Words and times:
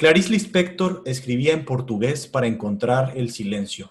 Clarice 0.00 0.30
Lispector 0.30 1.02
escribía 1.04 1.52
en 1.52 1.66
portugués 1.66 2.26
para 2.26 2.46
encontrar 2.46 3.12
el 3.18 3.30
silencio. 3.30 3.90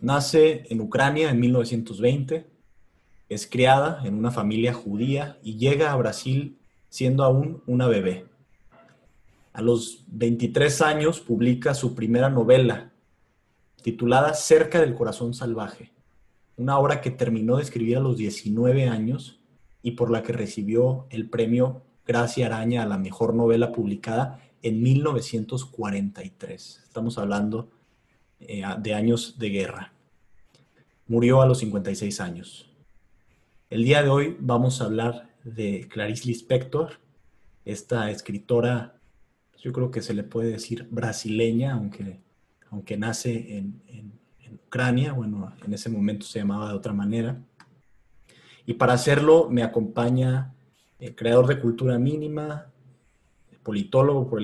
Nace 0.00 0.64
en 0.68 0.80
Ucrania 0.80 1.30
en 1.30 1.38
1920, 1.38 2.48
es 3.28 3.46
criada 3.46 4.00
en 4.04 4.14
una 4.14 4.32
familia 4.32 4.72
judía 4.72 5.38
y 5.44 5.58
llega 5.58 5.92
a 5.92 5.96
Brasil 5.96 6.58
siendo 6.88 7.22
aún 7.22 7.62
una 7.68 7.86
bebé. 7.86 8.26
A 9.52 9.62
los 9.62 10.02
23 10.08 10.82
años 10.82 11.20
publica 11.20 11.74
su 11.74 11.94
primera 11.94 12.28
novela, 12.28 12.90
titulada 13.82 14.34
Cerca 14.34 14.80
del 14.80 14.96
Corazón 14.96 15.34
Salvaje, 15.34 15.92
una 16.56 16.80
obra 16.80 17.00
que 17.00 17.12
terminó 17.12 17.58
de 17.58 17.62
escribir 17.62 17.98
a 17.98 18.00
los 18.00 18.16
19 18.16 18.88
años 18.88 19.38
y 19.82 19.92
por 19.92 20.10
la 20.10 20.24
que 20.24 20.32
recibió 20.32 21.06
el 21.10 21.30
premio 21.30 21.82
Gracia 22.04 22.46
Araña 22.46 22.82
a 22.82 22.86
la 22.86 22.98
mejor 22.98 23.34
novela 23.34 23.70
publicada 23.70 24.42
en 24.66 24.82
1943. 24.82 26.80
Estamos 26.82 27.18
hablando 27.18 27.70
eh, 28.40 28.64
de 28.80 28.94
años 28.94 29.38
de 29.38 29.50
guerra. 29.50 29.92
Murió 31.06 31.40
a 31.40 31.46
los 31.46 31.58
56 31.58 32.20
años. 32.20 32.68
El 33.70 33.84
día 33.84 34.02
de 34.02 34.08
hoy 34.08 34.36
vamos 34.40 34.80
a 34.80 34.86
hablar 34.86 35.30
de 35.44 35.86
Clarice 35.88 36.26
Lispector, 36.26 36.98
esta 37.64 38.10
escritora, 38.10 38.98
yo 39.62 39.72
creo 39.72 39.92
que 39.92 40.02
se 40.02 40.14
le 40.14 40.24
puede 40.24 40.50
decir 40.50 40.88
brasileña, 40.90 41.74
aunque, 41.74 42.18
aunque 42.70 42.96
nace 42.96 43.58
en, 43.58 44.16
Ucrania, 44.66 45.12
bueno, 45.12 45.54
en 45.64 45.74
ese 45.74 45.88
momento 45.88 46.26
se 46.26 46.40
llamaba 46.40 46.68
de 46.68 46.74
otra 46.74 46.92
manera. 46.92 47.40
Y 48.66 48.74
para 48.74 48.94
hacerlo 48.94 49.48
me 49.48 49.62
acompaña 49.62 50.54
el 50.98 51.14
creador 51.14 51.46
de 51.46 51.60
Cultura 51.60 51.98
Mínima, 51.98 52.72
politólogo 53.66 54.30
por 54.30 54.40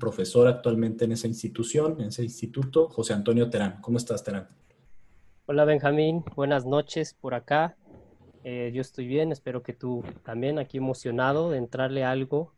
profesor 0.00 0.48
actualmente 0.48 1.04
en 1.04 1.12
esa 1.12 1.28
institución, 1.28 1.94
en 2.00 2.08
ese 2.08 2.24
instituto, 2.24 2.88
José 2.88 3.12
Antonio 3.12 3.48
Terán. 3.48 3.80
¿Cómo 3.80 3.98
estás, 3.98 4.24
Terán? 4.24 4.48
Hola, 5.46 5.64
Benjamín. 5.64 6.24
Buenas 6.34 6.66
noches 6.66 7.14
por 7.14 7.34
acá. 7.34 7.76
Eh, 8.42 8.72
yo 8.74 8.80
estoy 8.80 9.06
bien, 9.06 9.30
espero 9.30 9.62
que 9.62 9.74
tú 9.74 10.02
también, 10.24 10.58
aquí 10.58 10.78
emocionado 10.78 11.52
de 11.52 11.58
entrarle 11.58 12.02
algo. 12.02 12.52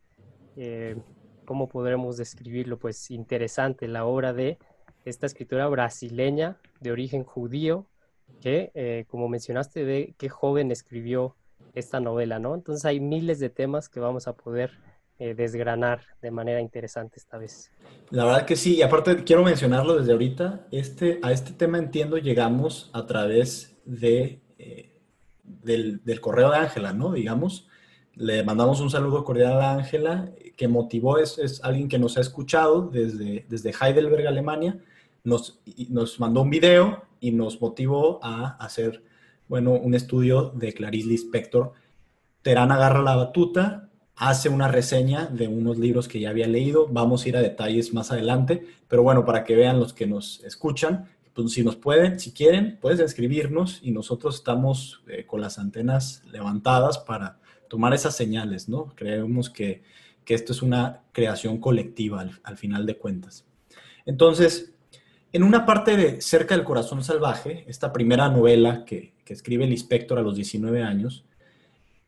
Eh, 0.56 0.96
¿Cómo 1.44 1.68
podremos 1.68 2.16
describirlo? 2.16 2.78
Pues 2.78 3.10
interesante 3.10 3.86
la 3.86 4.06
obra 4.06 4.32
de 4.32 4.56
esta 5.04 5.26
escritora 5.26 5.68
brasileña 5.68 6.56
de 6.80 6.92
origen 6.92 7.24
judío, 7.24 7.84
que, 8.40 8.70
eh, 8.72 9.04
como 9.08 9.28
mencionaste, 9.28 9.84
de 9.84 10.14
qué 10.16 10.30
joven 10.30 10.70
escribió 10.70 11.36
esta 11.74 12.00
novela, 12.00 12.38
¿no? 12.38 12.54
Entonces 12.54 12.86
hay 12.86 13.00
miles 13.00 13.38
de 13.38 13.50
temas 13.50 13.90
que 13.90 14.00
vamos 14.00 14.28
a 14.28 14.32
poder 14.34 14.85
eh, 15.18 15.34
desgranar 15.34 16.02
de 16.20 16.30
manera 16.30 16.60
interesante 16.60 17.18
esta 17.18 17.38
vez. 17.38 17.70
La 18.10 18.26
verdad 18.26 18.44
que 18.44 18.54
sí, 18.54 18.76
y 18.76 18.82
aparte 18.82 19.24
quiero 19.24 19.42
mencionarlo 19.42 19.96
desde 19.96 20.12
ahorita, 20.12 20.66
este, 20.70 21.20
a 21.22 21.32
este 21.32 21.52
tema 21.52 21.78
entiendo 21.78 22.18
llegamos 22.18 22.90
a 22.92 23.06
través 23.06 23.78
de, 23.86 24.42
eh, 24.58 24.92
del, 25.42 26.20
correo 26.20 26.50
de 26.50 26.58
Ángela, 26.58 26.92
¿no? 26.92 27.12
Digamos, 27.12 27.66
le 28.14 28.42
mandamos 28.42 28.80
un 28.82 28.90
saludo 28.90 29.24
cordial 29.24 29.60
a 29.62 29.72
Ángela, 29.72 30.32
que 30.54 30.68
motivó, 30.68 31.16
es, 31.16 31.38
es, 31.38 31.64
alguien 31.64 31.88
que 31.88 31.98
nos 31.98 32.18
ha 32.18 32.20
escuchado 32.20 32.82
desde, 32.82 33.46
desde 33.48 33.72
Heidelberg, 33.72 34.26
Alemania, 34.26 34.78
nos, 35.24 35.62
nos 35.88 36.20
mandó 36.20 36.42
un 36.42 36.50
video 36.50 37.04
y 37.20 37.32
nos 37.32 37.58
motivó 37.60 38.20
a 38.22 38.56
hacer, 38.62 39.02
bueno, 39.48 39.72
un 39.72 39.94
estudio 39.94 40.50
de 40.54 40.74
Clarice 40.74 41.08
Lispector. 41.08 41.72
Terán 42.42 42.70
agarra 42.70 43.02
la 43.02 43.16
batuta 43.16 43.86
hace 44.16 44.48
una 44.48 44.68
reseña 44.68 45.26
de 45.26 45.46
unos 45.46 45.78
libros 45.78 46.08
que 46.08 46.20
ya 46.20 46.30
había 46.30 46.46
leído. 46.46 46.88
Vamos 46.88 47.24
a 47.24 47.28
ir 47.28 47.36
a 47.36 47.42
detalles 47.42 47.92
más 47.92 48.10
adelante, 48.10 48.66
pero 48.88 49.02
bueno, 49.02 49.24
para 49.24 49.44
que 49.44 49.54
vean 49.54 49.78
los 49.78 49.92
que 49.92 50.06
nos 50.06 50.42
escuchan, 50.42 51.08
pues 51.34 51.52
si 51.52 51.62
nos 51.62 51.76
pueden, 51.76 52.18
si 52.18 52.32
quieren, 52.32 52.78
puedes 52.80 52.98
escribirnos 52.98 53.80
y 53.82 53.90
nosotros 53.90 54.36
estamos 54.36 55.02
eh, 55.06 55.26
con 55.26 55.42
las 55.42 55.58
antenas 55.58 56.22
levantadas 56.32 56.98
para 56.98 57.38
tomar 57.68 57.92
esas 57.92 58.16
señales, 58.16 58.70
¿no? 58.70 58.86
Creemos 58.94 59.50
que, 59.50 59.82
esto 60.26 60.52
es 60.52 60.60
una 60.60 61.02
creación 61.12 61.58
colectiva 61.58 62.26
al, 62.42 62.56
final 62.56 62.84
de 62.84 62.96
cuentas. 62.96 63.44
Entonces, 64.06 64.72
en 65.32 65.44
una 65.44 65.64
parte 65.64 65.96
de 65.96 66.20
Cerca 66.20 66.56
del 66.56 66.64
Corazón 66.64 67.04
Salvaje, 67.04 67.64
esta 67.68 67.92
primera 67.92 68.28
novela 68.28 68.84
que, 68.84 69.14
escribe 69.28 69.64
el 69.64 69.72
inspector 69.72 70.18
a 70.18 70.22
los 70.22 70.36
19 70.36 70.82
años, 70.82 71.24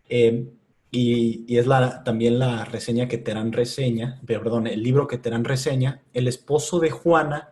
eh, 0.09 0.49
y, 0.91 1.57
es 1.57 1.67
la, 1.67 2.03
también 2.03 2.39
la 2.39 2.65
reseña 2.65 3.09
que 3.09 3.19
Terán 3.19 3.53
reseña, 3.53 4.21
perdón, 4.27 4.67
el 4.67 4.83
libro 4.83 5.07
que 5.07 5.19
Terán 5.19 5.45
reseña, 5.45 6.03
el 6.15 6.29
esposo 6.29 6.81
de 6.81 6.91
Juana, 6.91 7.51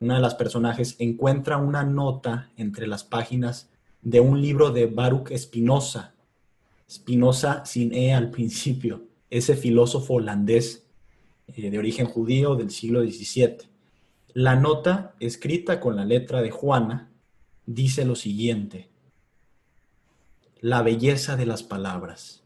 una 0.00 0.16
de 0.16 0.20
las 0.20 0.34
personajes, 0.34 0.96
encuentra 0.98 1.58
una 1.58 1.84
nota 1.84 2.50
entre 2.56 2.86
las 2.88 3.04
páginas 3.04 3.70
de 4.02 4.20
un 4.20 4.42
libro 4.42 4.70
de 4.70 4.86
Baruch 4.86 5.32
Spinoza, 5.36 6.14
Spinoza 6.90 7.64
sin 7.64 7.94
E 7.94 8.12
al 8.12 8.30
principio, 8.30 9.04
ese 9.30 9.56
filósofo 9.56 10.14
holandés 10.14 10.84
eh, 11.46 11.70
de 11.70 11.78
origen 11.78 12.06
judío 12.06 12.56
del 12.56 12.70
siglo 12.70 13.02
XVII. 13.02 13.58
La 14.34 14.56
nota, 14.56 15.14
escrita 15.20 15.78
con 15.78 15.94
la 15.94 16.04
letra 16.04 16.42
de 16.42 16.50
Juana, 16.50 17.10
dice 17.64 18.04
lo 18.04 18.16
siguiente, 18.16 18.88
la 20.60 20.82
belleza 20.82 21.36
de 21.36 21.46
las 21.46 21.62
palabras 21.62 22.41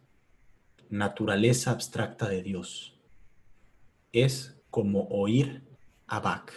naturaleza 0.90 1.70
abstracta 1.70 2.28
de 2.28 2.42
Dios. 2.42 2.94
Es 4.12 4.56
como 4.70 5.08
oír 5.08 5.62
a 6.06 6.20
Bach. 6.20 6.50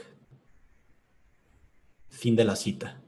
Fin 2.09 2.35
de 2.35 2.44
la 2.44 2.56
cita. 2.56 3.00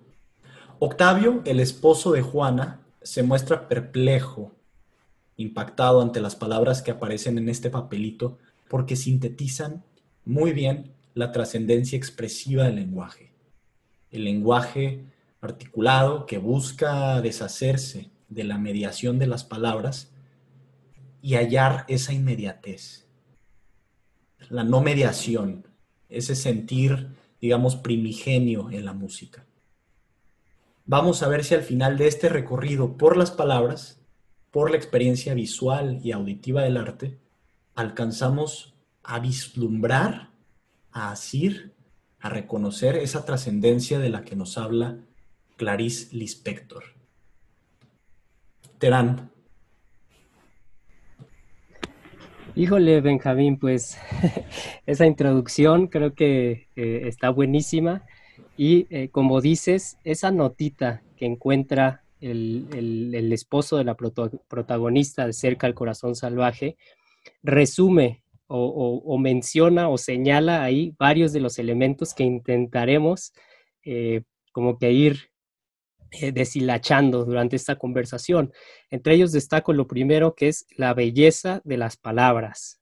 Octavio, 0.79 1.41
el 1.45 1.59
esposo 1.59 2.11
de 2.11 2.21
Juana, 2.21 2.81
se 3.01 3.23
muestra 3.23 3.67
perplejo, 3.67 4.51
impactado 5.37 6.01
ante 6.01 6.21
las 6.21 6.35
palabras 6.35 6.81
que 6.81 6.91
aparecen 6.91 7.37
en 7.37 7.49
este 7.49 7.69
papelito 7.69 8.37
porque 8.69 8.95
sintetizan 8.95 9.83
muy 10.23 10.53
bien 10.53 10.93
la 11.13 11.31
trascendencia 11.31 11.97
expresiva 11.97 12.65
del 12.65 12.75
lenguaje. 12.75 13.31
El 14.11 14.23
lenguaje 14.23 15.03
articulado 15.41 16.25
que 16.25 16.37
busca 16.37 17.21
deshacerse 17.21 18.11
de 18.29 18.43
la 18.43 18.57
mediación 18.57 19.19
de 19.19 19.27
las 19.27 19.43
palabras 19.43 20.10
y 21.21 21.35
hallar 21.35 21.85
esa 21.87 22.13
inmediatez, 22.13 23.05
la 24.49 24.63
no 24.63 24.81
mediación, 24.81 25.67
ese 26.09 26.35
sentir, 26.35 27.15
digamos, 27.39 27.75
primigenio 27.75 28.69
en 28.71 28.85
la 28.85 28.93
música. 28.93 29.45
Vamos 30.85 31.23
a 31.23 31.27
ver 31.27 31.43
si 31.43 31.53
al 31.53 31.61
final 31.61 31.97
de 31.97 32.07
este 32.07 32.27
recorrido 32.27 32.97
por 32.97 33.15
las 33.15 33.31
palabras, 33.31 34.01
por 34.49 34.71
la 34.71 34.77
experiencia 34.77 35.33
visual 35.33 35.99
y 36.03 36.11
auditiva 36.11 36.63
del 36.63 36.77
arte, 36.77 37.17
alcanzamos 37.75 38.73
a 39.03 39.19
vislumbrar, 39.19 40.31
a 40.91 41.11
asir, 41.11 41.73
a 42.19 42.29
reconocer 42.29 42.97
esa 42.97 43.25
trascendencia 43.25 43.99
de 43.99 44.09
la 44.09 44.23
que 44.23 44.35
nos 44.35 44.57
habla 44.57 44.97
Clarice 45.57 46.15
Lispector. 46.15 46.83
Terán, 48.77 49.31
Híjole, 52.53 52.99
Benjamín, 52.99 53.57
pues 53.57 53.97
esa 54.85 55.05
introducción 55.05 55.87
creo 55.87 56.13
que 56.13 56.67
eh, 56.75 57.03
está 57.05 57.29
buenísima. 57.29 58.03
Y 58.57 58.87
eh, 58.89 59.09
como 59.09 59.39
dices, 59.39 59.97
esa 60.03 60.31
notita 60.31 61.01
que 61.15 61.25
encuentra 61.25 62.03
el, 62.19 63.31
esposo 63.31 63.77
de 63.77 63.85
la 63.85 63.95
protagonista 63.95 65.25
de 65.25 65.33
Cerca 65.33 65.65
al 65.65 65.73
Corazón 65.73 66.15
Salvaje, 66.15 66.75
resume 67.41 68.21
o, 68.47 69.17
menciona 69.17 69.87
o 69.87 69.97
señala 69.97 70.61
ahí 70.61 70.93
varios 70.99 71.31
de 71.31 71.39
los 71.39 71.57
elementos 71.57 72.13
que 72.13 72.25
intentaremos 72.25 73.31
eh, 73.85 74.23
como 74.51 74.77
que 74.77 74.91
ir 74.91 75.30
eh, 76.11 76.31
deshilachando 76.31 77.25
durante 77.25 77.55
esta 77.55 77.77
conversación. 77.77 78.51
Entre 78.89 79.15
ellos 79.15 79.31
destaco 79.31 79.73
lo 79.73 79.87
primero 79.87 80.35
que 80.35 80.49
es 80.49 80.65
la 80.75 80.93
belleza 80.93 81.61
de 81.63 81.77
las 81.77 81.97
palabras. 81.97 82.81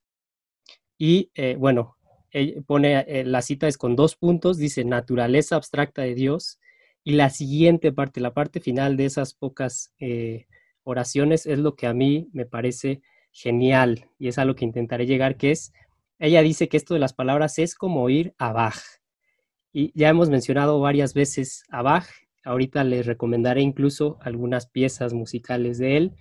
Y 0.97 1.31
eh, 1.35 1.55
bueno, 1.57 1.97
pone 2.65 3.05
eh, 3.07 3.23
la 3.23 3.41
cita 3.41 3.67
es 3.67 3.77
con 3.77 3.95
dos 3.95 4.15
puntos, 4.15 4.57
dice 4.57 4.83
naturaleza 4.83 5.55
abstracta 5.55 6.01
de 6.01 6.15
Dios. 6.15 6.59
Y 7.03 7.13
la 7.13 7.29
siguiente 7.29 7.91
parte, 7.91 8.19
la 8.19 8.33
parte 8.33 8.59
final 8.59 8.97
de 8.97 9.05
esas 9.05 9.33
pocas 9.33 9.93
oraciones 10.83 11.45
es 11.45 11.59
lo 11.59 11.75
que 11.75 11.87
a 11.87 11.93
mí 11.93 12.27
me 12.33 12.45
parece 12.45 13.01
genial 13.31 14.09
y 14.17 14.27
es 14.27 14.37
a 14.37 14.45
lo 14.45 14.55
que 14.55 14.65
intentaré 14.65 15.05
llegar, 15.05 15.37
que 15.37 15.51
es, 15.51 15.71
ella 16.19 16.41
dice 16.41 16.67
que 16.67 16.77
esto 16.77 16.93
de 16.93 16.99
las 16.99 17.13
palabras 17.13 17.59
es 17.59 17.75
como 17.75 18.09
ir 18.09 18.33
a 18.37 18.51
Bach. 18.51 18.81
Y 19.71 19.91
ya 19.97 20.09
hemos 20.09 20.29
mencionado 20.29 20.79
varias 20.79 21.13
veces 21.13 21.63
a 21.69 21.81
Bach, 21.81 22.07
ahorita 22.44 22.83
les 22.83 23.06
recomendaré 23.06 23.62
incluso 23.62 24.18
algunas 24.21 24.68
piezas 24.68 25.13
musicales 25.13 25.77
de 25.77 25.97
él 25.97 26.15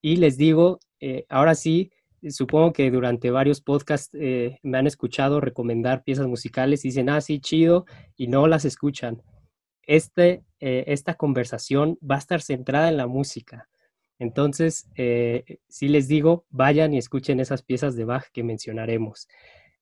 y 0.00 0.16
les 0.16 0.36
digo, 0.36 0.80
eh, 1.00 1.26
ahora 1.28 1.54
sí, 1.54 1.92
supongo 2.30 2.72
que 2.72 2.90
durante 2.90 3.30
varios 3.30 3.60
podcasts 3.60 4.10
eh, 4.14 4.58
me 4.62 4.78
han 4.78 4.86
escuchado 4.86 5.40
recomendar 5.40 6.04
piezas 6.04 6.26
musicales 6.26 6.84
y 6.84 6.88
dicen, 6.88 7.08
ah, 7.08 7.20
sí, 7.20 7.40
chido, 7.40 7.86
y 8.16 8.28
no 8.28 8.46
las 8.46 8.64
escuchan. 8.64 9.22
Este, 9.84 10.44
eh, 10.60 10.84
esta 10.86 11.14
conversación 11.14 11.98
va 12.08 12.16
a 12.16 12.18
estar 12.18 12.40
centrada 12.40 12.88
en 12.88 12.96
la 12.96 13.08
música. 13.08 13.68
Entonces, 14.18 14.88
eh, 14.94 15.58
si 15.68 15.88
les 15.88 16.06
digo, 16.06 16.46
vayan 16.50 16.94
y 16.94 16.98
escuchen 16.98 17.40
esas 17.40 17.62
piezas 17.62 17.96
de 17.96 18.04
Bach 18.04 18.26
que 18.32 18.44
mencionaremos. 18.44 19.26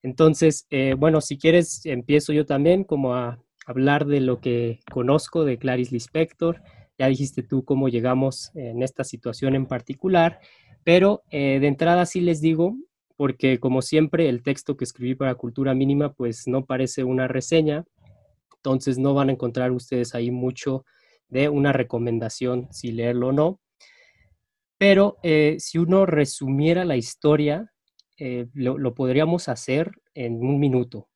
Entonces, 0.03 0.67
bueno, 0.97 1.21
si 1.21 1.37
quieres, 1.37 1.85
empiezo 1.85 2.33
yo 2.33 2.47
también 2.47 2.85
como 2.85 3.15
a 3.15 3.39
hablar 3.67 4.07
de 4.07 4.21
lo 4.21 4.41
que 4.41 4.81
conozco 4.91 5.45
de 5.45 5.59
Clarice 5.59 5.93
Lispector. 5.93 6.63
Ya 6.99 7.07
dijiste 7.07 7.43
tú 7.43 7.65
cómo 7.65 7.89
llegamos 7.89 8.51
en 8.55 8.83
esta 8.83 9.05
situación 9.05 9.55
en 9.55 9.67
particular, 9.67 10.41
pero 10.85 11.23
eh, 11.31 11.59
de 11.61 11.67
entrada 11.67 12.07
sí 12.07 12.21
les 12.21 12.41
digo, 12.41 12.77
porque 13.17 13.59
como 13.61 13.83
siempre 13.83 14.29
el 14.29 14.43
texto 14.43 14.77
que 14.77 14.85
escribí 14.85 15.15
para 15.15 15.35
Cultura 15.35 15.75
Mínima 15.75 16.13
pues 16.13 16.47
no 16.47 16.65
parece 16.65 17.05
una 17.05 17.29
reseña, 17.29 17.85
entonces 18.57 18.99
no 18.99 19.15
van 19.15 19.29
a 19.29 19.33
encontrar 19.33 19.73
ustedes 19.73 20.15
ahí 20.15 20.31
mucho 20.31 20.85
de 21.29 21.49
una 21.49 21.73
recomendación 21.73 22.69
si 22.71 22.93
leerlo 22.93 23.29
o 23.29 23.33
no. 23.33 23.61
Pero 24.79 25.19
eh, 25.23 25.57
si 25.59 25.77
uno 25.77 26.07
resumiera 26.07 26.87
la 26.87 26.97
historia, 26.97 27.71
eh, 28.19 28.47
lo, 28.55 28.95
podríamos 28.95 29.51
hacer 29.51 29.93
en 30.15 30.37
un 30.43 30.59
minuto. 30.59 31.10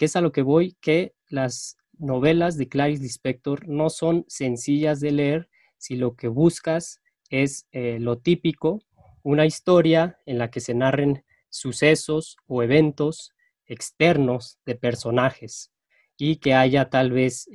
¿Qué 0.00 0.06
es 0.06 0.16
a 0.16 0.22
lo 0.22 0.32
que 0.32 0.40
voy? 0.40 0.78
Que 0.80 1.12
las 1.28 1.76
novelas 1.98 2.56
de 2.56 2.70
Clarice 2.70 3.02
Lispector 3.02 3.68
no 3.68 3.90
son 3.90 4.24
sencillas 4.28 4.98
de 4.98 5.12
leer 5.12 5.50
si 5.76 5.94
lo 5.94 6.16
que 6.16 6.28
buscas 6.28 7.02
es 7.28 7.66
eh, 7.72 7.98
lo 8.00 8.16
típico, 8.16 8.80
una 9.22 9.44
historia 9.44 10.18
en 10.24 10.38
la 10.38 10.50
que 10.50 10.60
se 10.60 10.72
narren 10.72 11.22
sucesos 11.50 12.38
o 12.46 12.62
eventos 12.62 13.34
externos 13.66 14.58
de 14.64 14.74
personajes 14.74 15.70
y 16.16 16.36
que 16.36 16.54
haya 16.54 16.88
tal 16.88 17.12
vez 17.12 17.46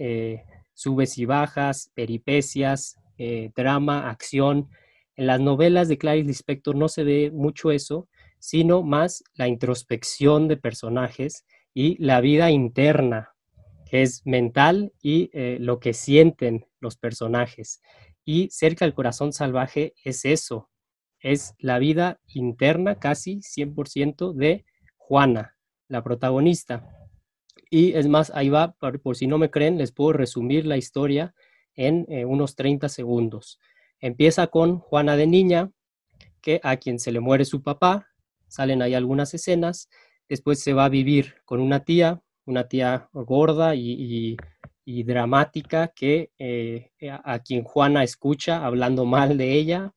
subes 0.76 1.18
y 1.18 1.26
bajas, 1.26 1.90
peripecias, 1.96 3.00
drama, 3.56 4.08
acción, 4.12 4.70
en 5.16 5.26
las 5.26 5.40
novelas 5.40 5.88
de 5.88 5.98
Clarice 5.98 6.28
Lispector 6.28 6.76
no 6.76 6.90
se 6.90 7.04
ve 7.04 7.32
mucho 7.34 7.72
eso, 7.72 8.08
sino 8.38 8.84
más 8.84 9.24
la 9.34 9.48
introspección 9.48 10.48
de 10.48 10.58
personajes 10.58 11.44
y 11.76 12.02
la 12.04 12.22
vida 12.22 12.50
interna, 12.50 13.36
que 13.86 14.02
es 14.02 14.26
mental 14.26 14.94
y 15.02 15.30
eh, 15.34 15.58
lo 15.60 15.80
que 15.80 15.94
sienten 15.94 16.66
los 16.80 16.96
personajes. 16.96 17.82
Y 18.24 18.50
cerca 18.50 18.86
del 18.86 18.96
corazón 18.96 19.34
salvaje 19.34 19.94
es 20.04 20.24
eso, 20.24 20.72
es 21.20 21.54
la 21.60 21.78
vida 21.78 22.20
interna 22.28 22.96
casi 22.96 23.42
100% 23.42 24.34
de 24.34 24.66
Juana, 24.96 25.58
la 25.90 26.02
protagonista. 26.02 26.88
Y 27.70 27.94
es 27.94 28.08
más, 28.08 28.32
ahí 28.34 28.50
va, 28.50 28.74
por, 28.74 29.16
si 29.18 29.28
no 29.28 29.38
me 29.38 29.52
creen, 29.52 29.78
les 29.78 29.92
puedo 29.92 30.14
resumir 30.14 30.66
la 30.66 30.78
historia 30.78 31.36
en 31.74 32.06
eh, 32.10 32.24
unos 32.24 32.56
30 32.56 32.88
segundos. 32.88 33.60
Empieza 34.00 34.48
con 34.48 34.80
Juana 34.80 35.18
de 35.18 35.28
Niña, 35.28 35.72
que 36.42 36.62
a 36.64 36.78
quien 36.78 37.00
se 37.00 37.12
le 37.12 37.20
muere 37.20 37.44
su 37.44 37.62
papá, 37.64 38.08
salen 38.48 38.82
ahí 38.82 38.94
algunas 38.94 39.34
escenas, 39.34 39.90
después 40.30 40.62
se 40.62 40.74
va 40.74 40.86
a 40.86 40.90
vivir 40.90 41.36
con 41.46 41.60
una 41.60 41.82
tía, 41.82 42.22
una 42.46 42.68
tía 42.68 43.10
gorda 43.14 43.76
y, 43.76 44.38
dramática 44.86 45.88
que 45.90 46.32
eh, 46.38 46.92
a, 47.10 47.40
quien 47.40 47.64
Juana 47.64 48.04
escucha 48.04 48.66
hablando 48.66 49.06
mal 49.06 49.38
de 49.38 49.54
ella. 49.54 49.94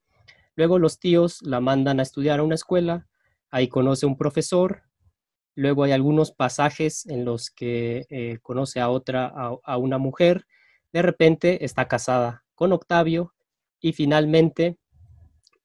Luego 0.56 0.78
los 0.78 0.98
tíos 0.98 1.42
la 1.42 1.60
mandan 1.60 2.00
a 2.00 2.02
estudiar 2.02 2.40
a 2.40 2.42
una 2.42 2.54
escuela, 2.54 3.06
ahí 3.50 3.68
conoce 3.68 4.06
un 4.06 4.16
profesor, 4.16 4.82
luego 5.54 5.84
hay 5.84 5.92
algunos 5.92 6.32
pasajes 6.32 7.06
en 7.06 7.24
los 7.24 7.50
que 7.50 8.06
eh, 8.10 8.38
conoce 8.42 8.80
a 8.80 8.88
otra, 8.88 9.26
a 9.26 9.76
una 9.76 9.98
mujer, 9.98 10.46
de 10.92 11.02
repente 11.02 11.64
está 11.64 11.86
casada 11.86 12.44
con 12.54 12.72
Octavio 12.72 13.34
y 13.80 13.92
finalmente 13.92 14.78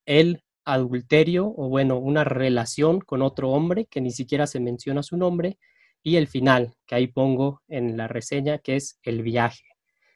el 0.06 0.43
adulterio 0.65 1.54
o 1.56 1.69
bueno, 1.69 1.98
una 1.98 2.24
relación 2.24 3.00
con 3.00 3.21
otro 3.21 3.51
hombre 3.51 3.86
que 3.86 4.01
ni 4.01 4.12
siquiera 4.12 4.48
se 4.48 4.60
menciona 4.60 5.04
su 5.04 5.18
nombre 5.18 5.57
y 6.01 6.18
el 6.18 6.27
final 6.27 6.75
que 6.86 6.95
ahí 6.95 7.07
pongo 7.07 7.62
en 7.68 7.98
la 7.98 8.07
reseña 8.07 8.60
que 8.60 8.75
es 8.75 9.00
el 9.04 9.24
viaje. 9.24 9.63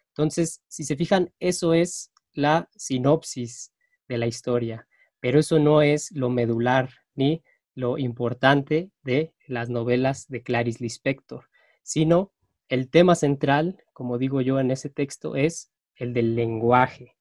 Entonces, 0.09 0.63
si 0.67 0.83
se 0.83 0.95
fijan, 0.95 1.31
eso 1.39 1.73
es 1.73 2.11
la 2.33 2.69
sinopsis 2.75 3.73
de 4.07 4.17
la 4.17 4.27
historia, 4.27 4.87
pero 5.19 5.39
eso 5.39 5.59
no 5.59 5.81
es 5.81 6.11
lo 6.11 6.29
medular 6.29 6.89
ni 7.15 7.43
lo 7.73 7.97
importante 7.97 8.91
de 9.03 9.33
las 9.45 9.69
novelas 9.69 10.27
de 10.27 10.41
Clarice 10.41 10.83
Lispector, 10.83 11.49
sino 11.83 12.31
el 12.69 12.89
tema 12.89 13.15
central, 13.15 13.83
como 13.93 14.17
digo 14.17 14.41
yo 14.41 14.59
en 14.59 14.71
ese 14.71 14.89
texto, 14.89 15.35
es 15.35 15.71
el 15.95 16.13
del 16.13 16.35
lenguaje 16.35 17.16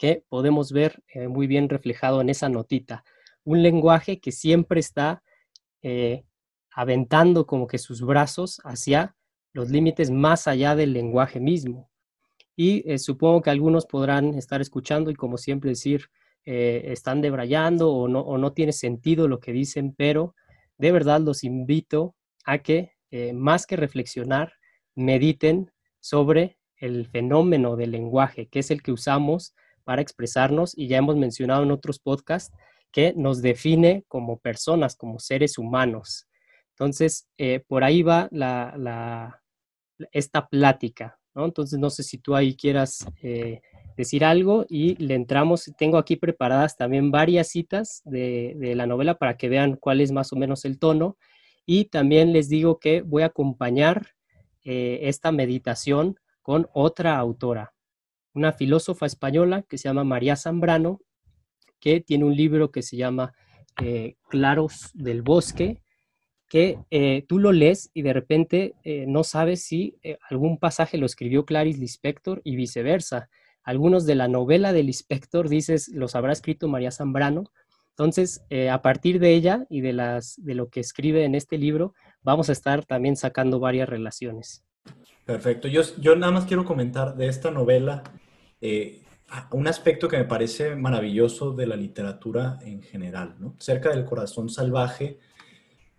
que 0.00 0.24
podemos 0.30 0.72
ver 0.72 1.04
eh, 1.12 1.28
muy 1.28 1.46
bien 1.46 1.68
reflejado 1.68 2.22
en 2.22 2.30
esa 2.30 2.48
notita. 2.48 3.04
Un 3.44 3.62
lenguaje 3.62 4.18
que 4.18 4.32
siempre 4.32 4.80
está 4.80 5.22
eh, 5.82 6.24
aventando 6.70 7.46
como 7.46 7.66
que 7.66 7.76
sus 7.76 8.00
brazos 8.00 8.62
hacia 8.64 9.14
los 9.52 9.68
límites 9.68 10.10
más 10.10 10.48
allá 10.48 10.74
del 10.74 10.94
lenguaje 10.94 11.38
mismo. 11.38 11.90
Y 12.56 12.82
eh, 12.90 12.98
supongo 12.98 13.42
que 13.42 13.50
algunos 13.50 13.84
podrán 13.84 14.32
estar 14.38 14.62
escuchando 14.62 15.10
y 15.10 15.14
como 15.14 15.36
siempre 15.36 15.68
decir, 15.68 16.06
están 16.42 17.20
debrayando 17.20 17.92
o 17.92 18.08
no, 18.08 18.20
o 18.20 18.38
no 18.38 18.54
tiene 18.54 18.72
sentido 18.72 19.28
lo 19.28 19.38
que 19.38 19.52
dicen, 19.52 19.94
pero 19.94 20.34
de 20.78 20.90
verdad 20.90 21.20
los 21.20 21.44
invito 21.44 22.16
a 22.44 22.58
que 22.58 22.94
más 23.34 23.66
que 23.66 23.76
reflexionar, 23.76 24.54
mediten 24.96 25.70
sobre 26.00 26.58
el 26.78 27.06
fenómeno 27.06 27.76
del 27.76 27.90
lenguaje, 27.90 28.48
que 28.48 28.60
es 28.60 28.70
el 28.70 28.82
que 28.82 28.90
usamos 28.90 29.54
para 29.90 30.02
expresarnos 30.02 30.78
y 30.78 30.86
ya 30.86 30.98
hemos 30.98 31.16
mencionado 31.16 31.64
en 31.64 31.72
otros 31.72 31.98
podcasts 31.98 32.56
que 32.92 33.12
nos 33.16 33.42
define 33.42 34.04
como 34.06 34.38
personas, 34.38 34.94
como 34.94 35.18
seres 35.18 35.58
humanos. 35.58 36.28
Entonces, 36.68 37.26
eh, 37.38 37.64
por 37.66 37.82
ahí 37.82 38.04
va 38.04 38.28
la, 38.30 39.42
esta 40.12 40.46
plática. 40.46 41.18
Entonces, 41.34 41.76
no 41.80 41.90
sé 41.90 42.04
si 42.04 42.18
tú 42.18 42.36
ahí 42.36 42.54
quieras 42.54 43.04
eh, 43.20 43.62
decir 43.96 44.24
algo 44.24 44.64
y 44.68 44.94
le 45.04 45.16
entramos. 45.16 45.72
Tengo 45.76 45.98
aquí 45.98 46.14
preparadas 46.14 46.76
también 46.76 47.10
varias 47.10 47.48
citas 47.48 48.00
de, 48.04 48.74
la 48.76 48.86
novela 48.86 49.18
para 49.18 49.36
que 49.36 49.48
vean 49.48 49.74
cuál 49.74 50.00
es 50.00 50.12
más 50.12 50.32
o 50.32 50.36
menos 50.36 50.64
el 50.64 50.78
tono. 50.78 51.16
Y 51.66 51.86
también 51.86 52.32
les 52.32 52.48
digo 52.48 52.78
que 52.78 53.02
voy 53.02 53.24
a 53.24 53.32
acompañar 53.34 54.10
eh, 54.62 55.00
esta 55.02 55.32
meditación 55.32 56.14
con 56.42 56.68
otra 56.74 57.18
autora 57.18 57.72
una 58.34 58.52
filósofa 58.52 59.06
española 59.06 59.62
que 59.68 59.78
se 59.78 59.88
llama 59.88 60.04
María 60.04 60.36
Zambrano, 60.36 61.00
que 61.80 62.00
tiene 62.00 62.24
un 62.24 62.36
libro 62.36 62.70
que 62.70 62.82
se 62.82 62.96
llama 62.96 63.32
eh, 63.82 64.16
Claros 64.28 64.90
del 64.94 65.22
Bosque, 65.22 65.82
que 66.48 66.78
eh, 66.90 67.24
tú 67.28 67.38
lo 67.38 67.52
lees 67.52 67.90
y 67.94 68.02
de 68.02 68.12
repente 68.12 68.74
eh, 68.82 69.04
no 69.06 69.24
sabes 69.24 69.64
si 69.64 69.96
algún 70.28 70.58
pasaje 70.58 70.98
lo 70.98 71.06
escribió 71.06 71.44
Clarice 71.44 71.80
Lispector 71.80 72.42
y 72.44 72.56
viceversa. 72.56 73.28
Algunos 73.62 74.04
de 74.04 74.16
la 74.16 74.28
novela 74.28 74.72
de 74.72 74.82
Lispector 74.82 75.48
dices 75.48 75.88
los 75.88 76.14
habrá 76.14 76.32
escrito 76.32 76.68
María 76.68 76.90
Zambrano. 76.90 77.44
Entonces, 77.90 78.42
a 78.70 78.80
partir 78.80 79.20
de 79.20 79.34
ella 79.34 79.66
y 79.68 79.82
de, 79.82 79.92
las, 79.92 80.42
de 80.42 80.54
lo 80.54 80.70
que 80.70 80.80
escribe 80.80 81.24
en 81.24 81.34
este 81.34 81.58
libro, 81.58 81.92
vamos 82.22 82.48
a 82.48 82.52
estar 82.52 82.86
también 82.86 83.14
sacando 83.14 83.60
varias 83.60 83.90
relaciones. 83.90 84.64
Perfecto. 85.30 85.68
Yo, 85.68 85.82
yo 85.98 86.16
nada 86.16 86.32
más 86.32 86.46
quiero 86.46 86.64
comentar 86.64 87.16
de 87.16 87.28
esta 87.28 87.52
novela 87.52 88.02
eh, 88.60 89.02
un 89.52 89.68
aspecto 89.68 90.08
que 90.08 90.16
me 90.16 90.24
parece 90.24 90.74
maravilloso 90.74 91.52
de 91.52 91.66
la 91.66 91.76
literatura 91.76 92.58
en 92.62 92.82
general, 92.82 93.36
¿no? 93.38 93.54
Cerca 93.60 93.90
del 93.90 94.04
corazón 94.04 94.48
salvaje, 94.48 95.20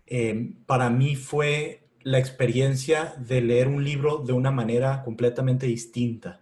eh, 0.06 0.56
para 0.66 0.90
mí 0.90 1.16
fue 1.16 1.88
la 2.04 2.20
experiencia 2.20 3.14
de 3.20 3.40
leer 3.40 3.70
un 3.70 3.86
libro 3.86 4.18
de 4.18 4.34
una 4.34 4.52
manera 4.52 5.02
completamente 5.04 5.66
distinta. 5.66 6.42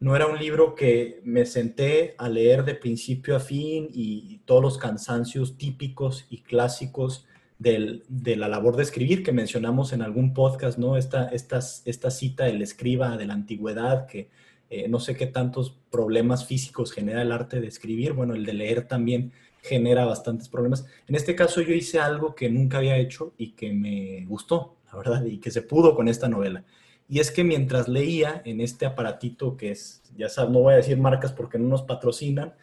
no 0.00 0.16
era 0.16 0.26
un 0.26 0.38
libro 0.38 0.74
que 0.74 1.20
me 1.24 1.46
senté 1.46 2.14
a 2.18 2.28
leer 2.28 2.64
de 2.64 2.74
principio 2.74 3.36
a 3.36 3.40
fin 3.40 3.88
y 3.92 4.38
todos 4.44 4.62
los 4.62 4.78
cansancios 4.78 5.56
típicos 5.56 6.26
y 6.30 6.42
clásicos 6.42 7.26
de 7.58 8.36
la 8.36 8.48
labor 8.48 8.76
de 8.76 8.82
escribir 8.82 9.22
que 9.22 9.32
mencionamos 9.32 9.92
en 9.92 10.02
algún 10.02 10.34
podcast, 10.34 10.78
¿no? 10.78 10.96
Esta, 10.96 11.28
esta, 11.28 11.60
esta 11.84 12.10
cita 12.10 12.44
del 12.44 12.62
escriba 12.62 13.16
de 13.16 13.26
la 13.26 13.34
antigüedad 13.34 14.06
que 14.06 14.28
eh, 14.70 14.88
no 14.88 14.98
sé 14.98 15.14
qué 15.14 15.26
tantos 15.26 15.78
problemas 15.90 16.46
físicos 16.46 16.92
genera 16.92 17.22
el 17.22 17.32
arte 17.32 17.60
de 17.60 17.68
escribir, 17.68 18.12
bueno, 18.12 18.34
el 18.34 18.44
de 18.44 18.54
leer 18.54 18.88
también 18.88 19.32
genera 19.62 20.04
bastantes 20.04 20.48
problemas. 20.48 20.84
En 21.06 21.14
este 21.14 21.34
caso 21.34 21.60
yo 21.60 21.72
hice 21.72 22.00
algo 22.00 22.34
que 22.34 22.50
nunca 22.50 22.78
había 22.78 22.96
hecho 22.96 23.34
y 23.38 23.52
que 23.52 23.72
me 23.72 24.24
gustó, 24.26 24.76
la 24.86 24.98
verdad, 24.98 25.24
y 25.24 25.38
que 25.38 25.50
se 25.50 25.62
pudo 25.62 25.94
con 25.94 26.08
esta 26.08 26.28
novela. 26.28 26.64
Y 27.08 27.20
es 27.20 27.30
que 27.30 27.44
mientras 27.44 27.88
leía 27.88 28.42
en 28.44 28.60
este 28.60 28.86
aparatito 28.86 29.56
que 29.56 29.70
es, 29.70 30.02
ya 30.16 30.28
sabes, 30.28 30.50
no 30.50 30.60
voy 30.60 30.74
a 30.74 30.78
decir 30.78 30.98
marcas 30.98 31.32
porque 31.32 31.58
no 31.58 31.68
nos 31.68 31.82
patrocinan, 31.82 32.54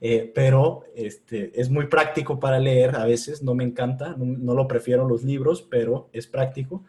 eh, 0.00 0.30
pero 0.34 0.84
este, 0.94 1.58
es 1.60 1.70
muy 1.70 1.86
práctico 1.86 2.38
para 2.38 2.60
leer 2.60 2.96
a 2.96 3.04
veces, 3.04 3.42
no 3.42 3.54
me 3.54 3.64
encanta, 3.64 4.14
no, 4.16 4.54
lo 4.54 4.68
prefiero 4.68 5.08
los 5.08 5.24
libros, 5.24 5.62
pero 5.62 6.08
es 6.12 6.26
práctico. 6.26 6.84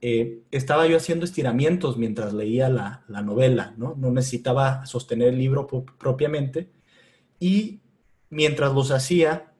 Eh, 0.00 0.42
estaba 0.50 0.86
yo 0.86 0.96
haciendo 0.96 1.24
estiramientos 1.24 1.96
mientras 1.96 2.32
leía 2.32 2.68
la, 2.68 3.04
la 3.08 3.22
novela, 3.22 3.74
¿no? 3.76 3.94
no 3.96 4.10
necesitaba 4.10 4.84
sostener 4.86 5.28
el 5.28 5.38
libro 5.38 5.66
propiamente 5.98 6.68
y 7.40 7.80
mientras 8.30 8.72
los 8.74 8.90
hacía, 8.90 9.52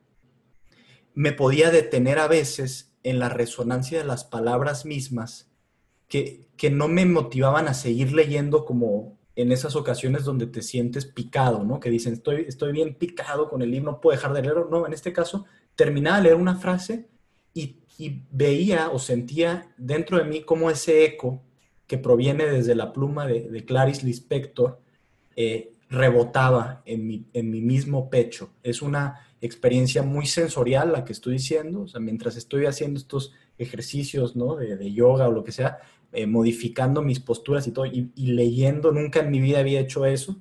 me 1.15 1.33
podía 1.33 1.71
detener 1.71 2.19
a 2.19 2.29
veces 2.29 2.93
en 3.03 3.19
la 3.19 3.29
resonancia 3.29 3.99
de 3.99 4.05
las 4.05 4.25
palabras 4.25 4.85
mismas 4.85 5.51
que, 6.09 6.49
que 6.57 6.71
no 6.71 6.89
me 6.89 7.07
motivaban 7.07 7.69
a 7.69 7.75
seguir 7.75 8.13
leyendo 8.13 8.65
como 8.65 9.14
en 9.37 9.53
esas 9.53 9.75
ocasiones 9.77 10.25
donde 10.25 10.47
te 10.47 10.63
sientes 10.63 11.07
picado, 11.07 11.65
¿no? 11.65 11.81
Que 11.81 11.91
dicen, 11.91 12.13
estoy, 12.13 12.45
estoy 12.47 12.73
bien 12.73 12.95
picado 12.95 13.49
con 13.49 13.63
el 13.63 13.71
libro, 13.71 13.93
no 13.93 14.01
puedo 14.01 14.17
dejar 14.17 14.33
de 14.33 14.43
leerlo. 14.43 14.69
No, 14.71 14.87
en 14.87 14.93
este 14.93 15.13
caso, 15.13 15.45
terminaba 15.75 16.19
de 16.19 16.23
leer 16.25 16.37
una 16.37 16.57
frase 16.57 17.09
y, 17.53 17.77
veía 18.33 18.91
o 18.91 18.99
sentía 18.99 19.73
dentro 19.77 20.19
de 20.19 20.25
mí 20.25 20.43
como 20.43 20.69
ese 20.69 21.05
eco 21.05 21.41
que 21.87 21.97
proviene 21.97 22.45
desde 22.45 22.75
la 22.75 22.93
pluma 22.93 23.25
de, 23.25 23.65
Clarice 23.65 24.05
Lispector 24.05 24.81
eh, 25.37 25.75
rebotaba 25.89 26.83
en 26.87 27.07
mi, 27.07 27.27
en 27.33 27.51
mi 27.51 27.61
mismo 27.61 28.11
pecho. 28.11 28.51
Es 28.65 28.83
una 28.83 29.21
experiencia 29.41 30.03
muy 30.03 30.27
sensorial 30.27 30.91
la 30.91 31.05
que 31.05 31.13
estoy 31.13 31.35
diciendo, 31.35 31.83
o 31.83 31.87
sea, 31.87 32.01
mientras 32.01 32.35
estoy 32.35 32.67
haciendo 32.67 32.99
estos 32.99 33.33
ejercicios, 33.59 34.35
¿no? 34.35 34.57
De, 34.57 34.77
de 34.77 34.93
yoga 34.93 35.29
o 35.29 35.33
lo 35.33 35.45
que 35.45 35.53
sea, 35.53 35.79
eh, 36.15 36.27
modificando 36.27 37.03
mis 37.03 37.21
posturas 37.21 37.67
y 37.67 37.73
todo, 37.73 37.87
y, 37.87 38.11
leyendo, 38.17 38.93
nunca 38.93 39.21
en 39.21 39.31
mi 39.31 39.41
vida 39.41 39.59
había 39.59 39.81
hecho 39.81 40.07
eso, 40.07 40.41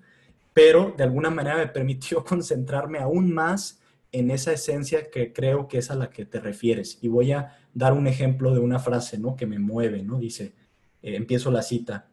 pero 0.53 0.93
de 0.95 1.03
alguna 1.03 1.29
manera 1.29 1.57
me 1.57 1.67
permitió 1.79 2.23
concentrarme 2.23 2.99
aún 2.99 3.33
más 3.33 3.81
en 4.11 4.29
esa 4.29 4.53
esencia 4.53 5.09
que 5.09 5.33
creo 5.33 5.67
que 5.67 5.79
es 5.79 5.89
a 5.89 5.95
la 5.95 6.09
que 6.11 6.25
te 6.25 6.39
refieres. 6.39 6.99
Y 7.01 7.07
voy 7.07 7.31
a 7.31 7.57
dar 7.73 7.93
un 7.93 8.05
ejemplo 8.07 8.53
de 8.53 8.59
una 8.59 8.77
frase, 8.77 9.17
¿no? 9.17 9.35
Que 9.35 9.47
me 9.47 9.57
mueve, 9.57 10.03
¿no? 10.03 10.19
Dice, 10.19 10.53
eh, 11.01 11.15
empiezo 11.15 11.49
la 11.49 11.63
cita, 11.63 12.07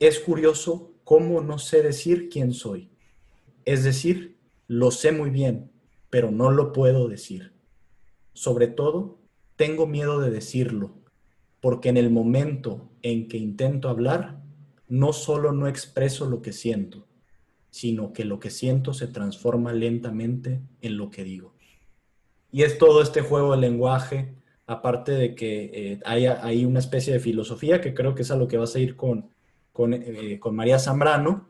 es 0.00 0.18
curioso 0.18 0.92
cómo 1.04 1.40
no 1.40 1.58
sé 1.58 1.82
decir 1.82 2.28
quién 2.28 2.52
soy. 2.52 2.90
Es 3.64 3.84
decir, 3.84 4.38
lo 4.66 4.90
sé 4.90 5.12
muy 5.12 5.30
bien, 5.30 5.70
pero 6.08 6.30
no 6.30 6.50
lo 6.50 6.72
puedo 6.72 7.06
decir. 7.06 7.52
Sobre 8.32 8.66
todo, 8.66 9.18
tengo 9.56 9.86
miedo 9.86 10.20
de 10.20 10.30
decirlo, 10.30 10.94
porque 11.60 11.88
en 11.88 11.96
el 11.96 12.10
momento 12.10 12.90
en 13.02 13.28
que 13.28 13.36
intento 13.36 13.88
hablar, 13.88 14.40
no 14.88 15.12
solo 15.12 15.52
no 15.52 15.68
expreso 15.68 16.28
lo 16.28 16.42
que 16.42 16.52
siento, 16.52 17.06
sino 17.70 18.12
que 18.12 18.24
lo 18.24 18.40
que 18.40 18.50
siento 18.50 18.92
se 18.92 19.06
transforma 19.06 19.72
lentamente 19.72 20.60
en 20.80 20.96
lo 20.96 21.10
que 21.10 21.24
digo. 21.24 21.54
Y 22.50 22.62
es 22.62 22.78
todo 22.78 23.02
este 23.02 23.20
juego 23.20 23.52
de 23.52 23.58
lenguaje, 23.58 24.34
aparte 24.66 25.12
de 25.12 25.34
que 25.34 25.70
eh, 25.72 26.00
hay, 26.04 26.64
una 26.64 26.80
especie 26.80 27.12
de 27.12 27.20
filosofía, 27.20 27.80
que 27.80 27.94
creo 27.94 28.14
que 28.14 28.22
es 28.22 28.30
a 28.30 28.36
lo 28.36 28.48
que 28.48 28.56
vas 28.56 28.74
a 28.74 28.80
ir 28.80 28.96
con, 28.96 29.30
con, 29.72 29.94
eh, 29.94 30.40
María 30.50 30.78
Zambrano, 30.78 31.48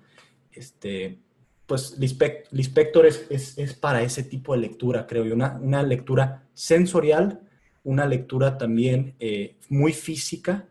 este, 0.52 1.20
pues 1.66 1.96
Lispector 1.98 3.06
es, 3.06 3.26
es, 3.30 3.74
para 3.74 4.02
ese 4.02 4.22
tipo 4.22 4.52
de 4.52 4.60
lectura, 4.60 5.06
creo 5.06 5.24
yo, 5.24 5.34
una, 5.34 5.58
una 5.62 5.82
lectura 5.82 6.48
sensorial, 6.52 7.40
una 7.84 8.06
lectura 8.06 8.58
también 8.58 9.14
eh, 9.20 9.56
muy 9.68 9.92
física, 9.92 10.68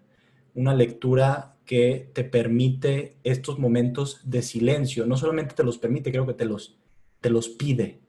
una 0.54 0.74
lectura 0.74 1.56
que 1.66 2.10
te 2.14 2.24
permite 2.24 3.18
estos 3.24 3.60
momentos 3.60 4.22
de 4.24 4.42
silencio. 4.42 5.06
No 5.06 5.18
solamente 5.18 5.56
te 5.56 5.64
los 5.64 5.78
permite, 5.78 6.12
creo 6.12 6.26
que 6.26 6.34
te 6.34 6.46
los, 6.46 6.78
te 7.22 7.30
los 7.30 7.50
pide. 7.50 8.00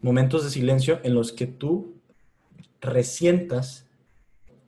Momentos 0.00 0.44
de 0.44 0.50
silencio 0.50 1.00
en 1.02 1.14
los 1.14 1.32
que 1.32 1.46
tú 1.46 2.00
resientas 2.80 3.86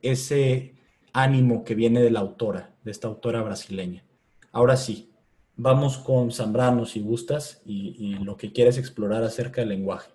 ese 0.01 0.75
ánimo 1.11 1.63
que 1.63 1.75
viene 1.75 2.01
de 2.01 2.11
la 2.11 2.19
autora, 2.19 2.75
de 2.83 2.91
esta 2.91 3.07
autora 3.07 3.41
brasileña. 3.41 4.05
Ahora 4.51 4.77
sí, 4.77 5.11
vamos 5.55 5.97
con 5.97 6.31
Zambrano 6.31 6.85
si 6.85 7.01
gustas 7.01 7.61
y, 7.65 7.95
y 7.97 8.23
lo 8.23 8.37
que 8.37 8.53
quieres 8.53 8.77
explorar 8.77 9.23
acerca 9.23 9.61
del 9.61 9.69
lenguaje. 9.69 10.14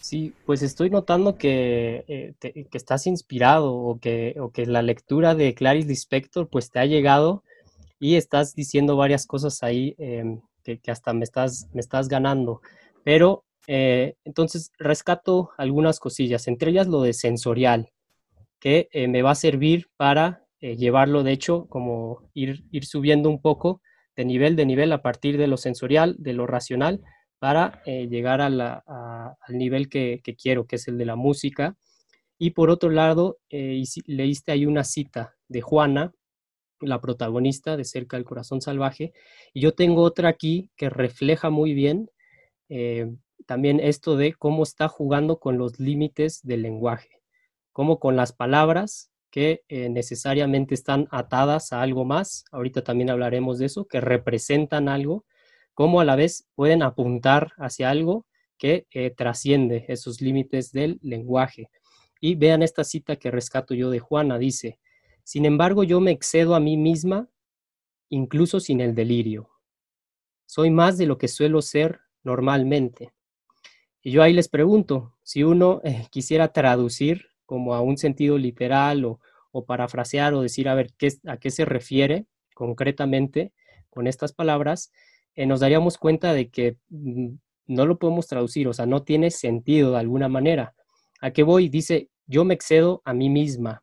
Sí, 0.00 0.32
pues 0.46 0.62
estoy 0.62 0.88
notando 0.88 1.36
que, 1.36 2.04
eh, 2.08 2.34
que 2.40 2.78
estás 2.78 3.06
inspirado 3.06 3.74
o 3.74 4.00
que, 4.00 4.34
o 4.40 4.50
que 4.50 4.64
la 4.64 4.80
lectura 4.80 5.34
de 5.34 5.54
Clarice 5.54 5.88
Lispector 5.88 6.48
pues 6.48 6.70
te 6.70 6.78
ha 6.78 6.86
llegado 6.86 7.44
y 7.98 8.16
estás 8.16 8.54
diciendo 8.54 8.96
varias 8.96 9.26
cosas 9.26 9.62
ahí 9.62 9.94
em, 9.98 10.40
que, 10.64 10.80
hasta 10.90 11.12
me 11.12 11.24
estás, 11.24 11.68
me 11.74 11.80
estás 11.82 12.08
ganando. 12.08 12.62
Pero 13.04 13.44
eh, 13.66 14.14
entonces 14.24 14.72
rescato 14.78 15.50
algunas 15.58 16.00
cosillas, 16.00 16.48
entre 16.48 16.70
ellas 16.70 16.86
lo 16.88 17.02
de 17.02 17.12
sensorial, 17.12 17.90
que 18.58 18.88
eh, 18.92 19.06
me 19.06 19.20
va 19.20 19.32
a 19.32 19.34
servir 19.34 19.90
para 19.98 20.44
llevarlo, 20.62 21.22
de 21.22 21.32
hecho, 21.32 21.66
como 21.70 22.22
ir, 22.34 22.64
ir 22.70 22.84
subiendo 22.84 23.30
un 23.30 23.40
poco 23.40 23.80
de 24.14 24.26
nivel 24.26 24.56
de 24.56 24.66
nivel 24.66 24.92
a 24.92 25.00
partir 25.00 25.38
de 25.38 25.46
lo 25.46 25.56
sensorial, 25.56 26.16
de 26.18 26.34
lo 26.34 26.46
racional, 26.46 27.00
para 27.40 27.80
eh, 27.86 28.06
llegar 28.06 28.42
al 28.42 28.82
nivel 29.48 29.88
que, 29.88 30.20
quiero, 30.40 30.66
que 30.66 30.76
es 30.76 30.86
el 30.86 30.98
de 30.98 31.06
la 31.06 31.16
música. 31.16 31.76
Y 32.38 32.50
por 32.50 32.70
otro 32.70 32.90
lado, 32.90 33.38
eh, 33.48 33.82
leíste 34.06 34.52
ahí 34.52 34.66
una 34.66 34.84
cita 34.84 35.34
de 35.48 35.62
Juana, 35.62 36.12
la 36.80 37.00
protagonista 37.00 37.76
de 37.78 37.84
Cerca 37.84 38.18
del 38.18 38.24
Corazón 38.26 38.60
Salvaje, 38.60 39.12
y 39.52 39.62
yo 39.62 39.72
tengo 39.72 40.02
otra 40.02 40.28
aquí 40.28 40.70
que 40.76 40.88
refleja 40.88 41.50
muy 41.50 41.74
bien 41.74 42.10
eh, 42.68 43.10
también 43.46 43.80
esto 43.80 44.16
de 44.16 44.34
cómo 44.34 44.62
está 44.62 44.88
jugando 44.88 45.40
con 45.40 45.58
los 45.58 45.80
límites 45.80 46.40
del 46.42 46.62
lenguaje, 46.62 47.22
cómo 47.72 47.98
con 47.98 48.16
las 48.16 48.32
palabras 48.32 49.10
que 49.30 49.62
necesariamente 49.68 50.74
están 50.74 51.06
atadas 51.10 51.72
a 51.72 51.82
algo 51.82 52.04
más, 52.04 52.44
ahorita 52.50 52.82
también 52.82 53.10
hablaremos 53.10 53.58
de 53.58 53.66
eso, 53.66 53.86
que 53.86 54.00
representan 54.00 54.88
algo, 54.88 55.24
cómo 55.80 56.02
a 56.02 56.04
la 56.04 56.14
vez 56.14 56.46
pueden 56.56 56.82
apuntar 56.82 57.54
hacia 57.56 57.88
algo 57.88 58.26
que 58.58 58.86
eh, 58.90 59.14
trasciende 59.16 59.86
esos 59.88 60.20
límites 60.20 60.72
del 60.72 60.98
lenguaje. 61.00 61.70
Y 62.20 62.34
vean 62.34 62.62
esta 62.62 62.84
cita 62.84 63.16
que 63.16 63.30
rescato 63.30 63.72
yo 63.72 63.88
de 63.88 63.98
Juana, 63.98 64.36
dice, 64.36 64.78
sin 65.24 65.46
embargo 65.46 65.82
yo 65.82 65.98
me 65.98 66.10
excedo 66.10 66.54
a 66.54 66.60
mí 66.60 66.76
misma 66.76 67.30
incluso 68.10 68.60
sin 68.60 68.82
el 68.82 68.94
delirio. 68.94 69.48
Soy 70.44 70.68
más 70.68 70.98
de 70.98 71.06
lo 71.06 71.16
que 71.16 71.28
suelo 71.28 71.62
ser 71.62 72.00
normalmente. 72.24 73.14
Y 74.02 74.10
yo 74.10 74.22
ahí 74.22 74.34
les 74.34 74.50
pregunto, 74.50 75.16
si 75.22 75.44
uno 75.44 75.80
eh, 75.82 76.08
quisiera 76.10 76.52
traducir 76.52 77.28
como 77.46 77.74
a 77.74 77.80
un 77.80 77.96
sentido 77.96 78.36
literal 78.36 79.06
o, 79.06 79.18
o 79.50 79.64
parafrasear 79.64 80.34
o 80.34 80.42
decir 80.42 80.68
a 80.68 80.74
ver 80.74 80.92
qué, 80.98 81.08
a 81.26 81.38
qué 81.38 81.50
se 81.50 81.64
refiere 81.64 82.26
concretamente 82.52 83.54
con 83.88 84.06
estas 84.06 84.34
palabras, 84.34 84.92
eh, 85.34 85.46
nos 85.46 85.60
daríamos 85.60 85.98
cuenta 85.98 86.32
de 86.32 86.50
que 86.50 86.76
mm, 86.88 87.28
no 87.66 87.86
lo 87.86 87.98
podemos 87.98 88.26
traducir, 88.26 88.68
o 88.68 88.72
sea, 88.72 88.86
no 88.86 89.02
tiene 89.02 89.30
sentido 89.30 89.92
de 89.92 89.98
alguna 89.98 90.28
manera. 90.28 90.74
¿A 91.20 91.30
qué 91.30 91.42
voy? 91.42 91.68
Dice, 91.68 92.10
yo 92.26 92.44
me 92.44 92.54
excedo 92.54 93.02
a 93.04 93.14
mí 93.14 93.28
misma. 93.28 93.82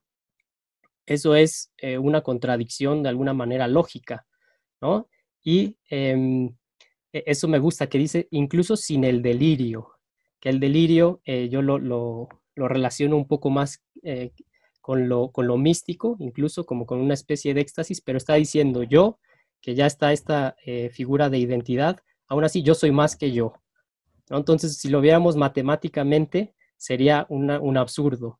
Eso 1.05 1.35
es 1.35 1.71
eh, 1.77 1.97
una 1.97 2.21
contradicción 2.21 3.01
de 3.01 3.09
alguna 3.09 3.33
manera 3.33 3.67
lógica, 3.67 4.25
¿no? 4.81 5.07
Y 5.41 5.77
em, 5.89 6.55
e, 7.13 7.23
eso 7.25 7.47
me 7.47 7.59
gusta, 7.59 7.87
que 7.87 7.97
dice, 7.97 8.27
incluso 8.31 8.75
sin 8.75 9.05
el 9.05 9.21
delirio, 9.21 9.93
que 10.39 10.49
el 10.49 10.59
delirio 10.59 11.21
eh, 11.25 11.47
yo 11.49 11.61
lo, 11.61 11.79
lo, 11.79 12.27
relaciono 12.55 13.15
un 13.15 13.27
poco 13.27 13.49
más 13.51 13.83
con, 14.81 15.07
lo, 15.07 15.31
con 15.31 15.47
lo 15.47 15.57
místico, 15.57 16.17
incluso 16.19 16.65
como 16.65 16.85
con 16.85 16.99
una 16.99 17.13
especie 17.13 17.53
de 17.53 17.61
éxtasis, 17.61 18.01
pero 18.01 18.17
está 18.17 18.33
diciendo 18.33 18.83
yo 18.83 19.19
que 19.67 19.75
ya 19.75 19.85
está 19.85 20.13
esta 20.13 20.55
eh, 20.65 20.89
figura 20.93 21.29
de 21.29 21.39
identidad, 21.39 21.99
aún 22.29 22.45
así 22.45 22.63
yo 22.63 22.73
soy 22.73 22.91
más 22.91 23.17
que 23.17 23.33
yo. 23.33 23.55
Entonces, 24.29 24.77
si 24.77 24.87
lo 24.87 25.01
viéramos 25.01 25.35
matemáticamente, 25.35 26.55
sería 26.77 27.25
un 27.27 27.75
absurdo. 27.75 28.39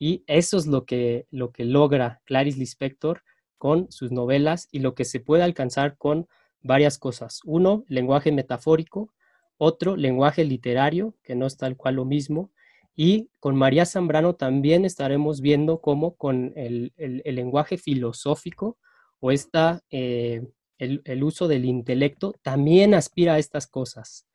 Y 0.00 0.24
eso 0.26 0.58
es 0.58 0.66
lo 0.66 0.84
que, 0.84 1.28
lo 1.30 1.52
que 1.52 1.64
logra 1.64 2.22
Clarice 2.24 2.58
Lispector 2.58 3.22
con 3.56 3.88
sus 3.92 4.10
novelas 4.10 4.66
y 4.72 4.80
lo 4.80 4.96
que 4.96 5.04
se 5.04 5.20
puede 5.20 5.44
alcanzar 5.44 5.96
con 5.96 6.26
varias 6.60 6.98
cosas. 6.98 7.38
Uno, 7.44 7.84
lenguaje 7.86 8.32
metafórico, 8.32 9.14
otro, 9.56 9.94
lenguaje 9.94 10.42
literario, 10.42 11.14
que 11.22 11.36
no 11.36 11.46
es 11.46 11.56
tal 11.56 11.76
cual 11.76 11.94
lo 11.94 12.04
mismo, 12.04 12.50
y 12.96 13.30
con 13.38 13.54
María 13.54 13.86
Zambrano 13.86 14.34
también 14.34 14.84
estaremos 14.84 15.40
viendo 15.40 15.80
cómo 15.80 16.16
con 16.16 16.52
el, 16.56 16.92
lenguaje 16.96 17.78
filosófico 17.78 18.76
o 19.20 19.30
esta, 19.30 19.84
eh, 19.92 20.42
el, 20.78 21.24
uso 21.24 21.48
del 21.48 21.64
intelecto 21.64 22.34
también 22.42 22.94
aspira 22.94 23.34
a 23.34 23.38
estas 23.38 23.66
cosas. 23.66 24.26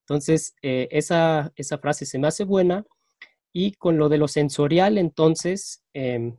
Entonces, 0.00 0.54
eh, 0.62 0.88
esa, 0.90 1.52
esa, 1.56 1.78
frase 1.78 2.06
se 2.06 2.18
me 2.18 2.28
hace 2.28 2.44
buena. 2.44 2.84
Y 3.52 3.72
con 3.72 3.98
lo 3.98 4.08
de 4.08 4.18
lo 4.18 4.28
sensorial, 4.28 4.96
entonces, 4.96 5.82
em, 5.92 6.36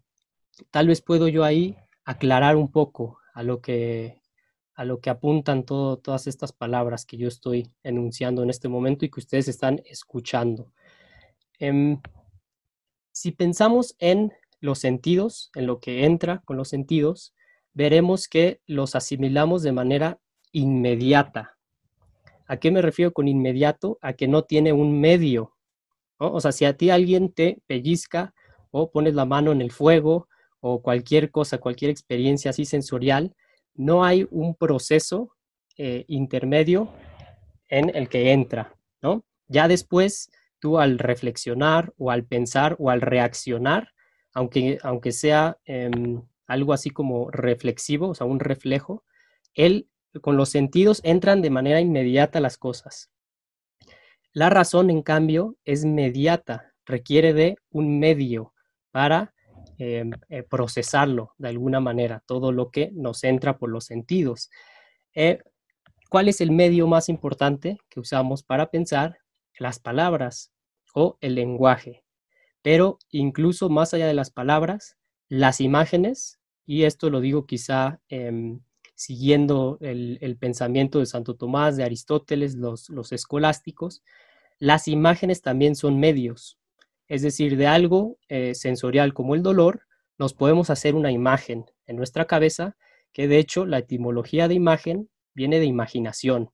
tal 0.72 0.88
vez 0.88 1.02
puedo 1.02 1.28
yo 1.28 1.44
ahí 1.44 1.76
aclarar 2.06 2.56
un 2.56 2.72
poco 2.72 3.20
a 3.34 3.44
lo 3.44 3.62
que, 3.62 4.22
a 4.76 4.86
lo 4.86 5.00
que 5.02 5.10
apuntan 5.10 5.66
todas 5.66 6.28
estas 6.28 6.54
palabras 6.54 7.06
que 7.06 7.18
yo 7.18 7.28
estoy 7.28 7.70
enunciando 7.84 8.44
en 8.44 8.50
este 8.50 8.70
momento 8.70 9.06
y 9.06 9.10
que 9.10 9.20
ustedes 9.20 9.48
están 9.48 9.82
escuchando. 9.86 10.72
Em, 11.60 12.02
si 13.12 13.32
pensamos 13.32 13.96
en 14.00 14.34
los 14.62 14.80
sentidos, 14.80 15.52
en 15.56 15.68
lo 15.68 15.80
que 15.80 16.06
entra 16.06 16.42
con 16.46 16.58
los 16.58 16.70
sentidos, 16.70 17.34
veremos 17.74 18.28
que 18.28 18.62
los 18.66 18.96
asimilamos 18.96 19.64
de 19.64 19.72
manera 19.72 20.20
inmediata. 20.52 21.58
¿A 22.48 22.58
qué 22.58 22.72
me 22.72 22.82
refiero 22.82 23.14
con 23.14 23.28
inmediato? 23.28 23.98
A 24.02 24.14
que 24.14 24.28
no 24.28 24.44
tiene 24.44 24.74
un 24.74 25.00
medio. 25.00 25.56
O 26.18 26.40
sea, 26.42 26.52
si 26.52 26.66
a 26.66 26.76
ti 26.76 26.90
alguien 26.90 27.32
te 27.32 27.62
pellizca 27.66 28.34
o 28.72 28.92
pones 28.92 29.16
la 29.16 29.26
mano 29.26 29.52
en 29.52 29.62
el 29.62 29.72
fuego 29.72 30.28
o 30.60 30.82
cualquier 30.82 31.32
cosa, 31.32 31.58
cualquier 31.58 31.90
experiencia 31.90 32.52
así 32.52 32.66
sensorial, 32.66 33.36
no 33.74 34.04
hay 34.04 34.28
un 34.30 34.56
proceso 34.56 35.36
eh, 35.78 36.06
intermedio 36.08 36.90
en 37.70 37.96
el 37.96 38.10
que 38.10 38.32
entra, 38.32 38.76
¿no? 39.02 39.24
Ya 39.48 39.68
después 39.68 40.30
tú 40.60 40.78
al 40.78 41.00
reflexionar 41.00 41.94
o 41.98 42.12
al 42.12 42.26
pensar 42.26 42.76
o 42.80 42.90
al 42.90 43.02
reaccionar, 43.02 43.90
aunque, 44.34 44.78
aunque 44.84 45.12
sea 45.12 45.58
em, 45.66 46.22
algo 46.52 46.74
así 46.74 46.90
como 46.90 47.30
reflexivo, 47.32 48.10
o 48.10 48.16
sea, 48.16 48.28
un 48.28 48.40
reflejo, 48.40 49.04
él 49.54 49.88
con 50.22 50.38
los 50.38 50.50
sentidos 50.50 51.02
entran 51.04 51.42
de 51.42 51.50
manera 51.50 51.80
inmediata 51.80 52.40
las 52.40 52.58
cosas. 52.58 53.10
La 54.34 54.50
razón, 54.50 54.90
en 54.90 55.02
cambio, 55.02 55.58
es 55.66 55.86
mediata, 55.86 56.74
requiere 56.86 57.34
de 57.34 57.58
un 57.70 58.00
medio 58.00 58.54
para 58.92 59.34
em, 59.78 60.12
eh, 60.30 60.44
procesarlo 60.44 61.34
de 61.38 61.50
alguna 61.50 61.80
manera, 61.80 62.24
todo 62.26 62.52
lo 62.52 62.72
que 62.72 62.92
nos 62.94 63.24
entra 63.24 63.58
por 63.58 63.70
los 63.70 63.86
sentidos. 63.86 64.50
Eh, 65.16 65.40
¿Cuál 66.10 66.28
es 66.28 66.42
el 66.42 66.52
medio 66.52 66.88
más 66.88 67.08
importante 67.10 67.78
que 67.90 68.00
usamos 68.00 68.44
para 68.44 68.70
pensar? 68.70 69.22
las 69.62 69.80
palabras 69.80 70.52
o 70.94 71.18
el 71.22 71.36
lenguaje. 71.36 72.04
Pero 72.62 73.00
incluso 73.10 73.70
más 73.70 73.94
allá 73.94 74.08
de 74.08 74.14
las 74.14 74.32
palabras, 74.32 74.98
las 75.30 75.62
imágenes, 75.62 76.40
y 76.66 76.84
esto 76.84 77.10
lo 77.10 77.22
digo 77.22 77.46
quizá 77.46 78.00
em, 78.10 78.62
siguiendo 79.02 79.78
el, 79.82 80.38
pensamiento 80.40 81.00
de 81.00 81.08
Santo 81.08 81.36
Tomás, 81.36 81.76
de 81.76 81.84
Aristóteles, 81.84 82.56
los, 82.56 83.12
escolásticos, 83.12 84.04
las 84.60 84.88
imágenes 84.88 85.42
también 85.42 85.76
son 85.76 86.00
medios. 86.00 86.60
Es 87.08 87.24
decir, 87.24 87.58
de 87.58 87.66
algo 87.66 88.20
eh, 88.30 88.54
sensorial 88.54 89.14
como 89.14 89.34
el 89.34 89.42
dolor, 89.42 89.88
nos 90.20 90.36
podemos 90.36 90.70
hacer 90.70 90.94
una 90.94 91.12
imagen 91.12 91.66
en 91.88 91.96
nuestra 91.96 92.26
cabeza, 92.26 92.78
que 93.12 93.28
de 93.28 93.40
hecho 93.40 93.66
la 93.66 93.80
etimología 93.80 94.48
de 94.48 94.54
imagen 94.54 95.10
viene 95.34 95.60
de 95.60 95.66
imaginación. 95.66 96.52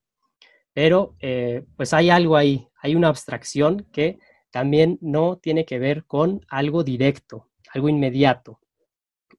Pero 0.74 1.18
eh, 1.20 1.66
pues 1.76 1.94
hay 1.94 2.10
algo 2.10 2.38
ahí, 2.38 2.70
hay 2.82 2.96
una 2.96 3.10
abstracción 3.10 3.86
que 3.92 4.20
también 4.52 4.98
no 5.02 5.38
tiene 5.38 5.66
que 5.66 5.80
ver 5.80 6.06
con 6.06 6.46
algo 6.48 6.86
directo, 6.86 7.50
algo 7.74 7.90
inmediato. 7.90 8.62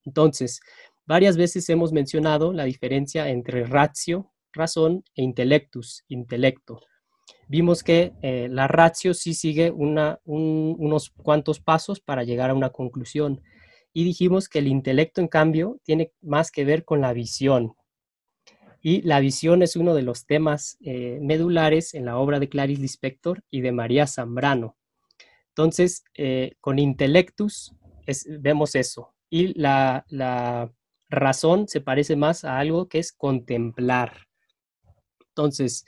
Entonces, 0.09 0.61
varias 1.07 1.37
veces 1.37 1.69
hemos 1.69 1.93
mencionado 1.93 2.55
la 2.55 2.65
diferencia 2.65 3.29
entre 3.29 3.65
ratio, 3.65 4.33
razón, 4.55 5.05
e 5.15 5.23
intellectus, 5.23 6.03
intelecto. 6.09 6.81
Vimos 7.47 7.83
que 7.83 8.15
eh, 8.23 8.49
la 8.51 8.69
ratio 8.69 9.13
sí 9.13 9.35
sigue 9.35 9.71
unos 9.71 11.11
cuantos 11.11 11.61
pasos 11.61 12.01
para 12.01 12.25
llegar 12.25 12.49
a 12.49 12.55
una 12.55 12.71
conclusión. 12.71 13.43
Y 13.93 14.05
dijimos 14.05 14.49
que 14.49 14.61
el 14.61 14.67
intelecto, 14.67 15.21
en 15.21 15.29
cambio, 15.29 15.79
tiene 15.85 16.13
más 16.23 16.51
que 16.51 16.65
ver 16.65 16.85
con 16.87 17.03
la 17.03 17.13
visión, 17.13 17.75
y 18.81 19.03
la 19.03 19.21
visión 19.21 19.63
es 19.63 19.77
uno 19.77 19.95
de 19.95 20.03
los 20.03 20.25
temas 20.25 20.79
eh, 20.81 21.19
medulares 21.21 21.95
en 21.95 22.05
la 22.05 22.17
obra 22.17 22.39
de 22.39 22.49
Clarice 22.49 22.81
Lispector 22.81 23.43
y 23.51 23.61
de 23.61 23.73
María 23.73 24.07
Zambrano. 24.07 24.77
Entonces, 25.49 26.05
eh, 26.15 26.55
con 26.61 26.79
intelectus 26.79 27.75
vemos 28.41 28.75
eso. 28.77 29.13
Y 29.31 29.59
la, 29.59 30.05
razón 31.11 31.69
se 31.69 31.81
parece 31.81 32.17
más 32.17 32.45
a 32.45 32.59
algo 32.59 32.89
que 32.89 32.99
es 32.99 33.13
contemplar. 33.13 34.27
Entonces, 35.31 35.87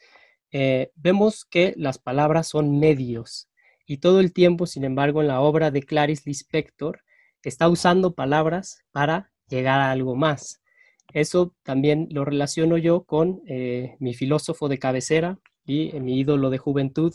eh, 0.50 0.90
vemos 0.94 1.44
que 1.44 1.74
las 1.76 1.98
palabras 1.98 2.48
son 2.48 2.78
medios 2.78 3.50
y 3.86 3.98
todo 3.98 4.20
el 4.20 4.32
tiempo, 4.32 4.66
sin 4.66 4.84
embargo, 4.84 5.20
en 5.20 5.28
la 5.28 5.40
obra 5.40 5.70
de 5.70 5.82
Clarice 5.82 6.22
Lispector 6.24 7.02
está 7.42 7.68
usando 7.68 8.14
palabras 8.14 8.84
para 8.92 9.32
llegar 9.48 9.80
a 9.80 9.90
algo 9.90 10.14
más. 10.14 10.62
Eso 11.12 11.54
también 11.64 12.06
lo 12.10 12.24
relaciono 12.24 12.78
yo 12.78 13.02
con 13.02 13.42
eh, 13.46 13.96
mi 13.98 14.14
filósofo 14.14 14.68
de 14.68 14.78
cabecera 14.78 15.38
y 15.64 15.92
mi 16.00 16.20
ídolo 16.20 16.50
de 16.50 16.58
juventud, 16.58 17.12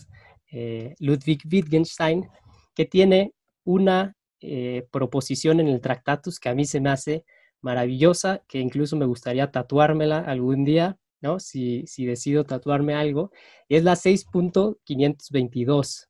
eh, 0.52 0.96
Ludwig 1.00 1.42
Wittgenstein, 1.50 2.28
que 2.74 2.86
tiene 2.86 3.34
una 3.64 4.16
eh, 4.46 4.88
proposición 4.92 5.60
en 5.60 5.68
el 5.68 5.82
Tractatus 5.82 6.40
que 6.40 6.50
a 6.50 6.56
mí 6.56 6.66
se 6.66 6.80
me 6.80 6.90
hace 6.90 7.26
maravillosa, 7.62 8.44
que 8.48 8.60
incluso 8.60 8.96
me 8.96 9.06
gustaría 9.06 9.52
tatuármela 9.52 10.20
algún 10.20 10.66
día, 10.66 10.98
¿no? 11.22 11.40
Si, 11.40 11.86
si 11.88 12.06
decido 12.06 12.44
tatuarme 12.44 12.94
algo, 12.94 13.32
es 13.70 13.84
la 13.84 13.96
6.522, 13.96 16.08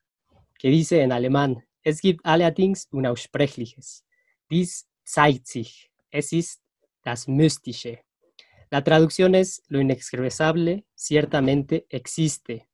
que 0.60 0.70
dice 0.70 1.02
en 1.02 1.12
alemán, 1.12 1.66
es 1.84 2.02
gibt 2.02 2.22
allerdings 2.24 2.88
unaussprechliches. 2.92 4.06
Dies 4.50 4.88
zeigt 5.06 5.48
sich. 5.48 5.92
Es 6.12 6.34
ist 6.34 6.62
das 7.04 7.28
Mystische. 7.28 8.04
La 8.72 8.84
traducción 8.84 9.36
es 9.36 9.62
lo 9.68 9.80
inexpresable 9.80 10.86
ciertamente 10.96 11.86
existe. 11.90 12.68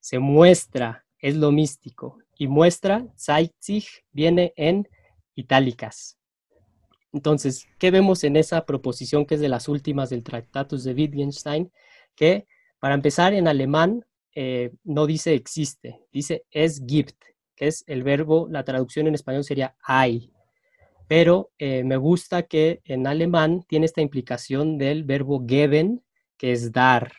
Se 0.00 0.18
muestra, 0.18 1.04
es 1.18 1.36
lo 1.36 1.52
místico. 1.52 2.18
Y 2.38 2.48
muestra, 2.48 3.06
sich, 3.16 3.88
viene 4.12 4.52
en 4.56 4.88
itálicas. 5.34 6.18
Entonces, 7.12 7.66
¿qué 7.78 7.90
vemos 7.90 8.24
en 8.24 8.36
esa 8.36 8.66
proposición 8.66 9.24
que 9.24 9.36
es 9.36 9.40
de 9.40 9.48
las 9.48 9.68
últimas 9.68 10.10
del 10.10 10.22
Tractatus 10.22 10.84
de 10.84 10.92
Wittgenstein? 10.92 11.72
Que, 12.14 12.46
para 12.78 12.94
empezar, 12.94 13.32
en 13.32 13.48
alemán 13.48 14.04
eh, 14.34 14.72
no 14.84 15.06
dice 15.06 15.34
existe, 15.34 16.00
dice 16.12 16.44
es 16.50 16.84
gibt, 16.84 17.16
que 17.54 17.68
es 17.68 17.84
el 17.86 18.02
verbo, 18.02 18.48
la 18.50 18.64
traducción 18.64 19.06
en 19.06 19.14
español 19.14 19.44
sería 19.44 19.74
hay 19.82 20.30
pero 21.08 21.52
eh, 21.58 21.84
me 21.84 21.96
gusta 21.96 22.42
que 22.42 22.80
en 22.84 23.06
alemán 23.06 23.64
tiene 23.68 23.86
esta 23.86 24.00
implicación 24.00 24.78
del 24.78 25.04
verbo 25.04 25.44
geben, 25.46 26.04
que 26.36 26.52
es 26.52 26.72
dar. 26.72 27.12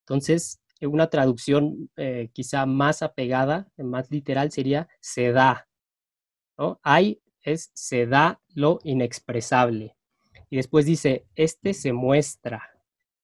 Entonces, 0.00 0.60
una 0.82 1.08
traducción 1.08 1.90
eh, 1.96 2.28
quizá 2.32 2.66
más 2.66 3.02
apegada, 3.02 3.68
más 3.78 4.10
literal, 4.10 4.52
sería 4.52 4.88
se 5.00 5.32
da. 5.32 5.68
¿no? 6.58 6.80
Hay 6.82 7.22
es 7.42 7.70
se 7.74 8.06
da 8.06 8.40
lo 8.54 8.80
inexpresable. 8.82 9.96
Y 10.50 10.56
después 10.56 10.84
dice, 10.84 11.26
este 11.34 11.72
se 11.72 11.92
muestra, 11.92 12.62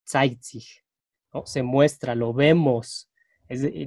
zeigt 0.07 0.41
sich, 0.41 0.83
¿no? 1.33 1.45
se 1.45 1.61
muestra, 1.61 2.15
lo 2.15 2.33
vemos. 2.33 3.09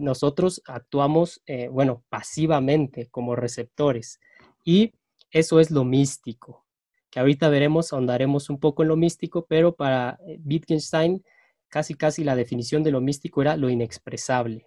nosotros 0.01 0.63
actuamos, 0.67 1.43
eh, 1.47 1.69
bueno, 1.69 2.05
pasivamente 2.09 3.09
como 3.09 3.35
receptores. 3.35 4.21
Y 4.65 4.95
eso 5.31 5.59
es 5.61 5.71
lo 5.71 5.85
místico, 5.85 6.67
que 7.11 7.21
ahorita 7.21 7.49
veremos, 7.49 7.93
ahondaremos 7.93 8.49
un 8.49 8.59
poco 8.59 8.83
en 8.83 8.89
lo 8.89 8.97
místico, 8.97 9.47
pero 9.47 9.75
para 9.75 10.19
eh, 10.27 10.39
Wittgenstein 10.45 11.23
casi 11.69 11.95
casi 11.95 12.25
la 12.25 12.37
definición 12.37 12.83
de 12.83 12.91
lo 12.91 13.01
místico 13.01 13.43
era 13.43 13.57
lo 13.57 13.71
inexpresable. 13.71 14.67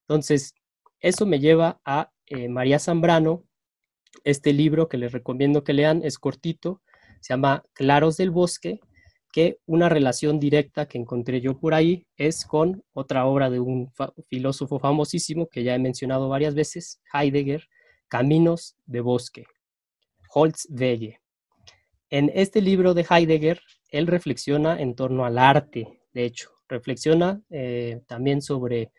Entonces, 0.00 0.54
eso 1.00 1.26
me 1.26 1.40
lleva 1.40 1.80
a 1.84 2.10
eh, 2.26 2.48
María 2.48 2.78
Zambrano, 2.78 3.44
este 4.24 4.52
libro 4.52 4.88
que 4.88 4.98
les 4.98 5.12
recomiendo 5.12 5.64
que 5.64 5.72
lean, 5.72 6.02
es 6.02 6.18
cortito, 6.18 6.82
se 7.20 7.34
llama 7.34 7.64
Claros 7.72 8.16
del 8.16 8.30
Bosque, 8.30 8.80
que 9.32 9.58
una 9.66 9.88
relación 9.88 10.40
directa 10.40 10.88
que 10.88 10.96
encontré 10.96 11.40
yo 11.40 11.58
por 11.58 11.74
ahí 11.74 12.06
es 12.16 12.46
con 12.46 12.82
otra 12.92 13.26
obra 13.26 13.50
de 13.50 13.60
un 13.60 13.92
filósofo 14.28 14.78
famosísimo 14.78 15.48
que 15.48 15.62
ya 15.62 15.74
he 15.74 15.78
mencionado 15.78 16.28
varias 16.28 16.54
veces, 16.54 17.02
Heidegger, 17.12 17.68
Caminos 18.08 18.76
de 18.86 19.00
Bosque. 19.00 19.44
Holzwege. 20.32 21.20
En 22.08 22.30
este 22.34 22.60
libro 22.62 22.94
de 22.94 23.04
Heidegger, 23.08 23.60
él 23.90 24.06
reflexiona 24.06 24.80
en 24.80 24.94
torno 24.94 25.24
al 25.24 25.38
arte, 25.38 25.95
de 26.16 26.24
hecho, 26.24 26.48
reflexiona 26.66 27.42
eh, 27.50 28.00
también 28.06 28.40
sobre 28.40 28.90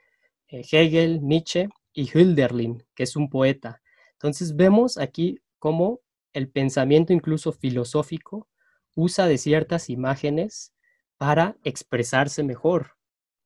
eh, 0.49 0.63
Hegel, 0.71 1.23
Nietzsche 1.23 1.67
y 1.91 2.11
Hölderlin, 2.13 2.83
que 2.93 3.01
es 3.01 3.15
un 3.15 3.27
poeta. 3.27 3.81
Entonces 4.11 4.55
vemos 4.55 4.99
aquí 4.99 5.39
cómo 5.57 6.01
el 6.33 6.47
pensamiento 6.47 7.13
incluso 7.13 7.53
filosófico 7.53 8.47
usa 8.93 9.25
de 9.25 9.39
ciertas 9.39 9.89
imágenes 9.89 10.75
para 11.17 11.57
expresarse 11.63 12.43
mejor. 12.43 12.97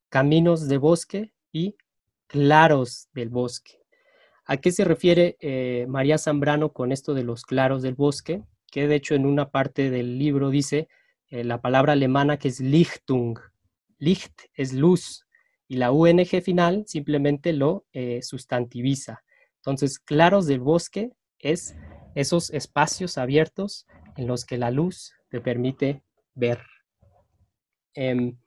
Caminos 0.09 0.67
de 0.67 0.77
bosque 0.77 1.33
y 1.53 1.77
claros 2.27 3.07
del 3.13 3.29
bosque. 3.29 3.79
¿A 4.43 4.57
qué 4.57 4.73
se 4.73 4.83
refiere 4.83 5.37
eh, 5.39 5.85
María 5.87 6.17
Zambrano 6.17 6.73
con 6.73 6.91
esto 6.91 7.13
de 7.13 7.23
los 7.23 7.45
claros 7.45 7.83
del 7.83 7.95
bosque? 7.95 8.43
Que 8.69 8.89
de 8.89 8.95
hecho 8.95 9.15
en 9.15 9.25
una 9.25 9.49
parte 9.49 9.89
del 9.89 10.19
libro 10.19 10.49
dice 10.49 10.89
la 11.29 11.61
palabra 11.61 11.93
alemana 11.93 12.35
que 12.35 12.49
es 12.49 12.59
Lichtung. 12.59 13.39
Licht 14.01 14.33
es 14.55 14.73
luz 14.73 15.25
y 15.67 15.77
la 15.77 15.91
UNG 15.91 16.41
final 16.43 16.83
simplemente 16.87 17.53
lo 17.53 17.85
eh, 17.93 18.21
sustantiviza. 18.23 19.23
Entonces, 19.57 19.99
claros 19.99 20.47
del 20.47 20.59
bosque 20.59 21.11
es 21.39 21.75
esos 22.15 22.49
espacios 22.49 23.17
abiertos 23.17 23.85
en 24.17 24.27
los 24.27 24.43
que 24.43 24.57
la 24.57 24.71
luz 24.71 25.13
te 25.29 25.39
permite 25.39 26.03
ver. 26.33 26.59
Em, 27.93 28.37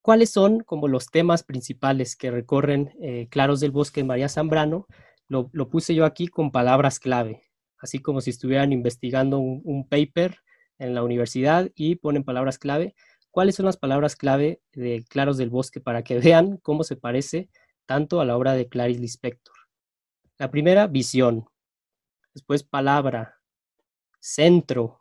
¿Cuáles 0.00 0.30
son 0.30 0.60
como 0.60 0.88
los 0.88 1.06
temas 1.08 1.42
principales 1.42 2.16
que 2.16 2.30
recorren 2.30 2.94
eh, 3.02 3.28
Claros 3.30 3.60
del 3.60 3.72
Bosque 3.72 4.00
de 4.00 4.06
María 4.06 4.30
Zambrano? 4.30 4.86
Lo, 5.28 5.50
puse 5.68 5.94
yo 5.94 6.06
aquí 6.06 6.28
con 6.28 6.50
palabras 6.50 6.98
clave, 6.98 7.42
así 7.76 7.98
como 7.98 8.22
si 8.22 8.30
estuvieran 8.30 8.72
investigando 8.72 9.38
un, 9.38 9.86
paper 9.86 10.38
en 10.78 10.94
la 10.94 11.02
universidad 11.02 11.70
y 11.74 11.96
ponen 11.96 12.24
palabras 12.24 12.58
clave. 12.58 12.94
¿Cuáles 13.30 13.54
son 13.54 13.66
las 13.66 13.76
palabras 13.76 14.16
clave 14.16 14.60
de 14.72 15.04
Claros 15.08 15.36
del 15.36 15.50
Bosque 15.50 15.80
para 15.80 16.02
que 16.02 16.18
vean 16.20 16.56
cómo 16.58 16.84
se 16.84 16.96
parece 16.96 17.48
tanto 17.86 18.20
a 18.20 18.24
la 18.24 18.36
obra 18.36 18.54
de 18.54 18.68
Clarice 18.68 19.00
Lispector? 19.00 19.54
La 20.38 20.50
primera, 20.50 20.86
visión. 20.86 21.48
Después, 22.34 22.62
palabra. 22.62 23.40
Centro, 24.20 25.00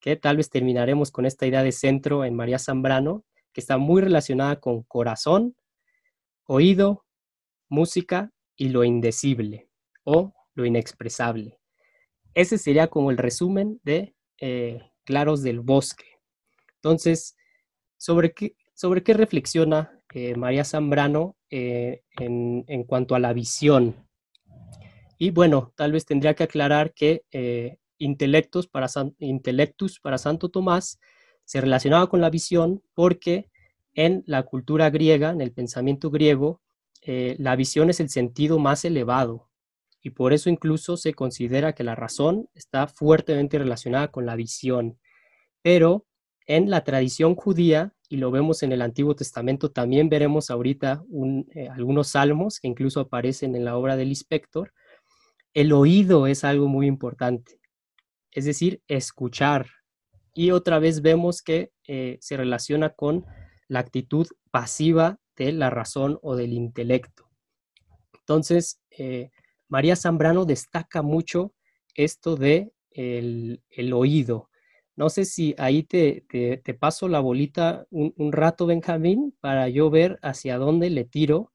que 0.00 0.16
tal 0.16 0.36
vez 0.36 0.50
terminaremos 0.50 1.10
con 1.10 1.26
esta 1.26 1.46
idea 1.46 1.62
de 1.62 1.72
centro 1.72 2.24
en 2.24 2.34
María 2.34 2.58
Zambrano, 2.58 3.24
que 3.52 3.60
está 3.60 3.78
muy 3.78 4.02
relacionada 4.02 4.60
con 4.60 4.82
corazón, 4.82 5.56
oído, 6.44 7.04
música 7.68 8.32
y 8.56 8.68
lo 8.68 8.84
indecible 8.84 9.68
o 10.04 10.32
lo 10.54 10.64
inexpresable. 10.64 11.58
Ese 12.34 12.58
sería 12.58 12.88
como 12.88 13.10
el 13.10 13.18
resumen 13.18 13.80
de 13.82 14.14
eh, 14.38 14.80
Claros 15.04 15.42
del 15.42 15.60
Bosque. 15.60 16.20
Entonces, 16.76 17.35
¿sobre 18.06 18.32
qué, 18.32 18.56
sobre 18.74 19.02
qué 19.02 19.14
reflexiona 19.14 20.00
eh, 20.14 20.36
María 20.36 20.64
Zambrano 20.64 21.36
eh, 21.50 22.02
en, 22.18 22.64
en, 22.68 22.84
cuanto 22.84 23.14
a 23.14 23.18
la 23.18 23.32
visión? 23.32 23.96
Y 25.18 25.30
bueno, 25.30 25.72
tal 25.76 25.92
vez 25.92 26.06
tendría 26.06 26.34
que 26.34 26.44
aclarar 26.44 26.92
que 26.94 27.24
intelectos 27.98 28.66
para 28.68 28.86
Intellectus 29.18 29.98
para 30.00 30.18
Santo 30.18 30.50
Tomás 30.50 31.00
se 31.44 31.60
relacionaba 31.60 32.08
con 32.08 32.20
la 32.20 32.30
visión 32.30 32.82
porque 32.94 33.50
en 33.94 34.22
la 34.26 34.42
cultura 34.42 34.90
griega, 34.90 35.30
en 35.30 35.40
el 35.40 35.52
pensamiento 35.52 36.10
griego, 36.10 36.60
eh, 37.02 37.36
la 37.38 37.56
visión 37.56 37.88
es 37.88 38.00
el 38.00 38.10
sentido 38.10 38.58
más 38.58 38.84
elevado 38.84 39.48
y 40.02 40.10
por 40.10 40.32
eso 40.32 40.50
incluso 40.50 40.96
se 40.96 41.14
considera 41.14 41.74
que 41.74 41.84
la 41.84 41.94
razón 41.94 42.48
está 42.54 42.86
fuertemente 42.88 43.58
relacionada 43.58 44.08
con 44.08 44.26
la 44.26 44.36
visión. 44.36 44.98
Pero 45.62 46.06
en 46.46 46.70
la 46.70 46.84
tradición 46.84 47.34
judía, 47.34 47.95
y 48.08 48.16
lo 48.16 48.30
vemos 48.30 48.62
en 48.62 48.72
el 48.72 48.82
Antiguo 48.82 49.14
Testamento, 49.14 49.70
también 49.70 50.08
veremos 50.08 50.50
ahorita 50.50 51.04
eh, 51.54 51.68
algunos 51.68 52.08
salmos 52.08 52.60
que 52.60 52.68
incluso 52.68 53.00
aparecen 53.00 53.54
en 53.56 53.64
la 53.64 53.76
obra 53.76 53.96
del 53.96 54.08
inspector, 54.08 54.72
el 55.54 55.72
oído 55.72 56.26
es 56.26 56.44
algo 56.44 56.68
muy 56.68 56.86
importante, 56.86 57.60
es 58.30 58.44
decir, 58.44 58.82
escuchar, 58.88 59.66
y 60.34 60.50
otra 60.50 60.78
vez 60.78 61.00
vemos 61.00 61.40
que 61.40 61.70
eh, 61.88 62.18
se 62.20 62.36
relaciona 62.36 62.90
con 62.90 63.24
la 63.68 63.80
actitud 63.80 64.26
pasiva 64.50 65.18
de 65.34 65.52
la 65.52 65.70
razón 65.70 66.18
o 66.20 66.36
del 66.36 66.52
intelecto. 66.52 67.30
Entonces, 68.12 68.80
eh, 68.90 69.30
María 69.68 69.96
Zambrano 69.96 70.44
destaca 70.44 71.00
mucho 71.00 71.54
esto 71.94 72.36
de 72.36 72.70
el, 72.90 73.92
oído. 73.92 74.50
No 74.96 75.10
sé 75.10 75.26
si 75.26 75.54
ahí 75.58 75.82
te, 75.82 76.24
paso 76.80 77.08
la 77.08 77.20
bolita 77.20 77.86
un, 77.90 78.32
rato, 78.32 78.66
Benjamín, 78.66 79.36
para 79.40 79.68
yo 79.68 79.90
ver 79.90 80.18
hacia 80.22 80.56
dónde 80.56 80.88
le 80.88 81.04
tiro. 81.04 81.52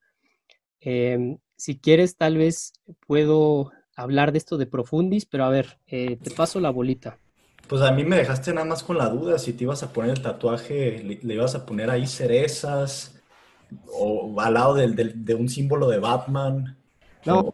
Em, 0.80 1.40
si 1.58 1.80
quieres, 1.80 2.18
tal 2.18 2.38
vez 2.38 2.74
puedo 3.08 3.72
hablar 3.96 4.32
de 4.32 4.38
esto 4.38 4.58
de 4.58 4.68
profundis, 4.68 5.26
pero 5.26 5.46
a 5.46 5.50
ver, 5.50 5.80
eh, 5.88 6.18
te 6.18 6.30
paso 6.32 6.60
la 6.60 6.70
bolita. 6.70 7.18
Pues 7.68 7.82
a 7.82 7.92
mí 7.92 8.04
me 8.04 8.18
dejaste 8.18 8.54
nada 8.54 8.66
más 8.66 8.84
con 8.84 8.98
la 8.98 9.10
duda 9.10 9.40
si 9.40 9.54
te 9.54 9.64
ibas 9.64 9.82
a 9.82 9.92
poner 9.92 10.12
el 10.12 10.22
tatuaje, 10.22 11.02
le, 11.04 11.34
ibas 11.34 11.56
a 11.56 11.66
poner 11.66 11.90
ahí 11.90 12.06
cerezas 12.06 13.20
o 13.92 14.40
al 14.40 14.54
lado 14.54 14.76
de 14.76 15.36
un 15.36 15.50
símbolo 15.50 15.88
de 15.88 16.00
Batman. 16.00 16.78
No, 17.26 17.51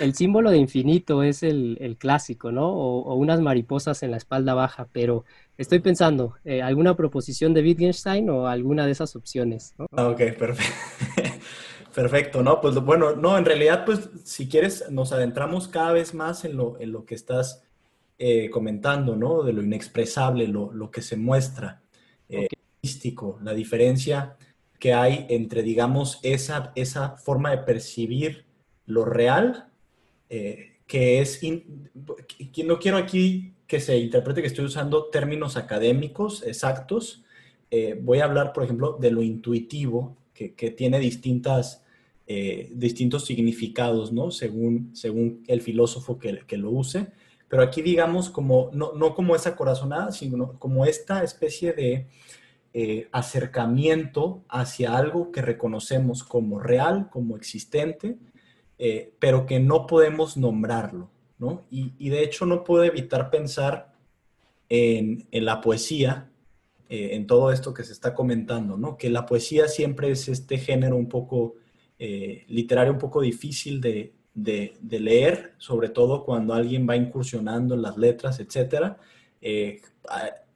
el 0.00 0.14
símbolo 0.14 0.50
de 0.50 0.58
infinito 0.58 1.22
es 1.22 1.42
el, 1.42 1.96
clásico, 1.98 2.52
¿no? 2.52 2.68
O, 2.68 3.14
unas 3.14 3.40
mariposas 3.40 4.02
en 4.02 4.10
la 4.10 4.16
espalda 4.16 4.54
baja, 4.54 4.88
pero 4.92 5.24
estoy 5.58 5.80
pensando, 5.80 6.34
eh, 6.44 6.62
¿alguna 6.62 6.96
proposición 6.96 7.54
de 7.54 7.62
Wittgenstein 7.62 8.28
o 8.30 8.46
alguna 8.46 8.86
de 8.86 8.92
esas 8.92 9.16
opciones? 9.16 9.74
Ah, 9.92 10.08
ok, 10.08 10.18
perfecto. 10.38 10.74
Perfecto, 11.94 12.42
¿no? 12.42 12.60
Pues 12.60 12.74
bueno, 12.74 13.16
no, 13.16 13.38
en 13.38 13.46
realidad, 13.46 13.86
pues 13.86 14.10
si 14.22 14.50
quieres, 14.50 14.90
nos 14.90 15.12
adentramos 15.12 15.66
cada 15.66 15.92
vez 15.92 16.12
más 16.12 16.44
en 16.44 16.54
lo, 16.54 16.78
en 16.78 16.92
lo 16.92 17.06
que 17.06 17.14
estás 17.14 17.62
eh, 18.18 18.50
comentando, 18.50 19.16
¿no? 19.16 19.42
De 19.42 19.54
lo 19.54 19.62
inexpresable, 19.62 20.46
lo, 20.46 20.90
que 20.90 21.00
se 21.00 21.16
muestra, 21.16 21.80
eh, 22.28 22.48
místico, 22.82 23.38
la 23.42 23.54
diferencia 23.54 24.36
que 24.78 24.92
hay 24.92 25.24
entre, 25.30 25.62
digamos, 25.62 26.20
esa, 26.22 26.72
esa 26.74 27.16
forma 27.16 27.50
de 27.50 27.58
percibir 27.58 28.44
lo 28.84 29.06
real, 29.06 29.68
eh, 30.28 30.74
que 30.86 31.20
es, 31.20 31.40
no 32.64 32.78
quiero 32.78 32.96
aquí 32.96 33.52
que 33.66 33.80
se 33.80 33.98
interprete 33.98 34.40
que 34.40 34.46
estoy 34.46 34.64
usando 34.64 35.06
términos 35.06 35.56
académicos 35.56 36.42
exactos, 36.46 37.24
voy 38.00 38.20
a 38.20 38.24
hablar, 38.24 38.52
por 38.52 38.62
ejemplo, 38.62 38.96
de 38.98 39.10
lo 39.10 39.22
intuitivo, 39.22 40.16
que, 40.32 40.70
tiene 40.70 41.00
distintas, 41.00 41.82
distintos 42.70 43.24
significados, 43.26 44.12
¿no? 44.12 44.30
Según, 44.30 44.94
según 44.94 45.42
el 45.48 45.60
filósofo 45.60 46.18
que, 46.18 46.38
que 46.46 46.56
lo 46.56 46.70
use 46.70 47.08
pero 47.48 47.62
aquí 47.62 47.82
digamos 47.82 48.30
como, 48.30 48.70
no, 48.72 49.14
como 49.14 49.36
esa 49.36 49.56
corazonada, 49.56 50.10
sino 50.12 50.58
como 50.58 50.84
esta 50.84 51.22
especie 51.22 51.72
de 51.72 52.06
eh, 52.74 53.08
acercamiento 53.12 54.42
hacia 54.48 54.96
algo 54.96 55.30
que 55.30 55.42
reconocemos 55.42 56.24
como 56.24 56.58
real, 56.58 57.08
como 57.10 57.36
existente, 57.36 58.16
eh, 58.78 59.14
pero 59.18 59.46
que 59.46 59.60
no 59.60 59.86
podemos 59.86 60.36
nombrarlo, 60.36 61.10
¿no? 61.38 61.64
Y, 61.70 62.08
de 62.08 62.22
hecho 62.22 62.46
no 62.46 62.64
puedo 62.64 62.84
evitar 62.84 63.30
pensar 63.30 63.94
en, 64.68 65.26
la 65.32 65.60
poesía, 65.60 66.30
eh, 66.88 67.10
en 67.12 67.26
todo 67.26 67.52
esto 67.52 67.74
que 67.74 67.84
se 67.84 67.92
está 67.92 68.14
comentando, 68.14 68.76
¿no? 68.76 68.96
Que 68.96 69.10
la 69.10 69.26
poesía 69.26 69.68
siempre 69.68 70.10
es 70.10 70.28
este 70.28 70.58
género 70.58 70.96
un 70.96 71.08
poco 71.08 71.54
literario, 71.98 72.92
un 72.92 72.98
poco 72.98 73.22
difícil 73.22 73.80
de, 73.80 74.12
de, 74.36 75.00
leer, 75.00 75.54
sobre 75.58 75.88
todo 75.88 76.24
cuando 76.24 76.54
alguien 76.54 76.86
va 76.88 76.94
incursionando 76.96 77.74
en 77.74 77.82
las 77.82 77.96
letras, 77.96 78.38
etcétera, 78.38 78.98
eh, 79.40 79.80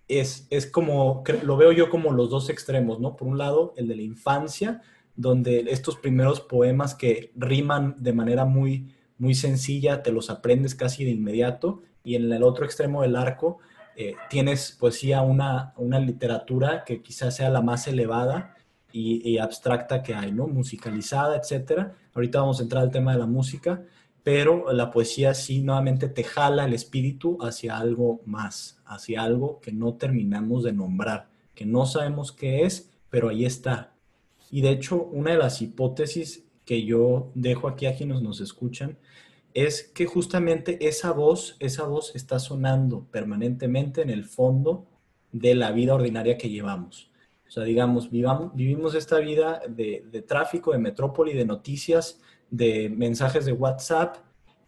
es, 0.07 0.47
es, 0.51 0.67
como, 0.67 1.25
lo 1.43 1.57
veo 1.57 1.73
yo 1.73 1.89
como 1.89 2.13
los 2.13 2.31
dos 2.31 2.51
extremos, 2.51 3.01
¿no? 3.01 3.17
Por 3.17 3.27
un 3.29 3.39
lado, 3.39 3.73
el 3.77 3.89
de 3.89 3.97
la 3.97 4.03
infancia, 4.03 4.83
donde 5.21 5.67
estos 5.69 5.97
primeros 5.97 6.41
poemas 6.41 6.95
que 6.95 7.31
riman 7.37 7.95
de 7.99 8.13
manera 8.13 8.47
muy, 8.47 8.95
muy 9.19 9.35
sencilla, 9.35 10.03
te 10.03 10.13
los 10.13 10.31
aprendes 10.31 10.75
casi 10.75 11.05
de 11.05 11.11
inmediato, 11.11 11.83
y 12.03 12.15
en 12.15 12.33
el 12.33 12.43
otro 12.43 12.65
extremo 12.65 13.03
del 13.03 13.17
arco, 13.17 13.59
eh, 13.97 14.15
tienes 14.31 14.73
poesía, 14.73 15.21
una, 15.21 15.75
una 15.77 15.99
literatura 15.99 16.85
que 16.85 17.03
quizás 17.03 17.37
sea 17.37 17.51
la 17.51 17.61
más 17.61 17.87
elevada 17.87 18.55
y, 18.93 19.39
abstracta 19.39 20.03
que 20.03 20.15
hay, 20.15 20.33
¿no? 20.33 20.49
Musicalizada, 20.49 21.37
etcétera. 21.37 21.95
Ahorita 22.15 22.41
vamos 22.41 22.59
a 22.59 22.63
entrar 22.63 22.83
al 22.83 22.91
tema 22.91 23.13
de 23.13 23.19
la 23.19 23.27
música, 23.27 23.85
pero 24.25 24.73
la 24.73 24.91
poesía 24.91 25.35
sí 25.35 25.61
nuevamente 25.61 26.09
te 26.09 26.25
jala 26.25 26.65
el 26.65 26.73
espíritu 26.73 27.39
hacia 27.41 27.79
algo 27.79 28.21
más, 28.25 28.81
hacia 28.87 29.23
algo 29.23 29.61
que 29.61 29.71
no 29.71 29.95
terminamos 29.95 30.65
de 30.65 30.73
nombrar, 30.73 31.29
que 31.55 31.67
no 31.67 31.87
sabemos 31.87 32.33
qué 32.33 32.65
es, 32.65 32.91
pero 33.11 33.29
ahí 33.29 33.45
está. 33.45 33.93
Y 34.51 34.63
de 34.63 34.71
hecho, 34.71 35.05
una 35.05 35.33
de 35.33 35.39
las 35.39 35.63
hipótesis 35.63 36.45
que 36.65 36.85
yo 36.85 37.31
dejo 37.35 37.69
aquí 37.69 37.87
a 37.87 37.97
quienes 37.97 38.23
nos 38.23 38.41
escuchan 38.41 38.99
es 39.55 39.83
que 39.83 40.07
justamente 40.07 40.87
esa 40.87 41.13
voz, 41.13 41.57
esa 41.59 41.85
voz 41.85 42.15
está 42.15 42.39
sonando 42.39 43.07
permanentemente 43.11 44.03
en 44.03 44.11
el 44.11 44.25
fondo 44.25 44.87
de 45.33 45.55
la 45.55 45.73
vida 45.73 45.95
ordinaria 45.95 46.39
que 46.39 46.51
llevamos. 46.51 47.11
O 47.49 47.51
sea, 47.51 47.65
digamos, 47.65 48.11
vivamos, 48.11 48.55
vivimos 48.55 48.95
esta 48.95 49.19
vida 49.19 49.61
de, 49.69 50.05
de 50.11 50.23
tráfico, 50.23 50.73
de 50.73 50.79
metrópoli, 50.79 51.33
de 51.33 51.45
noticias, 51.45 52.21
de 52.49 52.89
mensajes 52.89 53.45
de 53.45 53.53
WhatsApp, 53.53 54.19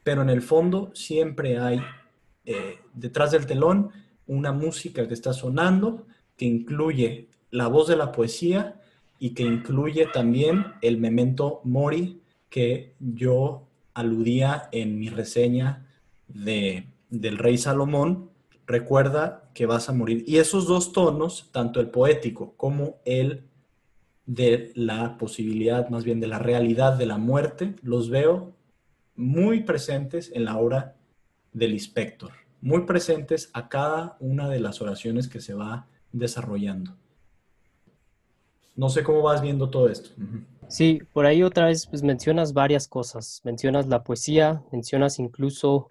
pero 0.02 0.22
en 0.22 0.30
el 0.30 0.42
fondo 0.42 0.90
siempre 0.94 1.58
hay 1.58 1.80
eh, 2.44 2.78
detrás 2.92 3.30
del 3.30 3.46
telón 3.46 3.90
una 4.26 4.52
música 4.52 5.06
que 5.06 5.14
está 5.14 5.32
sonando, 5.32 6.06
que 6.36 6.44
incluye 6.44 7.28
la 7.50 7.68
voz 7.68 7.86
de 7.86 7.96
la 7.96 8.10
poesía 8.10 8.80
y 9.22 9.35
que 9.35 9.44
incluye 9.44 10.06
también 10.06 10.64
el 10.80 10.98
memento 10.98 11.61
mori 11.62 12.22
que 12.50 12.96
yo 12.98 13.68
aludía 13.94 14.68
en 14.72 14.98
mi 14.98 15.11
reseña 15.11 15.87
de, 16.26 16.88
del 17.08 17.38
rey 17.38 17.56
Salomón. 17.56 18.30
Recuerda 18.66 19.48
que 19.54 19.64
vas 19.64 19.88
a 19.88 19.92
morir. 19.92 20.24
Y 20.26 20.38
esos 20.38 20.66
dos 20.66 20.92
tonos, 20.92 21.50
tanto 21.52 21.78
el 21.78 21.88
poético 21.90 22.54
como 22.56 22.96
el 23.04 23.44
de 24.26 24.72
la 24.74 25.16
posibilidad, 25.18 25.88
más 25.88 26.02
bien 26.02 26.18
de 26.18 26.26
la 26.26 26.40
realidad 26.40 26.94
de 26.94 27.06
la 27.06 27.16
muerte, 27.16 27.76
los 27.82 28.11
veo 28.11 28.56
muy 29.14 29.62
presentes 29.62 30.32
en 30.35 30.46
la 30.46 30.58
obra 30.58 30.96
del 31.52 31.74
inspector, 31.74 32.32
muy 32.61 32.87
presentes 32.87 33.50
a 33.52 33.68
cada 33.68 34.16
una 34.18 34.48
de 34.48 34.58
las 34.58 34.82
oraciones 34.82 35.28
que 35.28 35.40
se 35.40 35.54
va 35.54 35.87
desarrollando. 36.11 36.96
No 38.74 38.88
sé 38.88 39.02
cómo 39.02 39.22
vas 39.22 39.42
viendo 39.42 39.70
todo 39.70 39.88
esto. 39.88 40.11
Sí, 40.68 41.00
por 41.12 41.26
ahí 41.26 41.42
otra 41.42 41.66
vez 41.66 41.87
pues, 41.87 42.02
mencionas 42.02 42.52
varias 42.52 42.88
cosas. 42.88 43.40
Mencionas 43.44 43.87
la 43.87 44.02
poesía, 44.02 44.62
mencionas 44.72 45.18
incluso 45.18 45.88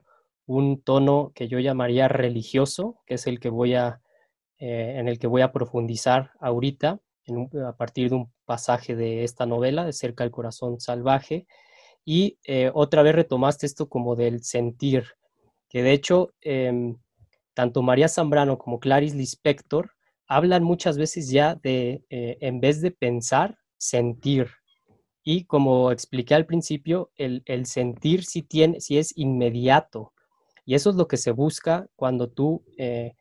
un 0.47 0.81
tono 0.81 1.31
que 1.35 1.47
yo 1.47 1.59
llamaría 1.59 2.07
religioso, 2.07 2.99
que 3.05 3.15
es 3.15 3.27
el 3.27 3.39
que 3.39 3.49
voy 3.49 3.75
a, 3.75 4.01
eh, 4.57 4.95
en 4.97 5.07
el 5.07 5.19
que 5.19 5.27
voy 5.27 5.41
a 5.41 5.51
profundizar 5.51 6.31
ahorita 6.39 6.99
a 7.67 7.75
partir 7.77 8.09
de 8.09 8.15
un 8.15 8.33
pasaje 8.45 8.95
de 8.95 9.23
esta 9.23 9.45
novela, 9.45 9.85
de 9.85 9.93
Cerca 9.93 10.23
del 10.23 10.31
Corazón 10.31 10.79
Salvaje. 10.79 11.45
Y 12.03 12.39
eh, 12.43 12.71
otra 12.73 13.03
vez 13.03 13.13
retomaste 13.13 13.65
esto 13.65 13.87
como 13.87 14.15
del 14.15 14.43
sentir, 14.43 15.05
que 15.69 15.83
de 15.83 15.93
hecho 15.93 16.33
em, 16.41 16.97
tanto 17.53 17.83
María 17.83 18.07
Zambrano 18.07 18.57
como 18.57 18.79
Clarice 18.79 19.15
Lispector 19.15 19.91
hablan 20.31 20.63
muchas 20.63 20.97
veces 20.97 21.29
ya 21.29 21.55
de, 21.55 22.05
eh, 22.09 22.37
en 22.39 22.61
vez 22.61 22.81
de 22.81 22.91
pensar, 22.91 23.57
sentir. 23.77 24.47
Y 25.23 25.43
como 25.43 25.91
expliqué 25.91 26.35
al 26.35 26.45
principio, 26.45 27.11
el, 27.17 27.43
sentir 27.65 28.23
si, 28.23 28.41
tiene, 28.41 28.79
si 28.79 28.97
es 28.97 29.11
inmediato. 29.17 30.13
Y 30.65 30.75
eso 30.75 30.89
es 30.89 30.95
lo 30.95 31.09
que 31.09 31.17
se 31.17 31.31
busca 31.31 31.87
cuando 31.97 32.29
tú 32.29 32.63
eh, 32.77 33.13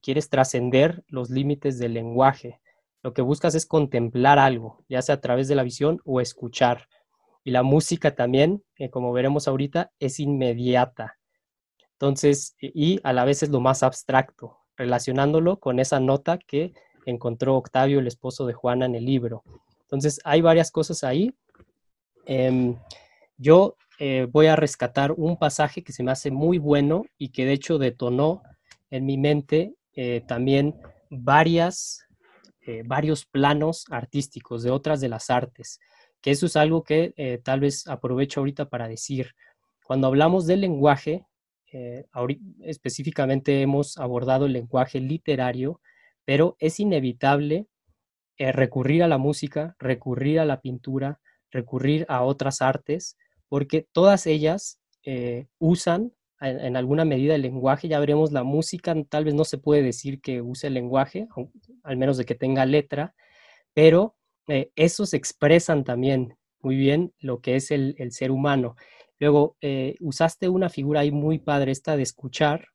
quieres 0.00 0.30
trascender 0.30 1.04
los 1.08 1.28
límites 1.28 1.78
del 1.78 1.92
lenguaje. 1.92 2.62
Lo 3.02 3.12
que 3.12 3.20
buscas 3.20 3.54
es 3.54 3.66
contemplar 3.66 4.38
algo, 4.38 4.86
ya 4.88 5.02
sea 5.02 5.16
a 5.16 5.20
través 5.20 5.48
de 5.48 5.54
la 5.54 5.64
visión 5.64 6.00
o 6.06 6.22
escuchar. 6.22 6.88
Y 7.44 7.50
la 7.50 7.62
música 7.62 8.14
también, 8.14 8.64
eh, 8.78 8.88
como 8.88 9.12
veremos 9.12 9.48
ahorita, 9.48 9.92
es 9.98 10.18
inmediata. 10.18 11.18
Entonces, 11.92 12.56
y 12.58 13.00
a 13.02 13.12
la 13.12 13.26
vez 13.26 13.42
es 13.42 13.50
lo 13.50 13.60
más 13.60 13.82
abstracto, 13.82 14.56
relacionándolo 14.78 15.58
con 15.58 15.78
esa 15.78 16.00
nota 16.00 16.38
que 16.38 16.72
encontró 17.04 17.56
Octavio, 17.56 17.98
el 17.98 18.06
esposo 18.06 18.46
de 18.46 18.54
Juana, 18.54 18.86
en 18.86 18.94
el 18.94 19.04
libro. 19.04 19.42
Entonces, 19.82 20.20
hay 20.24 20.40
varias 20.40 20.70
cosas 20.70 21.04
ahí. 21.04 21.34
Em, 22.24 22.76
yo 23.36 23.76
eh, 23.98 24.26
voy 24.30 24.46
a 24.46 24.56
rescatar 24.56 25.12
un 25.12 25.36
pasaje 25.36 25.82
que 25.82 25.92
se 25.92 26.02
me 26.02 26.12
hace 26.12 26.30
muy 26.30 26.58
bueno 26.58 27.04
y 27.18 27.30
que 27.30 27.44
de 27.44 27.52
hecho 27.52 27.78
detonó 27.78 28.42
en 28.90 29.04
mi 29.04 29.18
mente 29.18 29.74
eh, 29.94 30.22
también 30.26 30.74
varias 31.10 32.08
eh, 32.68 32.82
varios 32.84 33.24
planos 33.24 33.86
artísticos 33.88 34.62
de 34.62 34.70
otras 34.70 35.00
de 35.00 35.08
las 35.08 35.30
artes, 35.30 35.80
que 36.20 36.32
eso 36.32 36.44
es 36.44 36.54
algo 36.54 36.84
que 36.84 37.14
eh, 37.16 37.40
tal 37.42 37.60
vez 37.60 37.86
aprovecho 37.86 38.40
ahorita 38.40 38.68
para 38.68 38.88
decir. 38.88 39.34
Cuando 39.84 40.06
hablamos 40.06 40.46
del 40.46 40.60
lenguaje, 40.60 41.24
eh, 41.72 42.04
específicamente 42.62 43.62
hemos 43.62 43.98
abordado 43.98 44.46
el 44.46 44.52
lenguaje 44.52 45.00
literario, 45.00 45.80
pero 46.24 46.56
es 46.58 46.80
inevitable 46.80 47.66
recurrir 48.38 49.02
a 49.02 49.08
la 49.08 49.18
música, 49.18 49.74
recurrir 49.80 50.38
a 50.38 50.44
la 50.44 50.60
pintura, 50.60 51.20
recurrir 51.50 52.06
a 52.08 52.22
otras 52.22 52.62
artes, 52.62 53.16
porque 53.48 53.88
todas 53.92 54.26
ellas 54.26 54.80
usan 55.58 56.12
en, 56.40 56.76
alguna 56.76 57.04
medida 57.04 57.34
el 57.34 57.42
lenguaje, 57.42 57.88
ya 57.88 57.98
veremos 57.98 58.32
la 58.32 58.44
música, 58.44 58.94
tal 59.08 59.24
vez 59.24 59.34
no 59.34 59.44
se 59.44 59.58
puede 59.58 59.82
decir 59.82 60.20
que 60.20 60.40
use 60.40 60.68
el 60.68 60.74
lenguaje, 60.74 61.28
al 61.82 61.96
menos 61.96 62.16
de 62.16 62.24
que 62.24 62.34
tenga 62.34 62.64
letra, 62.64 63.14
pero 63.74 64.16
eh, 64.46 64.70
esos 64.76 65.14
expresan 65.14 65.84
también 65.84 66.36
muy 66.60 66.76
bien 66.76 67.12
lo 67.18 67.40
que 67.40 67.56
es 67.56 67.70
el, 67.70 67.96
ser 68.10 68.30
humano. 68.30 68.76
Luego, 69.18 69.56
eh, 69.60 69.96
usaste 70.00 70.48
una 70.48 70.68
figura 70.68 71.00
ahí 71.00 71.10
muy 71.10 71.38
padre, 71.38 71.72
esta 71.72 71.96
de 71.96 72.02
escuchar, 72.02 72.68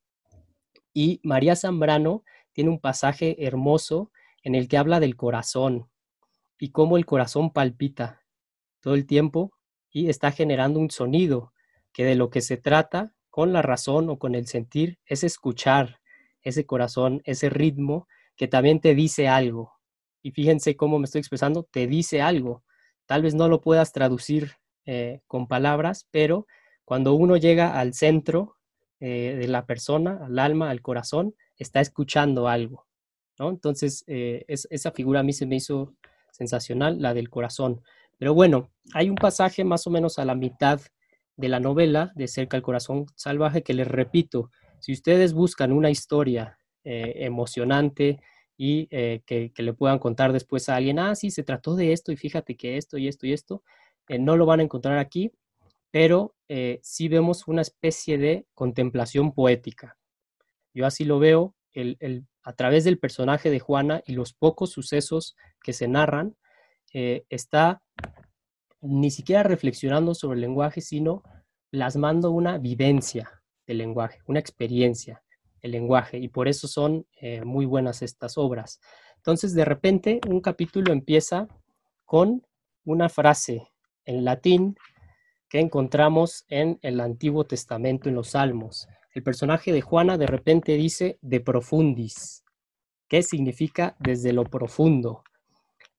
y 0.93 1.19
María 1.23 1.55
Zambrano 1.55 2.23
tiene 2.51 2.69
un 2.69 2.79
pasaje 2.79 3.45
hermoso 3.45 4.11
en 4.43 4.55
el 4.55 4.67
que 4.67 4.77
habla 4.77 4.99
del 4.99 5.15
corazón 5.15 5.89
y 6.59 6.71
cómo 6.71 6.97
el 6.97 7.05
corazón 7.05 7.51
palpita 7.51 8.21
todo 8.79 8.93
el 8.93 9.05
tiempo 9.05 9.51
y 9.89 10.09
está 10.09 10.31
generando 10.31 10.79
un 10.79 10.91
sonido, 10.91 11.53
que 11.93 12.03
de 12.05 12.15
lo 12.15 12.29
que 12.29 12.41
se 12.41 12.57
trata 12.57 13.13
con 13.29 13.53
la 13.53 13.61
razón 13.61 14.09
o 14.09 14.19
con 14.19 14.35
el 14.35 14.47
sentir 14.47 14.99
es 15.05 15.23
escuchar 15.23 15.99
ese 16.41 16.65
corazón, 16.65 17.21
ese 17.25 17.49
ritmo 17.49 18.07
que 18.35 18.47
también 18.47 18.79
te 18.79 18.95
dice 18.95 19.27
algo. 19.27 19.73
Y 20.21 20.31
fíjense 20.31 20.75
cómo 20.75 20.99
me 20.99 21.05
estoy 21.05 21.19
expresando, 21.19 21.63
te 21.63 21.87
dice 21.87 22.21
algo. 22.21 22.63
Tal 23.05 23.21
vez 23.21 23.35
no 23.35 23.47
lo 23.47 23.61
puedas 23.61 23.91
traducir 23.93 24.53
eh, 24.85 25.21
con 25.27 25.47
palabras, 25.47 26.07
pero 26.11 26.47
cuando 26.85 27.13
uno 27.13 27.37
llega 27.37 27.79
al 27.79 27.93
centro 27.93 28.57
eh, 28.99 29.37
de 29.39 29.47
la 29.47 29.65
persona, 29.65 30.19
al 30.25 30.39
alma, 30.39 30.69
al 30.69 30.81
corazón, 30.81 31.35
está 31.57 31.81
escuchando 31.81 32.47
algo. 32.47 32.85
¿no? 33.39 33.49
Entonces, 33.49 34.03
eh, 34.07 34.45
esa 34.47 34.91
figura 34.91 35.21
a 35.21 35.23
mí 35.23 35.33
se 35.33 35.45
me 35.45 35.55
hizo 35.55 35.93
sensacional, 36.31 37.01
la 37.01 37.13
del 37.13 37.29
corazón. 37.29 37.81
Pero 38.17 38.33
bueno, 38.33 38.69
hay 38.93 39.09
un 39.09 39.15
pasaje 39.15 39.63
más 39.63 39.87
o 39.87 39.89
menos 39.89 40.19
a 40.19 40.25
la 40.25 40.35
mitad 40.35 40.81
de 41.35 41.47
la 41.47 41.59
novela 41.59 42.11
de 42.15 42.27
Cerca 42.27 42.57
al 42.57 42.63
Corazón 42.63 43.05
Salvaje, 43.15 43.63
que 43.63 43.73
les 43.73 43.87
repito, 43.87 44.51
si 44.79 44.93
ustedes 44.93 45.33
buscan 45.33 45.71
una 45.71 45.89
historia 45.89 46.57
emocionante 46.83 48.19
y 48.57 48.87
eh, 48.91 49.21
que, 49.25 49.51
le 49.57 49.73
puedan 49.73 49.99
contar 49.99 50.31
después 50.31 50.69
a 50.69 50.75
alguien, 50.75 50.99
ah, 50.99 51.15
sí, 51.15 51.31
se 51.31 51.43
trató 51.43 51.75
de 51.75 51.91
esto 51.91 52.11
y 52.11 52.17
fíjate 52.17 52.55
que 52.55 52.77
esto 52.77 52.97
y 52.97 53.07
esto 53.07 53.25
y 53.25 53.33
esto, 53.33 53.63
eh, 54.07 54.19
no 54.19 54.37
lo 54.37 54.45
van 54.45 54.59
a 54.59 54.63
encontrar 54.63 54.97
aquí, 54.97 55.31
pero 55.91 56.35
sí 56.81 57.07
vemos 57.07 57.47
una 57.47 57.63
especie 57.63 58.19
de 58.19 58.45
contemplación 58.53 59.33
poética. 59.33 59.97
Yo 60.71 60.85
así 60.85 61.03
lo 61.03 61.17
veo 61.17 61.55
el, 61.71 62.27
a 62.43 62.53
través 62.53 62.83
del 62.83 62.99
personaje 62.99 63.49
de 63.49 63.59
Juana 63.59 64.03
y 64.05 64.13
los 64.13 64.33
pocos 64.33 64.69
sucesos 64.69 65.35
que 65.63 65.73
se 65.73 65.87
narran, 65.87 66.35
está 66.91 67.81
ni 68.81 69.09
siquiera 69.09 69.41
reflexionando 69.41 70.13
sobre 70.13 70.35
el 70.35 70.41
lenguaje, 70.41 70.81
sino 70.81 71.23
plasmando 71.71 72.29
una 72.29 72.59
vivencia 72.59 73.41
del 73.65 73.79
lenguaje, 73.79 74.19
una 74.27 74.39
experiencia 74.39 75.23
del 75.61 75.71
lenguaje, 75.71 76.19
y 76.19 76.27
por 76.27 76.47
eso 76.47 76.67
son 76.67 77.07
eh, 77.15 77.43
muy 77.43 77.65
buenas 77.65 78.01
estas 78.01 78.37
obras. 78.37 78.79
Entonces, 79.15 79.55
de 79.55 79.65
repente, 79.65 80.19
un 80.29 80.41
capítulo 80.41 80.91
empieza 80.91 81.47
con 82.05 82.45
una 82.83 83.09
frase 83.09 83.71
en 84.05 84.25
latín 84.25 84.75
que 85.53 85.59
encontramos 85.59 86.45
en 86.49 86.79
el 86.81 86.99
Antiguo 86.99 87.43
Testamento, 87.43 88.09
en 88.09 88.15
los 88.15 88.29
Salmos. 88.29 88.87
El 89.13 89.21
personaje 89.21 89.71
de 89.71 89.81
Juana 89.81 90.17
de 90.17 90.25
repente 90.25 90.75
dice 90.75 91.19
de 91.21 91.39
profundis, 91.39 92.43
que 93.07 93.21
significa 93.21 93.95
desde 93.99 94.33
lo 94.33 94.45
profundo. 94.45 95.23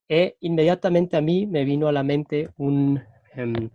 E 0.08 0.36
inmediatamente 0.40 1.16
a 1.16 1.20
mí 1.20 1.46
me 1.46 1.64
vino 1.64 1.86
a 1.86 1.92
la 1.92 2.02
mente 2.02 2.50
em, 2.58 3.70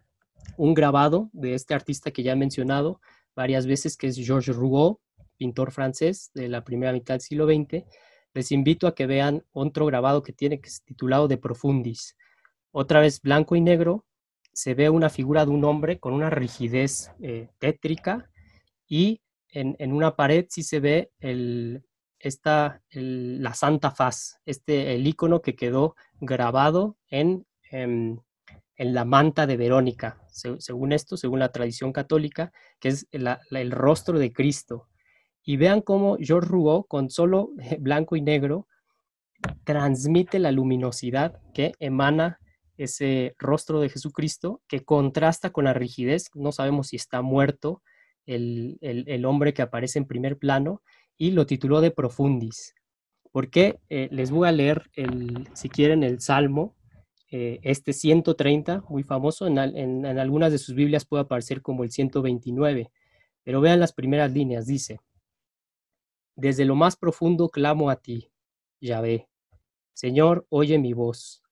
un, 0.57 0.73
grabado 0.73 1.29
de 1.31 1.53
este 1.53 1.73
artista 1.73 2.11
que 2.11 2.23
ya 2.23 2.33
he 2.33 2.35
mencionado 2.35 2.99
varias 3.33 3.65
veces, 3.65 3.95
que 3.95 4.07
es 4.07 4.17
Georges 4.17 4.57
Rouault, 4.57 4.99
pintor 5.37 5.71
francés 5.71 6.29
de 6.33 6.49
la 6.49 6.65
primera 6.65 6.91
mitad 6.91 7.13
del 7.13 7.21
siglo 7.21 7.47
XX. 7.47 7.85
Les 8.33 8.51
invito 8.51 8.85
a 8.85 8.93
que 8.93 9.07
vean 9.07 9.45
otro 9.53 9.85
grabado 9.85 10.21
que 10.21 10.33
tiene, 10.33 10.59
titulado 10.83 11.29
De 11.29 11.37
Profundis. 11.37 12.17
Otra 12.71 12.99
vez 12.99 13.21
blanco 13.21 13.55
y 13.55 13.61
negro, 13.61 14.05
se 14.59 14.73
ve 14.73 14.89
una 14.89 15.09
figura 15.09 15.45
de 15.45 15.51
un 15.51 15.63
hombre 15.63 15.99
con 15.99 16.11
una 16.11 16.29
rigidez 16.29 17.13
eh, 17.21 17.47
tétrica 17.59 18.29
y 18.89 19.21
en, 19.47 19.77
en, 19.79 19.93
una 19.93 20.17
pared 20.17 20.47
sí 20.49 20.63
se 20.63 20.81
ve 20.81 21.11
el, 21.21 21.81
esta, 22.19 22.81
la 22.91 23.53
Santa 23.53 23.91
Faz, 23.91 24.41
este, 24.45 24.95
el 24.95 25.07
icono 25.07 25.41
que 25.41 25.55
quedó 25.55 25.95
grabado 26.19 26.97
en, 27.09 27.47
em, 27.71 28.19
en, 28.75 28.93
la 28.93 29.05
manta 29.05 29.47
de 29.47 29.55
Verónica, 29.55 30.21
según 30.27 30.91
esto, 30.91 31.15
según 31.15 31.39
la 31.39 31.53
tradición 31.53 31.93
católica, 31.93 32.51
que 32.81 32.89
es 32.89 33.07
el 33.11 33.71
rostro 33.71 34.19
de 34.19 34.33
Cristo. 34.33 34.89
Y 35.41 35.55
vean 35.55 35.79
cómo 35.79 36.17
George 36.19 36.49
Rouault, 36.49 36.85
con 36.89 37.09
solo 37.09 37.51
blanco 37.79 38.17
y 38.17 38.21
negro, 38.21 38.67
transmite 39.63 40.37
la 40.37 40.51
luminosidad 40.51 41.39
que 41.53 41.71
emana 41.79 42.39
ese 42.79 43.35
rostro 43.37 43.81
de 43.81 43.89
Jesucristo, 43.89 44.61
que 44.67 44.83
contrasta 44.83 45.51
con 45.51 45.65
la 45.65 45.73
rigidez. 45.73 46.29
No 46.33 46.51
sabemos 46.51 46.87
si 46.87 46.95
está 46.95 47.21
muerto 47.21 47.81
el, 48.25 49.25
hombre 49.25 49.53
que 49.53 49.61
aparece 49.61 49.99
en 49.99 50.05
primer 50.05 50.37
plano, 50.37 50.81
y 51.17 51.31
lo 51.31 51.45
tituló 51.45 51.81
de 51.81 51.91
Profundis. 51.91 52.73
Porque 53.31 53.79
eh, 53.89 54.07
les 54.11 54.31
voy 54.31 54.47
a 54.47 54.51
leer, 54.51 54.89
el, 54.93 55.47
si 55.53 55.69
quieren, 55.69 56.03
el 56.03 56.21
Salmo, 56.21 56.75
eh, 57.31 57.59
este 57.63 57.93
130, 57.93 58.85
muy 58.89 59.03
famoso, 59.03 59.45
en, 59.45 59.57
en, 59.57 60.05
algunas 60.05 60.51
de 60.51 60.57
sus 60.57 60.73
Biblias 60.73 61.05
puede 61.05 61.23
aparecer 61.23 61.61
como 61.61 61.83
el 61.83 61.91
129, 61.91 62.89
pero 63.43 63.61
vean 63.61 63.79
las 63.79 63.93
primeras 63.93 64.31
líneas, 64.31 64.65
dice, 64.65 64.99
desde 66.35 66.65
lo 66.65 66.75
más 66.75 66.95
profundo 66.95 67.49
clamo 67.49 67.89
a 67.89 67.97
ti, 67.97 68.31
Yahvé. 68.79 69.27
Señor, 69.93 70.47
oye 70.49 70.79
mi 70.79 70.93
voz. 70.93 71.43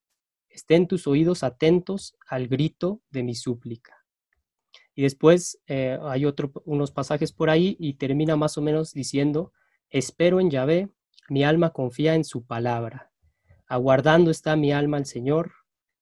Estén 0.58 0.88
tus 0.88 1.06
oídos 1.06 1.44
atentos 1.44 2.18
al 2.28 2.48
grito 2.48 3.04
de 3.12 3.22
mi 3.22 3.36
súplica. 3.36 4.04
Y 4.96 5.04
después 5.04 5.62
eh, 5.68 6.00
hay 6.02 6.26
otro, 6.26 6.52
unos 6.66 6.90
pasajes 6.90 7.32
por 7.32 7.52
ahí 7.52 7.78
y 7.80 7.94
termina 7.94 8.36
más 8.36 8.58
o 8.58 8.64
menos 8.64 8.92
diciendo, 8.92 9.54
espero 9.92 10.40
en 10.40 10.50
Yahvé, 10.50 10.90
mi 11.30 11.44
alma 11.44 11.74
confía 11.74 12.16
en 12.16 12.24
su 12.24 12.44
palabra. 12.44 13.12
Aguardando 13.68 14.32
está 14.32 14.56
mi 14.56 14.72
alma 14.72 14.98
al 14.98 15.06
Señor, 15.06 15.52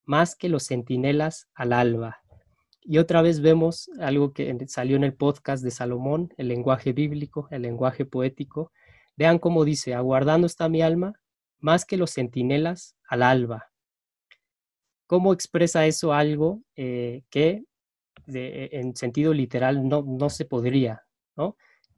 más 0.06 0.38
que 0.38 0.48
los 0.48 0.66
centinelas 0.66 1.50
al 1.54 1.74
alba. 1.74 2.22
Y 2.80 3.00
otra 3.00 3.22
vez 3.22 3.42
vemos 3.42 3.90
algo 4.00 4.32
que 4.32 4.58
salió 4.70 4.96
en 4.96 5.04
el 5.04 5.16
podcast 5.16 5.66
de 5.66 5.72
Salomón, 5.72 6.34
el 6.38 6.48
lenguaje 6.48 6.94
bíblico, 6.94 7.50
el 7.52 7.64
lenguaje 7.64 8.06
poético. 8.06 8.72
Vean 9.18 9.38
cómo 9.38 9.66
dice, 9.66 9.96
aguardando 9.96 10.48
está 10.48 10.70
mi 10.70 10.82
alma, 10.82 11.20
más 11.60 11.84
que 11.84 11.98
los 11.98 12.14
centinelas 12.14 12.96
al 13.06 13.22
alba. 13.22 13.75
¿Cómo 15.08 15.34
expresa 15.34 15.86
eso 15.86 16.14
algo 16.14 16.62
eh, 16.76 17.24
que 17.30 17.64
en 18.28 18.96
sentido 18.96 19.34
literal 19.34 19.88
no, 19.88 20.04
no 20.04 20.30
se 20.30 20.46
podría? 20.46 21.06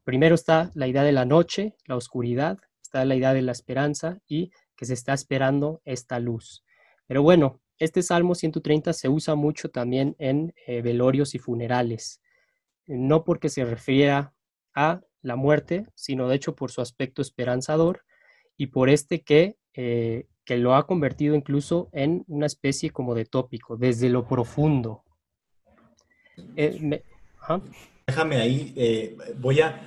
Primero 0.08 0.36
está 0.36 0.72
la 0.74 0.88
idea 0.88 1.04
de 1.04 1.12
la 1.12 1.26
noche, 1.26 1.76
la 1.86 1.98
oscuridad, 1.98 2.58
está 2.82 3.04
la 3.04 3.16
idea 3.16 3.34
de 3.34 3.42
la 3.42 3.52
esperanza 3.52 4.22
y 4.26 4.52
que 4.78 4.86
se 4.86 4.94
está 4.94 5.14
esperando 5.14 5.82
esta 5.84 6.18
luz. 6.20 6.64
Pero 7.08 7.24
bueno, 7.24 7.60
este 7.78 8.02
Salmo 8.02 8.34
130 8.34 8.94
se 8.94 9.10
usa 9.10 9.36
mucho 9.36 9.70
también 9.70 10.16
en 10.18 10.54
eh, 10.66 10.82
velorios 10.82 11.36
y 11.36 11.40
funerales, 11.40 12.22
no 12.86 13.26
porque 13.26 13.50
se 13.50 13.66
refiera 13.66 14.34
a 14.74 15.02
la 15.22 15.36
muerte, 15.36 15.86
sino 15.94 16.30
de 16.30 16.38
hecho 16.38 16.56
por 16.56 16.72
su 16.72 16.80
aspecto 16.80 17.22
esperanzador 17.22 18.06
y 18.56 18.68
por 18.68 18.90
este 18.90 19.24
que, 19.24 19.58
eh, 19.74 20.26
que 20.48 20.58
lo 20.58 20.74
ha 20.76 20.88
convertido 20.88 21.36
incluso 21.36 21.90
en 21.92 22.24
una 22.28 22.46
especie 22.46 22.90
como 22.92 23.14
de 23.14 23.26
tópico, 23.26 23.76
desde 23.76 24.10
lo 24.10 24.26
profundo. 24.26 25.04
Eh, 26.56 27.04
Déjame 28.08 28.38
ahí, 28.38 29.18
voy 29.40 29.60
a, 29.60 29.82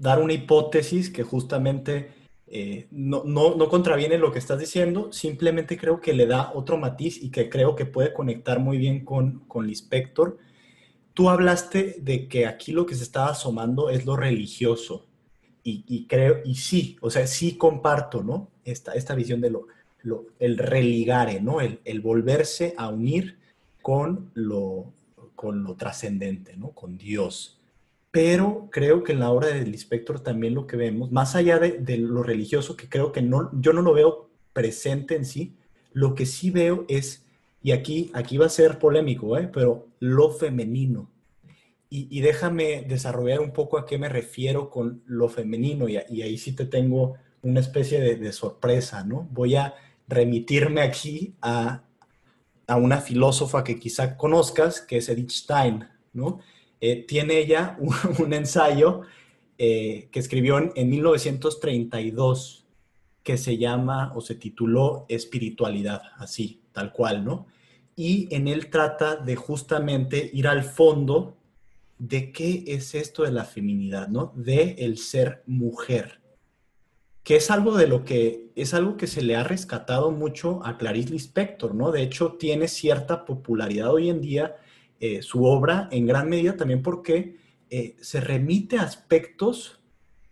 dar 0.00 0.20
una 0.20 0.32
hipótesis 0.32 1.10
que 1.10 1.22
justamente 1.22 2.10
eh, 2.46 2.86
no, 2.90 3.24
no, 3.24 3.68
contraviene 3.68 4.18
lo 4.18 4.32
que 4.32 4.38
estás 4.38 4.58
diciendo, 4.58 5.12
simplemente 5.12 5.78
creo 5.78 6.00
que 6.00 6.12
le 6.12 6.26
da 6.26 6.52
otro 6.54 6.76
matiz 6.76 7.22
y 7.22 7.30
que 7.30 7.48
creo 7.48 7.76
que 7.76 7.86
puede 7.86 8.12
conectar 8.12 8.58
muy 8.58 8.78
bien 8.78 9.04
con, 9.04 9.40
con 9.48 9.66
Lispector. 9.66 10.38
Tú 11.14 11.30
hablaste 11.30 11.96
de 12.00 12.28
que 12.28 12.46
aquí 12.46 12.72
lo 12.72 12.84
que 12.84 12.94
se 12.94 13.04
estaba 13.04 13.30
asomando 13.30 13.90
es 13.90 14.04
lo 14.04 14.16
religioso 14.16 15.06
y, 15.64 16.06
creo, 16.08 16.40
y 16.44 16.56
sí, 16.56 16.96
o 17.00 17.08
sea, 17.08 17.26
sí 17.26 17.56
comparto, 17.56 18.22
¿no? 18.22 18.51
Esta, 18.64 18.92
esta 18.92 19.14
visión 19.14 19.40
de 19.40 19.50
lo, 19.50 19.66
el 20.38 20.58
religare, 20.58 21.40
¿no? 21.40 21.60
El, 21.60 21.80
el, 21.84 22.00
volverse 22.00 22.74
a 22.76 22.88
unir 22.88 23.38
con 23.80 24.30
lo, 24.34 24.92
con 25.34 25.64
lo 25.64 25.74
trascendente, 25.74 26.56
¿no? 26.56 26.70
Con 26.70 26.98
Dios 26.98 27.58
pero 28.12 28.68
creo 28.70 29.02
que 29.02 29.12
en 29.12 29.20
la 29.20 29.30
obra 29.30 29.48
del 29.48 29.68
inspector 29.68 30.20
también 30.20 30.54
lo 30.54 30.66
que 30.66 30.76
vemos, 30.76 31.10
más 31.10 31.34
allá 31.34 31.58
de, 31.58 31.96
lo 31.96 32.22
religioso, 32.22 32.76
que 32.76 32.88
creo 32.88 33.10
que 33.10 33.22
no, 33.22 33.50
yo 33.58 33.72
no 33.72 33.80
lo 33.80 33.94
veo 33.94 34.28
presente 34.52 35.16
en 35.16 35.24
sí, 35.24 35.54
lo 35.94 36.14
que 36.14 36.26
sí 36.26 36.50
veo 36.50 36.84
es, 36.88 37.24
y 37.62 37.72
aquí, 37.72 38.10
aquí 38.12 38.36
va 38.36 38.46
a 38.46 38.50
ser 38.50 38.78
polémico, 38.78 39.38
¿eh? 39.38 39.48
pero 39.52 39.88
lo 39.98 40.30
femenino. 40.30 41.10
Y, 41.94 42.22
déjame 42.22 42.86
desarrollar 42.88 43.40
un 43.40 43.52
poco 43.52 43.76
a 43.76 43.84
qué 43.84 43.98
me 43.98 44.08
refiero 44.08 44.70
con 44.70 45.02
lo 45.06 45.28
femenino, 45.28 45.88
y, 45.88 45.96
ahí 45.96 46.38
sí 46.38 46.52
te 46.52 46.64
tengo 46.64 47.16
una 47.42 47.60
especie 47.60 48.00
de, 48.00 48.32
sorpresa, 48.32 49.04
¿no? 49.04 49.28
Voy 49.30 49.56
a 49.56 49.74
remitirme 50.08 50.80
aquí 50.80 51.34
a, 51.42 51.82
a 52.66 52.76
una 52.76 53.00
filósofa 53.00 53.64
que 53.64 53.78
quizá 53.78 54.16
conozcas, 54.16 54.80
que 54.80 54.98
es 54.98 55.08
Edith 55.08 55.30
Stein, 55.30 55.86
¿no? 56.12 56.40
Eh, 56.82 57.04
tiene 57.06 57.38
ella 57.38 57.78
un, 58.18 58.34
ensayo 58.34 59.02
eh, 59.56 60.08
que 60.10 60.18
escribió 60.18 60.58
en, 60.74 60.90
1932 60.90 62.66
que 63.22 63.38
se 63.38 63.56
llama 63.56 64.12
o 64.16 64.20
se 64.20 64.34
tituló 64.34 65.06
Espiritualidad, 65.08 66.02
así, 66.16 66.60
tal 66.72 66.92
cual, 66.92 67.24
¿no? 67.24 67.46
Y 67.94 68.26
en 68.34 68.48
él 68.48 68.68
trata 68.68 69.14
de 69.14 69.36
justamente 69.36 70.28
ir 70.32 70.48
al 70.48 70.64
fondo 70.64 71.36
de 71.98 72.32
qué 72.32 72.64
es 72.66 72.96
esto 72.96 73.22
de 73.22 73.30
la 73.30 73.44
feminidad, 73.44 74.08
¿no? 74.08 74.32
De 74.34 74.74
el 74.78 74.98
ser 74.98 75.44
mujer, 75.46 76.21
que 77.24 77.36
es 77.36 77.50
algo 77.50 77.76
de 77.76 77.86
lo 77.86 78.04
que 78.04 78.50
es 78.56 78.74
algo 78.74 78.96
que 78.96 79.06
se 79.06 79.22
le 79.22 79.36
ha 79.36 79.44
rescatado 79.44 80.10
mucho 80.10 80.64
a 80.64 80.76
Clarice 80.76 81.10
Lispector, 81.10 81.74
¿no? 81.74 81.92
De 81.92 82.02
hecho, 82.02 82.32
tiene 82.32 82.68
cierta 82.68 83.24
popularidad 83.24 83.92
hoy 83.92 84.10
en 84.10 84.20
día 84.20 84.56
eh, 85.04 85.20
su 85.20 85.44
obra 85.44 85.88
en 85.90 86.06
gran 86.06 86.28
medida 86.28 86.56
también 86.56 86.80
porque 86.80 87.36
eh, 87.70 87.96
se 88.00 88.20
remite 88.20 88.78
a 88.78 88.82
aspectos 88.82 89.80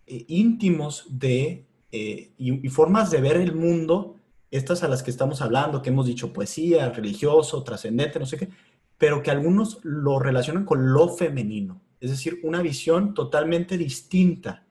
eh, 0.07 0.25
íntimos 0.29 1.07
de 1.09 1.67
y, 1.93 2.69
formas 2.69 3.11
de 3.11 3.21
ver 3.21 3.37
el 3.37 3.53
mundo, 3.53 4.15
estas 4.53 4.85
a 4.85 4.89
las 4.89 5.03
que 5.03 5.11
estamos 5.11 5.43
hablando, 5.43 5.83
que 5.83 5.91
hemos 5.91 6.07
dicho 6.07 6.33
poesía, 6.33 6.89
religioso, 6.91 7.65
trascendente, 7.65 8.21
no 8.21 8.27
sé 8.27 8.39
qué, 8.39 8.49
pero 8.97 9.25
que 9.25 9.33
algunos 9.33 9.81
lo 9.83 10.21
relacionan 10.21 10.65
con 10.65 10.93
lo 10.93 11.09
femenino, 11.09 11.83
es 11.99 12.11
decir, 12.11 12.39
una 12.45 12.63
visión 12.63 13.13
totalmente 13.13 13.77
distinta. 13.77 14.69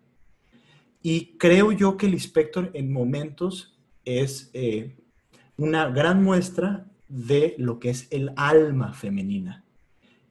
Y 1.01 1.37
creo 1.37 1.71
yo 1.71 1.97
que 1.97 2.07
el 2.07 2.13
inspector 2.13 2.71
en 2.73 2.91
momentos 2.91 3.77
es 4.05 4.51
una 5.57 5.89
gran 5.89 6.23
muestra 6.23 6.85
de 7.07 7.55
lo 7.57 7.79
que 7.79 7.89
es 7.89 8.07
el 8.11 8.31
alma 8.35 8.93
femenina 8.93 9.63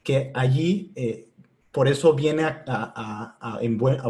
que 0.08 0.30
allí, 0.32 0.90
eh, 0.94 1.28
por 1.70 1.86
eso 1.86 2.14
viene 2.14 2.42
a, 2.42 3.60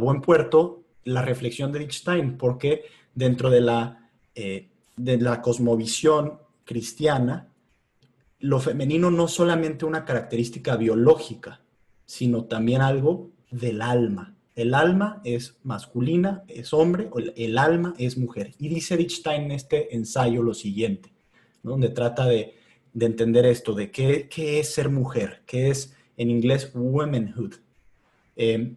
buen, 0.01 0.21
puerto 0.21 0.85
la 1.03 1.23
reflexión 1.23 1.73
de 1.73 1.81
Wittgenstein, 1.81 2.39
porque 2.39 2.85
dentro 3.13 3.51
de 3.51 3.61
la, 3.61 4.09
eh, 4.37 4.69
de 4.97 5.17
la 5.17 5.43
cosmovisión 5.43 6.39
cristiana, 6.65 7.49
lo 8.39 8.61
femenino 8.61 9.11
no 9.11 9.27
solamente 9.27 9.87
una 9.87 10.05
característica 10.05 10.77
biológica, 10.77 11.63
sino 12.07 12.45
también 12.45 12.81
algo 12.81 13.31
del 13.51 13.83
alma. 13.83 14.37
El 14.59 14.75
alma 14.75 15.21
es 15.25 15.57
masculina, 15.63 16.43
es 16.49 16.73
hombre, 16.73 17.11
el 17.37 17.59
alma 17.59 17.95
es 17.99 18.19
mujer. 18.19 18.53
Y 18.59 18.69
dice 18.69 18.97
Wittgenstein 18.97 19.43
en 19.45 19.53
este 19.53 19.95
ensayo 19.95 20.43
lo 20.43 20.55
siguiente, 20.55 21.13
donde 21.63 21.91
trata 21.91 22.27
de 22.27 22.59
de 22.93 23.07
entender 23.07 23.47
esto, 23.47 23.75
de 23.75 23.91
qué, 23.91 24.29
es 24.37 24.75
ser 24.75 24.91
mujer, 24.91 25.43
qué 25.47 25.71
es 25.71 25.95
en 26.17 26.31
inglés 26.31 26.73
womanhood. 26.75 27.55
Em, 28.37 28.77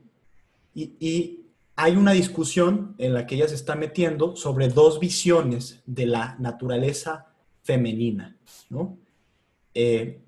y, 0.73 1.37
hay 1.77 1.95
una 1.95 2.11
discusión 2.11 2.93
en 2.99 3.13
la 3.13 3.25
que 3.25 3.35
ella 3.35 3.47
se 3.47 3.55
está 3.55 3.75
metiendo 3.75 4.35
sobre 4.35 4.67
dos 4.67 4.99
visiones 4.99 5.81
de 5.87 6.05
la 6.05 6.35
naturaleza 6.37 7.33
femenina, 7.63 8.37
¿no? 8.69 8.99
Eh, 9.73 10.21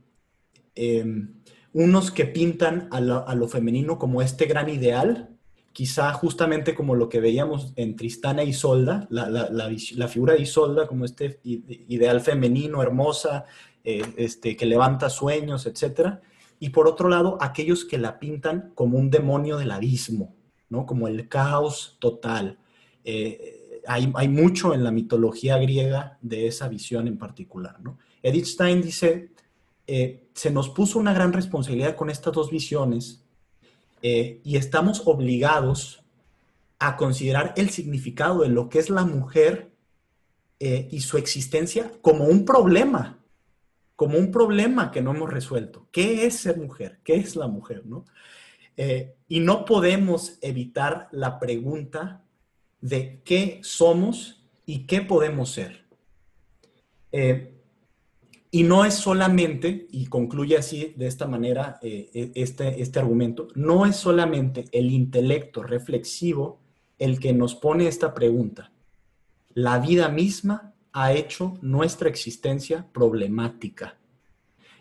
em, 0.74 1.36
unos 1.74 2.10
que 2.10 2.26
pintan 2.26 2.88
a 2.92 3.02
lo, 3.02 3.48
femenino 3.48 4.00
como 4.00 4.24
este 4.24 4.46
gran 4.46 4.68
ideal, 4.68 5.33
quizá 5.74 6.14
justamente 6.14 6.76
como 6.76 6.96
lo 6.96 7.10
que 7.10 7.20
veíamos 7.20 7.74
en 7.76 7.96
Tristana 7.96 8.44
y 8.44 8.50
Isolda, 8.50 9.08
la, 9.10 9.28
la, 9.30 10.08
figura 10.08 10.36
de 10.36 10.42
Isolda 10.42 10.88
como 10.88 11.04
este 11.04 11.40
ideal 11.44 12.22
femenino, 12.22 12.82
hermosa, 12.84 13.46
eh, 13.84 14.04
este, 14.16 14.56
que 14.56 14.68
levanta 14.68 15.10
sueños, 15.10 15.66
etc. 15.66 16.20
Y 16.60 16.70
por 16.70 16.88
otro 16.88 17.10
lado, 17.10 17.38
aquellos 17.42 17.86
que 17.86 17.98
la 17.98 18.20
pintan 18.20 18.72
como 18.76 19.00
un 19.00 19.10
demonio 19.10 19.58
del 19.58 19.72
abismo, 19.72 20.36
¿no? 20.70 20.86
como 20.86 21.08
el 21.08 21.28
caos 21.28 21.98
total. 22.00 22.60
Eh, 23.04 23.82
hay, 23.88 24.28
mucho 24.30 24.74
en 24.74 24.84
la 24.84 24.92
mitología 24.92 25.58
griega 25.58 26.18
de 26.22 26.48
esa 26.48 26.68
visión 26.68 27.08
en 27.08 27.18
particular. 27.18 27.82
¿no? 27.82 27.98
Edith 28.22 28.46
Stein 28.46 28.82
dice, 28.82 29.32
eh, 29.88 30.28
se 30.34 30.52
nos 30.52 30.70
puso 30.70 31.00
una 31.00 31.14
gran 31.14 31.34
responsabilidad 31.34 31.96
con 31.96 32.10
estas 32.10 32.34
dos 32.34 32.52
visiones 32.52 33.23
y 34.06 34.58
estamos 34.58 35.04
obligados 35.06 36.04
a 36.78 36.98
considerar 36.98 37.54
el 37.56 37.70
significado 37.70 38.42
de 38.42 38.50
lo 38.50 38.68
que 38.68 38.80
es 38.80 38.90
la 38.90 39.06
mujer 39.06 39.72
eh, 40.60 40.90
y 40.92 41.00
su 41.00 41.18
existencia 41.18 41.92
como 42.02 42.26
un 42.26 42.44
problema, 42.44 43.20
como 43.96 44.18
un 44.18 44.32
problema 44.32 44.92
que 44.92 45.02
no 45.02 45.12
hemos 45.12 45.32
resuelto. 45.32 45.88
¿Qué 45.92 46.26
es 46.26 46.40
ser 46.40 46.58
mujer? 46.58 47.00
¿Qué 47.04 47.16
es 47.16 47.38
la 47.38 47.48
mujer? 47.48 47.86
¿no? 47.86 48.06
Eh, 48.76 49.16
y 49.30 49.40
no 49.40 49.64
podemos 49.64 50.38
evitar 50.42 51.08
la 51.12 51.40
pregunta 51.40 52.26
de 52.82 53.22
qué 53.24 53.62
somos 53.64 54.44
y 54.66 54.86
qué 54.86 55.02
podemos 55.02 55.52
ser. 55.52 55.86
Eh, 57.14 57.53
y 58.56 58.62
no 58.62 58.86
es 58.86 58.94
solamente, 58.94 59.88
y 59.90 60.06
concluye 60.06 60.56
así 60.56 60.94
de 60.96 61.08
esta 61.08 61.26
manera 61.26 61.80
e, 61.82 62.32
este, 62.36 62.84
este 62.84 63.00
argumento, 63.00 63.48
no 63.56 63.88
es 63.88 63.96
solamente 63.96 64.66
el 64.72 64.92
intelecto 64.92 65.64
reflexivo 65.64 66.62
el 67.00 67.20
que 67.20 67.34
nos 67.34 67.56
pone 67.56 67.88
esta 67.88 68.14
pregunta. 68.14 68.72
La 69.56 69.80
vida 69.80 70.08
misma 70.08 70.76
ha 70.92 71.14
hecho 71.14 71.58
nuestra 71.64 72.10
existencia 72.10 72.88
problemática. 72.94 73.98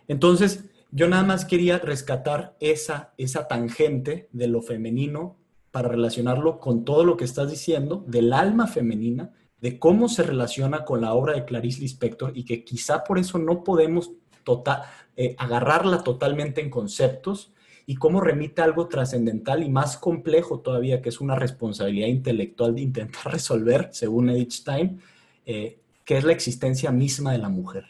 Entonces, 0.07 0.67
yo 0.91 1.09
nada 1.09 1.23
más 1.23 1.47
quería 1.47 1.79
rescatar 1.79 2.55
esa, 2.61 3.15
esa 3.17 3.49
tangente 3.49 4.29
de 4.33 4.49
lo 4.49 4.61
femenino 4.61 5.39
para 5.71 5.89
relacionarlo 5.89 6.61
con 6.61 6.85
todo 6.85 7.05
lo 7.05 7.17
que 7.17 7.25
estás 7.25 7.49
diciendo 7.49 8.05
del 8.07 8.35
alma 8.35 8.67
femenina, 8.67 9.33
de 9.63 9.79
cómo 9.79 10.09
se 10.09 10.23
relaciona 10.23 10.85
con 10.85 11.01
la 11.01 11.15
obra 11.15 11.35
de 11.35 11.47
Clarice 11.47 11.81
Lispector 11.81 12.37
y 12.37 12.45
que 12.45 12.65
quizá 12.65 13.05
por 13.05 13.19
eso 13.19 13.39
no 13.39 13.65
podemos 13.65 14.11
tota-, 14.45 14.91
eh, 15.17 15.35
agarrarla 15.39 16.03
totalmente 16.03 16.61
en 16.61 16.69
conceptos 16.69 17.53
y 17.87 17.95
cómo 17.95 18.21
remite 18.21 18.61
algo 18.61 18.89
trascendental 18.89 19.63
y 19.63 19.71
más 19.71 19.97
complejo 19.97 20.61
todavía, 20.61 21.01
que 21.01 21.09
es 21.09 21.21
una 21.21 21.37
responsabilidad 21.37 22.09
intelectual 22.09 22.75
de 22.75 22.83
intentar 22.83 23.33
resolver, 23.33 23.89
según 23.93 24.29
Edith 24.29 24.53
Stein, 24.53 25.01
eh, 25.47 25.79
que 26.05 26.19
es 26.19 26.25
la 26.25 26.33
existencia 26.33 26.91
misma 26.91 27.33
de 27.33 27.39
la 27.39 27.49
mujer. 27.49 27.87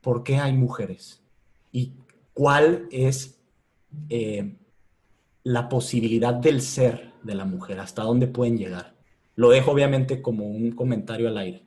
¿Por 0.00 0.24
qué 0.24 0.38
hay 0.38 0.54
mujeres? 0.54 1.22
¿Y 1.70 1.92
cuál 2.32 2.88
es 2.90 3.38
eh, 4.08 4.56
la 5.44 5.68
posibilidad 5.68 6.32
del 6.34 6.62
ser 6.62 7.12
de 7.22 7.34
la 7.34 7.44
mujer, 7.44 7.80
hasta 7.80 8.02
dónde 8.02 8.26
pueden 8.26 8.56
llegar. 8.56 8.93
Lo 9.36 9.50
dejo 9.50 9.72
obviamente 9.72 10.22
como 10.22 10.46
un 10.46 10.72
comentario 10.72 11.28
al 11.28 11.38
aire. 11.38 11.62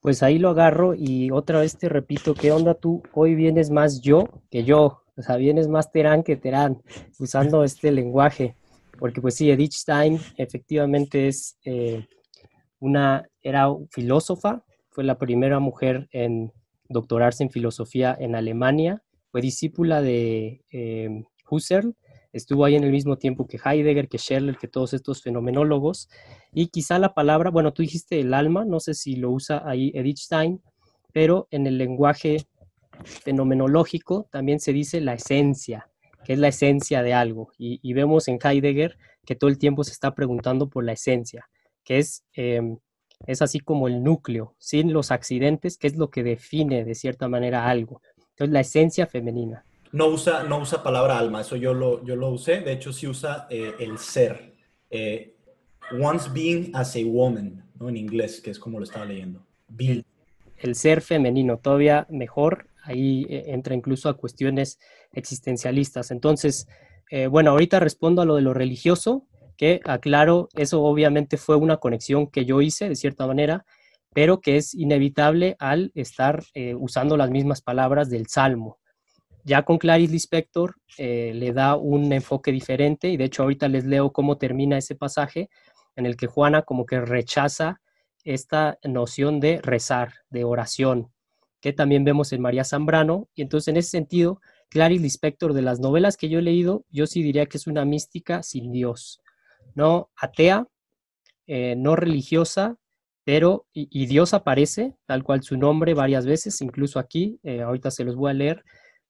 Pues 0.00 0.22
ahí 0.22 0.38
lo 0.38 0.50
agarro 0.50 0.94
y 0.94 1.30
otra 1.32 1.60
vez 1.60 1.76
te 1.76 1.88
repito, 1.88 2.34
¿qué 2.34 2.52
onda 2.52 2.74
tú? 2.74 3.02
Hoy 3.12 3.34
vienes 3.34 3.70
más 3.70 4.00
yo 4.00 4.28
que 4.50 4.62
yo, 4.62 5.02
o 5.16 5.22
sea, 5.22 5.36
vienes 5.36 5.66
más 5.66 5.90
Terán 5.90 6.22
que 6.22 6.36
Terán, 6.36 6.80
usando 7.18 7.64
este 7.64 7.90
lenguaje, 7.90 8.54
porque 8.98 9.20
pues 9.20 9.34
sí, 9.34 9.50
Edith 9.50 9.72
Stein 9.72 10.20
efectivamente 10.36 11.26
es 11.26 11.58
eh, 11.64 12.06
una, 12.78 13.28
era 13.42 13.66
filósofa, 13.90 14.62
fue 14.90 15.02
la 15.02 15.18
primera 15.18 15.58
mujer 15.58 16.08
en 16.12 16.52
doctorarse 16.88 17.42
en 17.42 17.50
filosofía 17.50 18.16
en 18.18 18.36
Alemania, 18.36 19.02
fue 19.32 19.40
discípula 19.40 20.02
de 20.02 20.64
eh, 20.70 21.24
Husserl, 21.50 21.96
estuvo 22.38 22.64
ahí 22.64 22.74
en 22.74 22.84
el 22.84 22.90
mismo 22.90 23.16
tiempo 23.16 23.46
que 23.46 23.58
Heidegger, 23.62 24.08
que 24.08 24.18
Schiller, 24.18 24.56
que 24.56 24.68
todos 24.68 24.94
estos 24.94 25.22
fenomenólogos, 25.22 26.08
y 26.52 26.68
quizá 26.68 26.98
la 26.98 27.14
palabra, 27.14 27.50
bueno, 27.50 27.72
tú 27.72 27.82
dijiste 27.82 28.20
el 28.20 28.34
alma, 28.34 28.64
no 28.64 28.80
sé 28.80 28.94
si 28.94 29.16
lo 29.16 29.30
usa 29.30 29.62
ahí 29.66 29.92
Edith 29.94 30.18
Stein, 30.18 30.62
pero 31.12 31.48
en 31.50 31.66
el 31.66 31.78
lenguaje 31.78 32.46
fenomenológico 33.04 34.28
también 34.30 34.60
se 34.60 34.72
dice 34.72 35.00
la 35.00 35.14
esencia, 35.14 35.88
que 36.24 36.32
es 36.32 36.38
la 36.38 36.48
esencia 36.48 37.02
de 37.02 37.14
algo, 37.14 37.50
y, 37.58 37.92
vemos 37.92 38.28
en 38.28 38.38
Heidegger 38.42 38.96
que 39.24 39.36
todo 39.36 39.50
el 39.50 39.58
tiempo 39.58 39.84
se 39.84 39.92
está 39.92 40.14
preguntando 40.14 40.68
por 40.68 40.84
la 40.84 40.92
esencia, 40.92 41.48
que 41.84 41.98
es, 41.98 42.24
em, 42.34 42.78
es 43.26 43.42
así 43.42 43.60
como 43.60 43.88
el 43.88 44.02
núcleo, 44.02 44.54
sin 44.58 44.92
los 44.92 45.10
accidentes, 45.10 45.78
que 45.78 45.88
es 45.88 45.96
lo 45.96 46.10
que 46.10 46.22
define 46.22 46.84
de 46.84 46.94
cierta 46.94 47.28
manera 47.28 47.68
algo. 47.68 48.00
Entonces, 48.30 48.52
la 48.52 48.60
esencia 48.60 49.06
femenina. 49.06 49.65
No 49.92 50.08
usa, 50.08 50.42
no 50.42 50.58
usa 50.58 50.82
palabra 50.82 51.18
alma, 51.18 51.40
eso 51.40 51.56
yo 51.56 51.74
lo, 51.74 52.04
yo 52.04 52.16
lo 52.16 52.30
usé. 52.30 52.60
De 52.60 52.72
hecho, 52.72 52.92
sí 52.92 53.06
usa 53.06 53.46
eh, 53.50 53.74
el 53.78 53.98
ser. 53.98 54.54
Eh, 54.90 55.34
once 56.00 56.28
being 56.32 56.70
as 56.74 56.96
a 56.96 57.00
woman, 57.04 57.64
¿no? 57.78 57.88
En 57.88 57.96
inglés, 57.96 58.40
que 58.40 58.50
es 58.50 58.58
como 58.58 58.78
lo 58.78 58.84
estaba 58.84 59.04
leyendo. 59.04 59.44
El, 60.58 60.74
ser 60.74 61.00
femenino, 61.00 61.58
todavía 61.58 62.06
mejor. 62.10 62.68
Ahí 62.82 63.26
eh, 63.28 63.44
entra 63.48 63.74
incluso 63.74 64.08
a 64.08 64.16
cuestiones 64.16 64.78
existencialistas. 65.12 66.10
Entonces, 66.10 66.68
bueno, 67.30 67.52
ahorita 67.52 67.78
respondo 67.78 68.22
a 68.22 68.24
lo 68.24 68.34
de 68.34 68.42
lo 68.42 68.52
religioso, 68.52 69.28
que 69.56 69.80
aclaro, 69.84 70.48
eso 70.54 70.82
obviamente 70.82 71.36
fue 71.36 71.54
una 71.54 71.76
conexión 71.76 72.26
que 72.26 72.44
yo 72.44 72.60
hice 72.60 72.88
de 72.88 72.96
cierta 72.96 73.28
manera 73.28 73.64
pero 74.12 74.40
que 74.40 74.56
es 74.56 74.74
inevitable 74.74 75.56
al 75.58 75.92
estar 75.94 76.42
usando 76.78 77.18
las 77.18 77.28
mismas 77.28 77.60
palabras 77.60 78.08
del 78.08 78.28
Salmo. 78.28 78.78
Ya 79.46 79.62
con 79.62 79.78
Clarice 79.78 80.12
Lispector 80.12 80.74
eh, 80.98 81.30
le 81.32 81.52
da 81.52 81.76
un 81.76 82.12
enfoque 82.12 82.50
diferente 82.50 83.10
y 83.10 83.16
de 83.16 83.26
hecho 83.26 83.44
ahorita 83.44 83.68
les 83.68 83.84
leo 83.84 84.12
cómo 84.12 84.38
termina 84.38 84.76
ese 84.76 84.96
pasaje 84.96 85.50
en 85.94 86.04
el 86.04 86.16
que 86.16 86.26
Juana 86.26 86.62
como 86.62 86.84
que 86.84 87.00
rechaza 87.00 87.80
esta 88.24 88.76
noción 88.82 89.38
de 89.38 89.60
rezar, 89.62 90.14
de 90.30 90.42
oración, 90.42 91.12
que 91.60 91.72
también 91.72 92.02
vemos 92.02 92.32
en 92.32 92.42
María 92.42 92.64
Zambrano. 92.64 93.28
Y 93.36 93.42
entonces 93.42 93.68
en 93.68 93.76
ese 93.76 93.90
sentido, 93.90 94.40
Clarice 94.68 95.04
Lispector 95.04 95.52
de 95.52 95.62
las 95.62 95.78
novelas 95.78 96.16
que 96.16 96.28
yo 96.28 96.40
he 96.40 96.42
leído, 96.42 96.84
yo 96.90 97.06
sí 97.06 97.22
diría 97.22 97.46
que 97.46 97.58
es 97.58 97.68
una 97.68 97.84
mística 97.84 98.42
sin 98.42 98.72
Dios, 98.72 99.22
no 99.76 100.10
atea, 100.16 100.66
eh, 101.46 101.76
no 101.76 101.94
religiosa, 101.94 102.78
pero 103.22 103.66
y, 103.72 104.06
Dios 104.06 104.34
aparece 104.34 104.96
tal 105.06 105.22
cual 105.22 105.44
su 105.44 105.56
nombre 105.56 105.94
varias 105.94 106.26
veces, 106.26 106.60
incluso 106.62 106.98
aquí, 106.98 107.38
eh, 107.44 107.62
ahorita 107.62 107.92
se 107.92 108.02
los 108.02 108.16
voy 108.16 108.32
a 108.32 108.34
leer, 108.34 108.64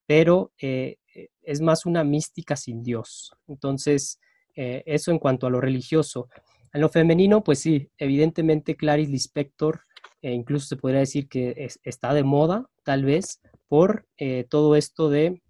pero 0.06 0.52
eh, 0.60 0.98
eh, 1.14 1.28
es 1.42 1.60
más 1.60 1.84
una 1.84 2.04
mística 2.04 2.56
sin 2.56 2.82
Dios. 2.82 3.32
Entonces, 3.48 4.20
eso 4.58 5.10
en 5.10 5.18
cuanto 5.18 5.46
a 5.46 5.50
lo 5.50 5.60
religioso. 5.60 6.30
En 6.72 6.80
lo 6.80 6.88
femenino, 6.88 7.44
pues 7.44 7.58
sí, 7.58 7.90
evidentemente 7.98 8.74
Clarice 8.74 9.12
Lispector, 9.12 9.82
incluso 10.22 10.66
se 10.66 10.76
podría 10.76 11.00
decir 11.00 11.28
que 11.28 11.68
está 11.84 12.14
de 12.14 12.22
moda, 12.22 12.64
tal 12.82 13.04
vez, 13.04 13.42
por 13.68 14.06
todo 14.48 14.74
esto 14.74 15.10
de 15.10 15.42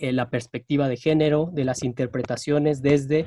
la 0.00 0.30
perspectiva 0.30 0.88
de 0.88 0.96
género, 0.96 1.50
de 1.52 1.64
las 1.64 1.82
interpretaciones 1.82 2.80
desde 2.80 3.26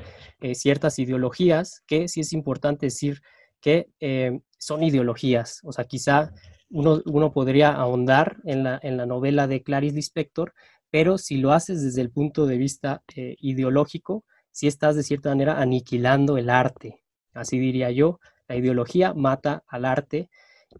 ciertas 0.54 0.98
ideologías, 0.98 1.84
que 1.86 2.08
sí 2.08 2.18
es 2.18 2.32
importante 2.32 2.86
decir 2.86 3.22
que 3.60 3.86
son 4.58 4.82
ideologías. 4.82 5.60
O 5.62 5.70
sea, 5.70 5.84
quizá 5.84 6.32
uno, 6.74 7.00
uno 7.06 7.32
podría 7.32 7.70
ahondar 7.70 8.38
en 8.44 8.64
la, 8.64 8.80
en 8.82 8.96
la, 8.96 9.06
novela 9.06 9.46
de 9.46 9.62
Clarice 9.62 9.94
Lispector, 9.94 10.54
pero 10.90 11.18
si 11.18 11.36
lo 11.36 11.52
haces 11.52 11.82
desde 11.82 12.02
el 12.02 12.10
punto 12.10 12.46
de 12.46 12.58
vista 12.58 13.02
eh, 13.14 13.36
ideológico, 13.38 14.24
si 14.50 14.66
estás 14.66 14.96
de 14.96 15.04
cierta 15.04 15.28
manera 15.28 15.60
aniquilando 15.60 16.36
el 16.36 16.50
arte. 16.50 17.00
Así 17.32 17.60
diría 17.60 17.92
yo, 17.92 18.18
la 18.48 18.56
ideología 18.56 19.14
mata 19.14 19.62
al 19.68 19.84
arte 19.84 20.30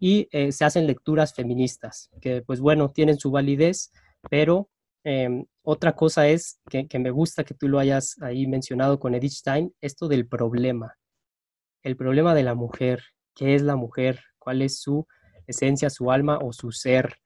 y 0.01 0.27
eh, 0.31 0.51
se 0.51 0.65
hacen 0.65 0.85
lecturas 0.85 1.33
feministas, 1.33 2.09
que 2.19 2.41
pues 2.41 2.59
bueno, 2.59 2.91
tienen 2.91 3.17
su 3.17 3.31
validez, 3.31 3.93
pero 4.29 4.69
em, 5.05 5.45
otra 5.63 5.93
cosa 5.93 6.27
es 6.27 6.59
que, 6.69 6.87
que, 6.89 6.99
me 6.99 7.11
gusta 7.11 7.45
que 7.45 7.53
tú 7.53 7.69
lo 7.69 7.79
hayas 7.79 8.21
ahí 8.21 8.47
mencionado 8.47 8.99
con 8.99 9.15
Edith 9.15 9.31
Stein, 9.31 9.73
esto 9.79 10.09
del 10.09 10.27
problema, 10.27 10.97
el 11.83 11.95
problema 11.95 12.35
de 12.35 12.43
la 12.43 12.53
mujer, 12.53 13.01
qué 13.33 13.55
es 13.55 13.61
la 13.61 13.77
mujer, 13.77 14.19
cuál 14.39 14.61
es 14.61 14.81
su 14.81 15.07
esencia, 15.47 15.89
su 15.89 16.11
alma 16.11 16.39
o 16.41 16.53
su 16.53 16.71
ser. 16.71 17.17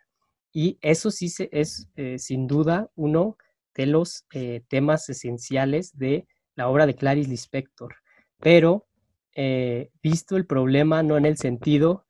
Y 0.52 0.78
eso 0.82 1.12
sí 1.12 1.32
es 1.52 1.90
eh, 1.96 2.18
sin 2.18 2.48
duda 2.48 2.90
uno 2.96 3.38
de 3.76 3.86
los 3.86 4.26
eh, 4.34 4.64
temas 4.68 5.10
esenciales 5.10 5.98
de 5.98 6.28
la 6.56 6.68
obra 6.68 6.86
de 6.86 6.96
Clarice 6.96 7.30
Lispector. 7.30 7.96
Pero 8.40 8.88
eh, 9.36 9.90
visto 10.02 10.38
el 10.38 10.46
problema 10.46 11.04
no 11.04 11.18
en 11.18 11.26
el 11.26 11.38
sentido 11.38 12.06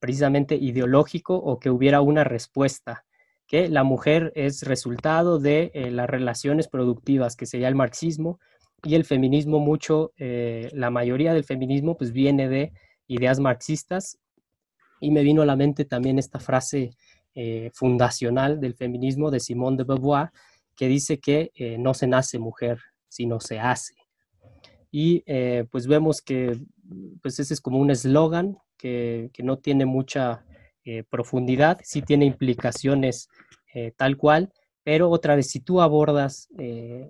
precisamente 0.00 0.56
ideológico 0.56 1.36
o 1.36 1.60
que 1.60 1.70
hubiera 1.70 2.00
una 2.00 2.24
respuesta, 2.24 3.04
que 3.46 3.68
la 3.68 3.84
mujer 3.84 4.32
es 4.34 4.62
resultado 4.62 5.38
de 5.38 5.70
las 5.92 6.10
relaciones 6.10 6.66
productivas, 6.66 7.36
que 7.36 7.46
sería 7.46 7.68
el 7.68 7.76
marxismo, 7.76 8.40
y 8.82 8.96
el 8.96 9.04
feminismo 9.04 9.60
mucho, 9.60 10.12
la 10.18 10.90
mayoría 10.90 11.32
del 11.32 11.44
feminismo 11.44 11.96
pues 11.96 12.10
viene 12.10 12.48
de 12.48 12.72
ideas 13.06 13.38
marxistas 13.38 14.18
y 15.00 15.10
me 15.10 15.22
vino 15.22 15.42
a 15.42 15.46
la 15.46 15.56
mente 15.56 15.84
también 15.84 16.18
esta 16.18 16.40
frase 16.40 16.90
eh, 17.34 17.70
fundacional 17.72 18.58
del 18.58 18.74
feminismo 18.74 19.30
de 19.30 19.38
Simone 19.38 19.76
de 19.76 19.84
Beauvoir 19.84 20.30
que 20.74 20.88
dice 20.88 21.20
que 21.20 21.52
eh, 21.54 21.78
no 21.78 21.94
se 21.94 22.08
nace 22.08 22.38
mujer, 22.38 22.80
sino 23.06 23.38
se 23.38 23.60
hace. 23.60 23.94
Y 24.90 25.22
eh, 25.26 25.64
pues 25.70 25.86
vemos 25.86 26.20
que 26.20 26.58
pues 27.22 27.38
ese 27.38 27.54
es 27.54 27.60
como 27.60 27.78
un 27.78 27.92
eslogan 27.92 28.58
que, 28.76 29.30
que, 29.32 29.44
no 29.44 29.58
tiene 29.58 29.86
mucha 29.86 30.44
profundidad, 31.10 31.78
sí 31.84 32.00
tiene 32.00 32.24
implicaciones 32.24 33.28
tal 33.96 34.16
cual, 34.16 34.50
pero 34.82 35.10
otra 35.10 35.36
vez, 35.36 35.50
si 35.50 35.60
tú 35.60 35.82
abordas 35.82 36.48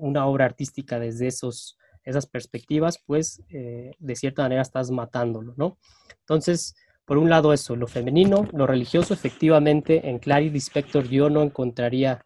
una 0.01 0.27
obra 0.27 0.47
artística 0.47 0.99
desde 0.99 1.29
esos 1.29 1.79
esas 2.03 2.27
perspectivas, 2.27 2.99
pues 3.07 3.41
de 3.49 4.17
cierta 4.17 4.43
manera 4.43 4.63
estás 4.63 4.91
matándolo, 4.91 5.55
¿no? 5.57 5.79
Entonces, 6.19 6.75
por 7.09 7.17
un 7.17 7.31
lado 7.31 7.55
eso, 7.55 7.75
lo 7.75 7.87
femenino, 7.87 8.47
lo 8.53 8.67
religioso, 8.67 9.15
efectivamente, 9.15 10.11
en 10.11 10.19
Clarice 10.19 10.53
Lispector 10.53 11.09
yo 11.09 11.31
no 11.31 11.43
encontraría 11.43 12.23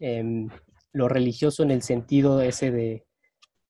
em, 0.00 0.48
lo 0.92 1.08
religioso 1.10 1.62
en 1.62 1.70
el 1.70 1.82
sentido 1.82 2.40
ese 2.40 2.70
de, 2.70 3.04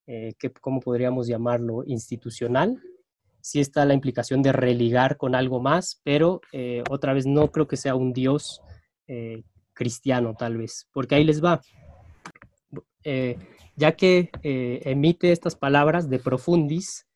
eh, 0.07 0.34
que, 0.38 0.52
¿cómo 0.52 0.78
podríamos 0.78 1.26
llamarlo? 1.26 1.82
Institucional. 1.84 2.80
Sí 3.40 3.59
está 3.59 3.84
la 3.84 3.94
implicación 3.94 4.42
de 4.42 4.52
religar 4.52 5.16
con 5.16 5.34
algo 5.34 5.61
más, 5.61 6.00
pero 6.05 6.40
eh, 6.52 6.84
otra 6.88 7.14
vez 7.14 7.26
no 7.26 7.50
creo 7.50 7.66
que 7.66 7.76
sea 7.76 7.96
un 7.96 8.12
Dios 8.12 8.61
eh, 9.09 9.42
cristiano, 9.72 10.36
tal 10.38 10.57
vez, 10.57 10.88
porque 10.92 11.16
ahí 11.16 11.24
les 11.24 11.42
va. 11.42 11.61
ya 13.74 13.96
que 13.96 14.30
emite 14.42 15.32
estas 15.32 15.57
palabras 15.57 16.09
de 16.09 16.20
profundis, 16.20 17.09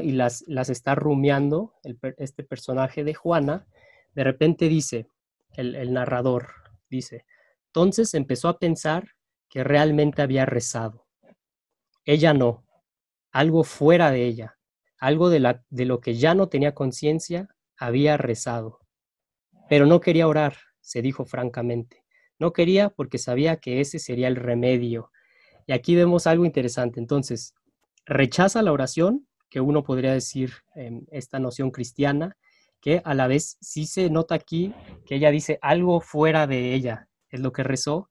y 0.00 0.12
las, 0.12 0.44
las 0.46 0.68
está 0.68 0.94
rumiando 0.94 1.74
este 2.18 2.42
personaje 2.42 3.04
de 3.04 3.14
Juana, 3.14 3.66
de 4.14 4.24
repente 4.24 4.68
dice, 4.68 5.08
el, 5.54 5.74
el 5.74 5.92
narrador 5.92 6.48
dice, 6.90 7.24
entonces 7.68 8.14
empezó 8.14 8.48
a 8.48 8.58
pensar 8.58 9.10
que 9.48 9.64
realmente 9.64 10.22
había 10.22 10.46
rezado 10.46 11.06
ella 12.06 12.32
no. 12.32 12.64
Algo 13.32 13.64
fuera 13.64 14.10
de 14.10 14.24
ella, 14.24 14.56
algo 14.98 15.28
de, 15.28 15.40
la, 15.40 15.64
de 15.68 15.84
lo 15.84 16.00
que 16.00 16.14
ya 16.14 16.34
no 16.34 16.48
tenía 16.48 16.72
conciencia, 16.72 17.48
había 17.76 18.16
rezado. 18.16 18.78
Pero 19.68 19.84
no 19.84 20.00
quería 20.00 20.28
orar, 20.28 20.56
se 20.80 21.02
dijo 21.02 21.26
francamente. 21.26 22.04
No 22.38 22.52
quería 22.52 22.90
porque 22.90 23.18
sabía 23.18 23.56
que 23.56 23.80
ese 23.80 23.98
sería 23.98 24.28
el 24.28 24.36
remedio. 24.36 25.10
Y 25.66 25.72
aquí 25.72 25.96
vemos 25.96 26.28
algo 26.28 26.44
interesante. 26.44 27.00
Entonces, 27.00 27.54
rechaza 28.06 28.62
la 28.62 28.72
oración, 28.72 29.26
que 29.48 29.60
uno 29.60 29.82
podría 29.82 30.12
decir 30.12 30.52
en 30.74 31.06
esta 31.10 31.38
noción 31.38 31.70
cristiana, 31.70 32.36
que 32.80 33.02
a 33.04 33.14
la 33.14 33.26
vez 33.26 33.56
sí 33.60 33.86
se 33.86 34.10
nota 34.10 34.34
aquí 34.34 34.74
que 35.06 35.16
ella 35.16 35.30
dice 35.30 35.58
algo 35.62 36.00
fuera 36.00 36.46
de 36.46 36.74
ella, 36.74 37.08
es 37.30 37.40
lo 37.40 37.52
que 37.52 37.62
rezó, 37.62 38.08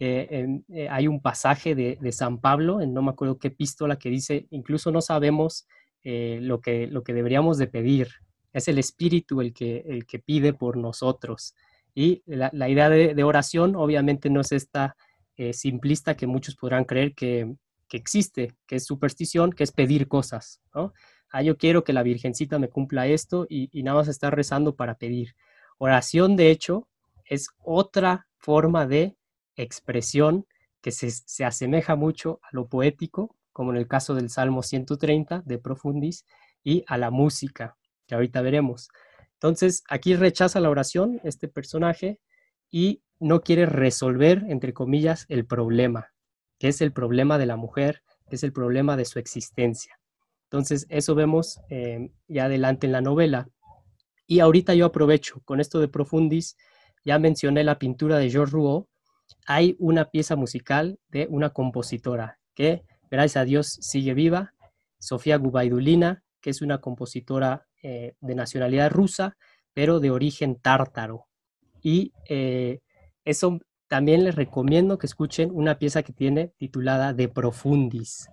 eh, 0.00 0.60
eh, 0.68 0.88
hay 0.88 1.08
un 1.08 1.20
pasaje 1.20 1.74
de, 1.74 2.12
San 2.12 2.38
Pablo, 2.40 2.80
en 2.80 2.94
no 2.94 3.02
me 3.02 3.10
acuerdo 3.10 3.38
qué 3.38 3.48
epístola, 3.48 3.98
que 3.98 4.10
dice, 4.10 4.46
incluso 4.50 4.92
no 4.92 5.00
sabemos 5.00 5.66
eh, 6.04 6.38
lo, 6.40 6.60
que, 6.60 6.86
lo 6.86 7.02
que 7.02 7.14
deberíamos 7.14 7.58
de 7.58 7.66
pedir. 7.66 8.08
Es 8.52 8.68
el 8.68 8.78
Espíritu 8.78 9.40
el 9.40 9.52
que, 9.52 9.84
el 9.86 10.06
que 10.06 10.18
pide 10.18 10.52
por 10.52 10.76
nosotros. 10.76 11.54
Y 11.94 12.22
la, 12.26 12.68
idea 12.68 12.88
de, 12.88 13.24
oración 13.24 13.74
obviamente 13.74 14.30
no 14.30 14.40
es 14.40 14.52
esta 14.52 14.96
simplista 15.52 16.16
que 16.16 16.26
muchos 16.26 16.54
podrán 16.56 16.84
creer 16.84 17.14
que, 17.14 17.54
existe, 17.96 18.54
que 18.66 18.76
es 18.76 18.84
superstición, 18.84 19.52
que 19.52 19.64
es 19.64 19.72
pedir 19.72 20.08
cosas. 20.08 20.60
¿no? 20.74 20.92
Ah, 21.30 21.42
yo 21.42 21.56
quiero 21.58 21.84
que 21.84 21.92
la 21.92 22.02
Virgencita 22.02 22.58
me 22.58 22.68
cumpla 22.68 23.06
esto 23.06 23.46
y, 23.48 23.70
nada 23.82 23.98
más 23.98 24.08
estar 24.08 24.34
rezando 24.34 24.76
para 24.76 24.96
pedir. 24.96 25.34
Oración, 25.78 26.36
de 26.36 26.50
hecho, 26.50 26.88
es 27.24 27.48
otra 27.58 28.26
forma 28.38 28.86
de 28.86 29.16
expresión 29.56 30.46
que 30.80 30.90
se, 30.92 31.44
asemeja 31.44 31.96
mucho 31.96 32.40
a 32.42 32.48
lo 32.52 32.68
poético, 32.68 33.36
como 33.52 33.72
en 33.72 33.76
el 33.76 33.88
caso 33.88 34.14
del 34.14 34.30
Salmo 34.30 34.62
130 34.62 35.42
de 35.44 35.58
Profundis, 35.58 36.24
y 36.64 36.84
a 36.86 36.96
la 36.96 37.10
música, 37.10 37.76
que 38.06 38.14
ahorita 38.14 38.42
veremos. 38.42 38.88
Entonces, 39.34 39.82
aquí 39.88 40.14
rechaza 40.16 40.60
la 40.60 40.70
oración 40.70 41.20
este 41.24 41.48
personaje 41.48 42.20
y 42.70 43.02
no 43.20 43.40
quiere 43.40 43.66
resolver, 43.66 44.44
entre 44.48 44.72
comillas, 44.72 45.26
el 45.28 45.46
problema, 45.46 46.08
que 46.58 46.68
es 46.68 46.80
el 46.80 46.92
problema 46.92 47.38
de 47.38 47.46
la 47.46 47.56
mujer, 47.56 48.02
que 48.28 48.36
es 48.36 48.42
el 48.42 48.52
problema 48.52 48.96
de 48.96 49.04
su 49.04 49.18
existencia. 49.18 49.98
Entonces, 50.44 50.86
eso 50.88 51.14
vemos 51.14 51.60
eh, 51.68 52.10
ya 52.26 52.46
adelante 52.46 52.86
en 52.86 52.92
la 52.92 53.00
novela. 53.00 53.48
Y 54.26 54.40
ahorita 54.40 54.74
yo 54.74 54.86
aprovecho 54.86 55.40
con 55.44 55.60
esto 55.60 55.80
de 55.80 55.88
Profundis, 55.88 56.56
ya 57.04 57.18
mencioné 57.18 57.64
la 57.64 57.78
pintura 57.78 58.18
de 58.18 58.30
Georges 58.30 58.52
Rouault, 58.52 58.88
hay 59.46 59.76
una 59.78 60.06
pieza 60.06 60.36
musical 60.36 60.98
de 61.08 61.26
una 61.30 61.50
compositora 61.50 62.38
que, 62.54 62.82
gracias 63.10 63.42
a 63.42 63.44
Dios, 63.44 63.68
sigue 63.80 64.14
viva, 64.14 64.54
Sofía 64.98 65.36
Gubaidulina, 65.36 66.22
que 66.40 66.50
es 66.50 66.62
una 66.62 66.80
compositora 66.80 67.66
eh, 67.82 68.14
de 68.20 68.34
nacionalidad 68.34 68.90
rusa, 68.90 69.36
pero 69.74 70.00
de 70.00 70.10
origen 70.10 70.56
tártaro. 70.60 71.26
Y 71.82 72.12
eh, 72.28 72.80
eso 73.24 73.60
también 73.88 74.24
les 74.24 74.34
recomiendo 74.34 74.98
que 74.98 75.06
escuchen 75.06 75.50
una 75.52 75.78
pieza 75.78 76.02
que 76.02 76.12
tiene 76.12 76.52
titulada 76.58 77.14
De 77.14 77.28
Profundis. 77.28 78.28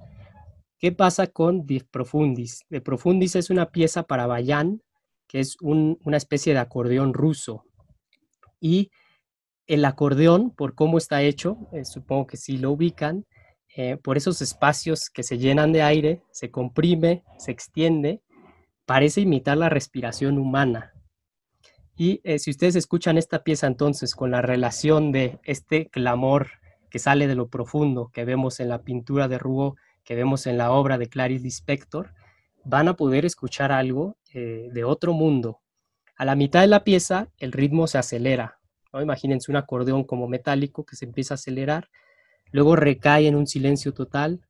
¿Qué 0.77 0.91
pasa 0.91 1.27
con 1.27 1.65
De 1.65 1.83
Profundis? 1.89 2.65
De 2.69 2.81
Profundis 2.81 3.35
es 3.35 3.49
una 3.49 3.71
pieza 3.71 4.03
para 4.03 4.27
bayan, 4.27 4.81
que 5.27 5.39
es 5.39 5.55
una 5.61 6.17
especie 6.17 6.53
de 6.53 6.59
acordeón 6.59 7.13
ruso. 7.13 7.63
Y 8.59 8.91
el 9.67 9.85
acordeón, 9.85 10.51
por 10.51 10.75
cómo 10.75 10.97
está 10.97 11.23
hecho, 11.23 11.57
eh, 11.71 11.85
supongo 11.85 12.27
que 12.27 12.37
sí 12.37 12.57
lo 12.57 12.71
ubican, 12.71 13.25
eh, 13.75 13.97
por 13.97 14.17
esos 14.17 14.41
espacios 14.41 15.09
que 15.09 15.23
se 15.23 15.37
llenan 15.37 15.71
de 15.71 15.81
aire, 15.81 16.21
se 16.31 16.51
comprime, 16.51 17.23
se 17.37 17.51
extiende, 17.51 18.21
parece 18.85 19.21
imitar 19.21 19.57
la 19.57 19.69
respiración 19.69 20.37
humana. 20.37 20.94
Y 21.95 22.21
eh, 22.23 22.39
si 22.39 22.51
ustedes 22.51 22.75
escuchan 22.75 23.17
esta 23.17 23.43
pieza 23.43 23.67
entonces 23.67 24.15
con 24.15 24.31
la 24.31 24.41
relación 24.41 25.11
de 25.11 25.39
este 25.43 25.87
clamor 25.87 26.49
que 26.89 26.99
sale 26.99 27.27
de 27.27 27.35
lo 27.35 27.47
profundo 27.47 28.11
que 28.13 28.25
vemos 28.25 28.59
en 28.59 28.69
la 28.69 28.81
pintura 28.81 29.27
de 29.27 29.37
Rouault, 29.37 29.77
que 30.03 30.15
vemos 30.15 30.45
en 30.47 30.57
la 30.57 30.71
obra 30.71 30.97
de 30.97 31.07
Clarice 31.07 31.43
Lispector, 31.43 32.13
van 32.63 32.87
a 32.87 32.95
poder 32.95 33.25
escuchar 33.25 33.71
algo 33.71 34.17
de 34.33 34.83
otro 34.83 35.13
mundo. 35.13 35.61
A 36.17 36.25
la 36.25 36.35
mitad 36.35 36.59
de 36.61 36.67
la 36.67 36.83
pieza 36.83 37.29
el 37.37 37.53
ritmo 37.53 37.87
se 37.87 37.97
acelera, 37.97 38.59
Imagínense 39.01 39.51
un 39.51 39.57
acordeón 39.57 40.03
como 40.03 40.27
metálico 40.27 40.85
que 40.85 40.95
se 40.95 41.05
empieza 41.05 41.33
a 41.33 41.35
acelerar, 41.35 41.89
luego 42.51 42.75
recae 42.75 43.27
en 43.27 43.35
un 43.35 43.47
silencio 43.47 43.93
total 43.93 44.41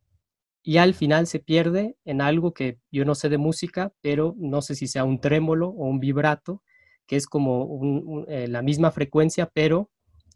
y 0.62 0.78
al 0.78 0.93
final 0.93 1.28
se 1.28 1.39
pierde 1.39 1.96
en 2.06 2.22
algo 2.22 2.54
que 2.54 2.80
yo 2.91 3.06
no 3.06 3.16
sé 3.16 3.30
de 3.30 3.38
música, 3.38 3.93
pero 4.02 4.36
no 4.38 4.62
sé 4.62 4.76
si 4.76 4.88
sea 4.88 5.04
un 5.04 5.20
trémolo 5.20 5.70
o 5.70 5.86
un 5.86 6.00
vibrato, 6.00 6.62
que 7.08 7.16
es 7.16 7.28
como 7.28 8.26
eh, 8.28 8.47
la 8.47 8.62
misma 8.62 8.91
frecuencia, 8.91 9.49
pero 9.53 9.91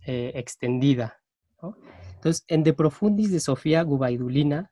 eh, 0.06 0.32
extendida. 0.36 1.22
Entonces, 2.16 2.46
en 2.48 2.64
De 2.64 2.74
Profundis 2.74 3.32
de 3.32 3.40
Sofía 3.40 3.84
Gubaidulina 3.84 4.72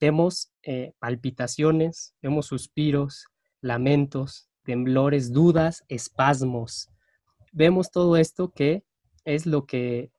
vemos 0.00 0.52
eh, 0.62 0.92
palpitaciones, 0.98 2.14
vemos 2.22 2.46
suspiros, 2.46 3.26
lamentos, 3.60 4.48
temblores, 4.62 5.32
dudas, 5.32 5.84
espasmos, 5.88 6.90
vemos 7.52 7.90
todo 7.90 8.16
esto 8.16 8.52
que 8.52 8.84
es 9.24 9.46
lo 9.46 9.66
que 9.66 10.10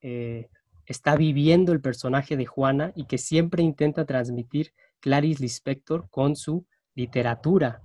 está 0.85 1.15
viviendo 1.15 1.71
el 1.71 1.81
personaje 1.81 2.35
de 2.35 2.45
Juana 2.45 2.91
y 2.95 3.05
que 3.05 3.17
siempre 3.17 3.63
intenta 3.63 4.05
transmitir 4.05 4.73
Clarice 4.99 5.43
Lispector 5.43 6.09
con 6.09 6.35
su 6.35 6.65
literatura. 6.95 7.81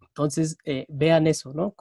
Entonces, 0.00 0.58
vean 0.88 1.26
eso, 1.26 1.52
¿no? 1.54 1.72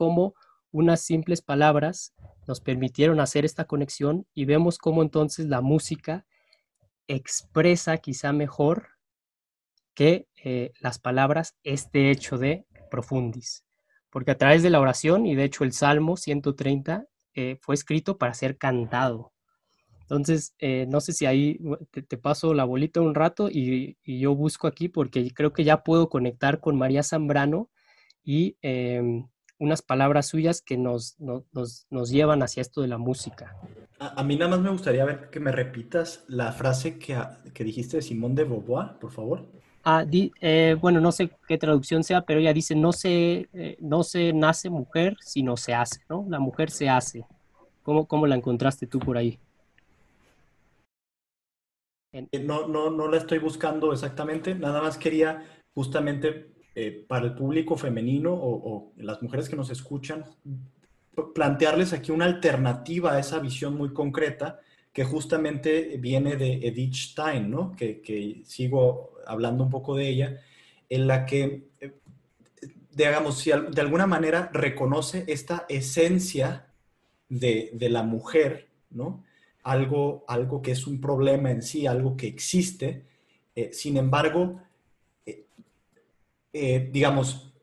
Unas 0.71 1.01
simples 1.01 1.41
palabras 1.41 2.13
nos 2.47 2.61
permitieron 2.61 3.19
hacer 3.19 3.45
esta 3.45 3.65
conexión 3.65 4.25
y 4.33 4.45
vemos 4.45 4.77
cómo 4.77 5.01
entonces 5.01 5.47
la 5.47 5.61
música 5.61 6.25
expresa 7.07 7.97
quizá 7.97 8.33
mejor 8.33 8.89
que 9.93 10.27
eh, 10.43 10.71
las 10.79 10.99
palabras 10.99 11.55
este 11.63 12.11
hecho 12.11 12.37
de 12.37 12.65
profundis 12.89 13.63
porque 14.11 14.31
a 14.31 14.37
través 14.37 14.61
de 14.61 14.69
la 14.69 14.79
oración, 14.79 15.25
y 15.25 15.35
de 15.35 15.45
hecho 15.45 15.63
el 15.63 15.71
Salmo 15.71 16.17
130 16.17 17.07
eh, 17.33 17.57
fue 17.61 17.73
escrito 17.73 18.17
para 18.17 18.33
ser 18.33 18.57
cantado. 18.57 19.33
Entonces, 20.01 20.53
eh, 20.59 20.85
no 20.89 20.99
sé 20.99 21.13
si 21.13 21.25
ahí 21.25 21.57
te, 21.91 22.17
paso 22.17 22.53
la 22.53 22.65
bolita 22.65 22.99
un 22.99 23.15
rato 23.15 23.49
y, 23.49 23.97
yo 24.03 24.35
busco 24.35 24.67
aquí 24.67 24.89
porque 24.89 25.31
creo 25.33 25.53
que 25.53 25.63
ya 25.63 25.83
puedo 25.83 26.09
conectar 26.09 26.59
con 26.59 26.77
María 26.77 27.01
Zambrano 27.01 27.69
y 28.21 28.57
em, 28.61 29.27
unas 29.61 29.83
palabras 29.83 30.25
suyas 30.25 30.63
que 30.63 30.75
nos, 30.75 31.17
nos, 31.19 32.09
llevan 32.09 32.41
hacia 32.41 32.61
esto 32.61 32.81
de 32.81 32.87
la 32.87 32.97
música. 32.97 33.55
A, 33.99 34.23
mí 34.23 34.35
nada 34.35 34.49
más 34.49 34.59
me 34.59 34.71
gustaría 34.71 35.05
ver 35.05 35.29
que 35.29 35.39
me 35.39 35.51
repitas 35.51 36.25
la 36.27 36.51
frase 36.51 36.97
que, 36.97 37.15
que 37.53 37.63
dijiste 37.63 37.97
de 37.97 38.01
Simón 38.01 38.33
de 38.33 38.43
Beauvoir, 38.43 38.97
por 38.99 39.11
favor. 39.11 39.45
Ah, 39.83 40.03
eh, 40.11 40.75
bueno, 40.81 40.99
no 40.99 41.11
sé 41.11 41.29
qué 41.47 41.59
traducción 41.59 42.03
sea, 42.03 42.21
pero 42.21 42.39
ella 42.39 42.53
dice, 42.53 42.73
no 42.73 42.91
se, 42.91 43.49
eh, 43.53 43.77
no 43.79 44.01
se 44.03 44.33
nace 44.33 44.71
mujer, 44.71 45.15
sino 45.21 45.55
se 45.57 45.75
hace, 45.75 46.01
¿no? 46.09 46.25
La 46.27 46.39
mujer 46.39 46.71
se 46.71 46.89
hace. 46.89 47.23
¿Cómo, 47.83 48.07
cómo 48.07 48.25
la 48.25 48.35
encontraste 48.35 48.87
tú 48.87 48.97
por 48.97 49.15
ahí? 49.15 49.37
Eh, 52.13 52.39
no, 52.43 52.67
no, 52.67 52.89
no 52.89 53.07
la 53.07 53.17
estoy 53.17 53.37
buscando 53.37 53.93
exactamente, 53.93 54.55
nada 54.55 54.81
más 54.81 54.97
quería 54.97 55.45
justamente 55.75 56.51
para 57.07 57.25
el 57.25 57.33
público 57.33 57.75
femenino 57.75 58.33
o, 58.33 58.73
o, 58.73 58.93
las 58.97 59.21
mujeres 59.21 59.49
que 59.49 59.55
nos 59.55 59.69
escuchan, 59.69 60.23
plantearles 61.35 61.93
aquí 61.93 62.11
una 62.11 62.25
alternativa 62.25 63.13
a 63.13 63.19
esa 63.19 63.39
visión 63.39 63.75
muy 63.75 63.93
concreta 63.93 64.59
que 64.93 65.03
justamente 65.03 65.97
viene 65.97 66.35
de 66.35 66.53
Edith 66.67 66.93
Stein, 66.93 67.49
¿no? 67.49 67.75
que, 67.75 68.01
que 68.01 68.41
sigo 68.45 69.11
hablando 69.25 69.63
un 69.63 69.69
poco 69.69 69.95
de 69.95 70.07
ella, 70.07 70.39
en 70.89 71.07
la 71.07 71.25
que 71.25 71.69
eh, 71.79 71.93
digamos, 72.93 73.39
si 73.39 73.51
de 73.51 73.81
alguna 73.81 74.07
manera 74.07 74.49
reconoce 74.53 75.23
esta 75.27 75.65
esencia 75.69 76.67
de, 77.29 77.71
la 77.89 78.03
mujer, 78.03 78.67
¿no? 78.89 79.23
Algo, 79.63 80.25
algo 80.27 80.61
que 80.61 80.71
es 80.71 80.87
un 80.87 80.99
problema 80.99 81.51
en 81.51 81.61
sí, 81.61 81.87
algo 81.87 82.17
que 82.17 82.27
existe. 82.27 83.05
Eh, 83.55 83.69
sin 83.73 83.95
embargo, 83.97 84.61
eh, 84.61 84.70
eh, 86.53 86.89
digamos, 86.91 87.53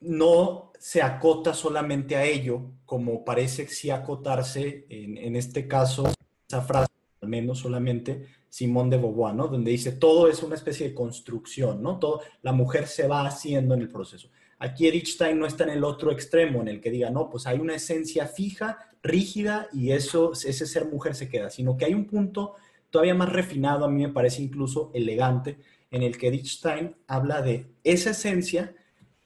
no 0.00 0.72
se 0.78 1.02
acota 1.02 1.54
solamente 1.54 2.16
a 2.16 2.24
ello, 2.24 2.72
como 2.84 3.24
parece 3.24 3.66
sí 3.68 3.90
acotarse 3.90 4.86
en, 4.88 5.16
en 5.16 5.36
este 5.36 5.66
caso, 5.66 6.12
esa 6.46 6.60
frase, 6.62 6.92
al 7.22 7.28
menos 7.28 7.58
solamente, 7.60 8.26
Simón 8.54 8.88
de 8.88 8.98
Beauvoir, 8.98 9.34
¿no? 9.34 9.48
Donde 9.48 9.72
dice, 9.72 9.92
todo 9.92 10.28
es 10.28 10.42
una 10.42 10.54
especie 10.54 10.88
de 10.88 10.94
construcción, 10.94 11.82
¿no? 11.82 11.98
Todo, 11.98 12.20
la 12.42 12.52
mujer 12.52 12.86
se 12.86 13.08
va 13.08 13.26
haciendo 13.26 13.74
en 13.74 13.80
el 13.80 13.88
proceso. 13.88 14.28
Aquí 14.58 14.86
Edith 14.86 15.06
Stein 15.06 15.38
no 15.38 15.46
está 15.46 15.64
en 15.64 15.70
el 15.70 15.82
otro 15.84 16.12
extremo, 16.12 16.60
en 16.60 16.68
el 16.68 16.80
que 16.80 16.90
diga, 16.90 17.10
no, 17.10 17.28
pues 17.28 17.46
hay 17.46 17.58
una 17.58 17.74
esencia 17.74 18.26
fija, 18.26 18.78
rígida, 19.02 19.68
y 19.72 19.90
eso, 19.90 20.32
ese 20.32 20.66
ser 20.66 20.86
mujer 20.86 21.14
se 21.14 21.28
queda, 21.28 21.50
sino 21.50 21.76
que 21.76 21.86
hay 21.86 21.94
un 21.94 22.06
punto 22.06 22.54
todavía 22.90 23.14
más 23.16 23.32
refinado, 23.32 23.84
a 23.84 23.90
mí 23.90 24.02
me 24.02 24.12
parece 24.12 24.42
incluso 24.42 24.92
elegante, 24.94 25.58
en 25.94 26.02
el 26.02 26.18
que 26.18 26.36
Stein 26.44 26.96
habla 27.06 27.40
de 27.40 27.66
esa 27.84 28.10
esencia 28.10 28.74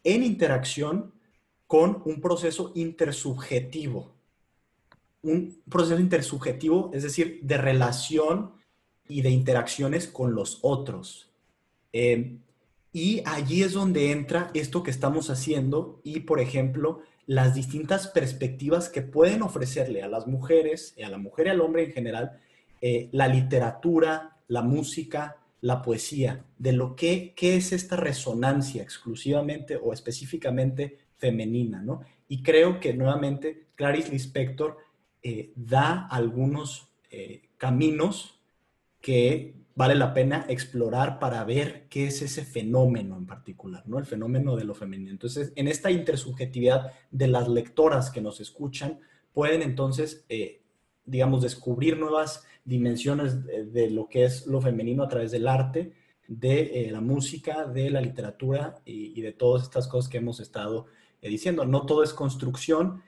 en 0.05 0.23
interacción 0.23 1.15
con 1.67 2.03
un 2.05 2.21
proceso 2.21 2.73
intersubjetivo. 2.75 4.15
Un 5.23 5.63
proceso 5.69 5.99
intersubjetivo, 5.99 6.91
es 6.93 7.05
decir, 7.05 7.41
de 7.43 7.57
relación 7.57 8.53
y 9.09 9.23
de 9.23 9.31
interacciones 9.31 10.07
con 10.07 10.35
los 10.35 10.59
otros. 10.61 11.31
Eh, 11.95 12.37
y 12.93 13.23
allí 13.25 13.63
es 13.63 13.73
donde 13.73 14.13
entra 14.13 14.51
esto 14.53 14.83
que 14.83 14.91
estamos 14.91 15.31
haciendo 15.31 16.01
y, 16.05 16.21
por 16.21 16.39
ejemplo, 16.39 17.01
las 17.27 17.55
distintas 17.55 18.09
perspectivas 18.09 18.91
que 18.91 19.01
pueden 19.01 19.41
ofrecerle 19.41 20.03
a 20.03 20.09
las 20.09 20.27
mujeres, 20.27 20.95
a 21.03 21.09
la 21.09 21.19
mujer 21.19 21.47
y 21.47 21.51
al 21.51 21.63
hombre 21.63 21.85
en 21.85 21.93
general, 21.93 22.41
eh, 22.83 23.09
la 23.13 23.27
literatura, 23.27 24.37
la 24.49 24.61
música, 24.61 25.38
la 25.61 25.83
poesía, 25.83 26.45
de 26.59 26.73
lo 26.73 26.95
que 26.95 27.35
qué 27.37 27.57
es 27.57 27.73
esta 27.73 27.97
resonancia 27.97 28.83
exclusivamente 28.83 29.77
o 29.77 29.93
específicamente 29.93 30.99
femenina, 31.17 31.83
¿no? 31.83 32.01
Y 32.29 32.43
creo 32.43 32.79
que 32.79 32.95
nuevamente 32.95 33.69
Clarice 33.75 34.13
Lispector 34.13 34.77
eh, 35.23 35.53
da 35.57 36.07
algunos 36.07 36.87
caminos 37.57 38.39
que 39.01 39.55
vale 39.79 39.95
la 39.95 40.13
pena 40.13 40.45
explorar 40.49 41.21
para 41.21 41.45
ver 41.45 41.87
qué 41.89 42.09
es 42.09 42.21
ese 42.21 42.45
fenómeno 42.45 43.17
en 43.17 43.27
particular, 43.27 43.85
¿no? 43.87 44.01
El 44.01 44.07
fenómeno 44.07 44.57
de 44.57 44.65
lo 44.65 44.75
femenino. 44.75 45.13
Entonces, 45.13 45.53
en 45.55 45.69
esta 45.69 45.93
intersubjetividad 45.93 46.93
de 47.13 47.29
las 47.29 47.47
lectoras 47.47 48.11
que 48.11 48.21
nos 48.21 48.41
escuchan, 48.41 48.99
pueden 49.33 49.63
entonces, 49.63 50.25
eh, 50.29 50.63
digamos, 51.09 51.43
descubrir 51.43 51.99
nuevas 51.99 52.45
dimensiones 52.65 53.45
de, 53.45 53.91
lo 53.91 54.09
que 54.09 54.25
es 54.25 54.47
lo 54.47 54.61
femenino 54.61 55.03
a 55.03 55.09
través 55.09 55.31
del 55.31 55.49
arte, 55.49 55.93
de 56.27 56.87
eh, 56.87 56.91
la 56.91 57.01
música, 57.01 57.65
de 57.65 57.91
la 57.91 58.01
literatura 58.01 58.77
y, 58.85 59.21
de 59.21 59.33
todas 59.33 59.63
estas 59.63 59.89
cosas 59.89 60.11
que 60.11 60.19
hemos 60.19 60.41
estado 60.41 60.87
eh, 61.23 61.29
diciendo. 61.29 61.65
No 61.65 61.87
todo 61.87 62.03
es 62.03 62.13
construcción, 62.13 63.03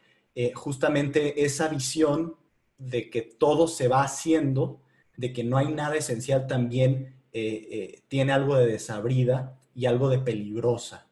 justamente 0.54 1.44
esa 1.44 1.68
visión 1.68 2.36
de 2.78 3.10
que 3.10 3.20
todo 3.20 3.68
se 3.68 3.88
va 3.88 4.02
haciendo, 4.02 4.80
de 5.16 5.32
que 5.32 5.44
no 5.44 5.58
hay 5.58 5.70
nada 5.72 5.96
esencial 5.96 6.46
también 6.46 7.14
eh, 7.32 7.68
eh, 7.70 8.02
tiene 8.08 8.32
algo 8.32 8.56
de 8.56 8.66
desabrida 8.66 9.56
y 9.74 9.86
algo 9.86 10.08
de 10.08 10.18
peligrosa. 10.18 11.06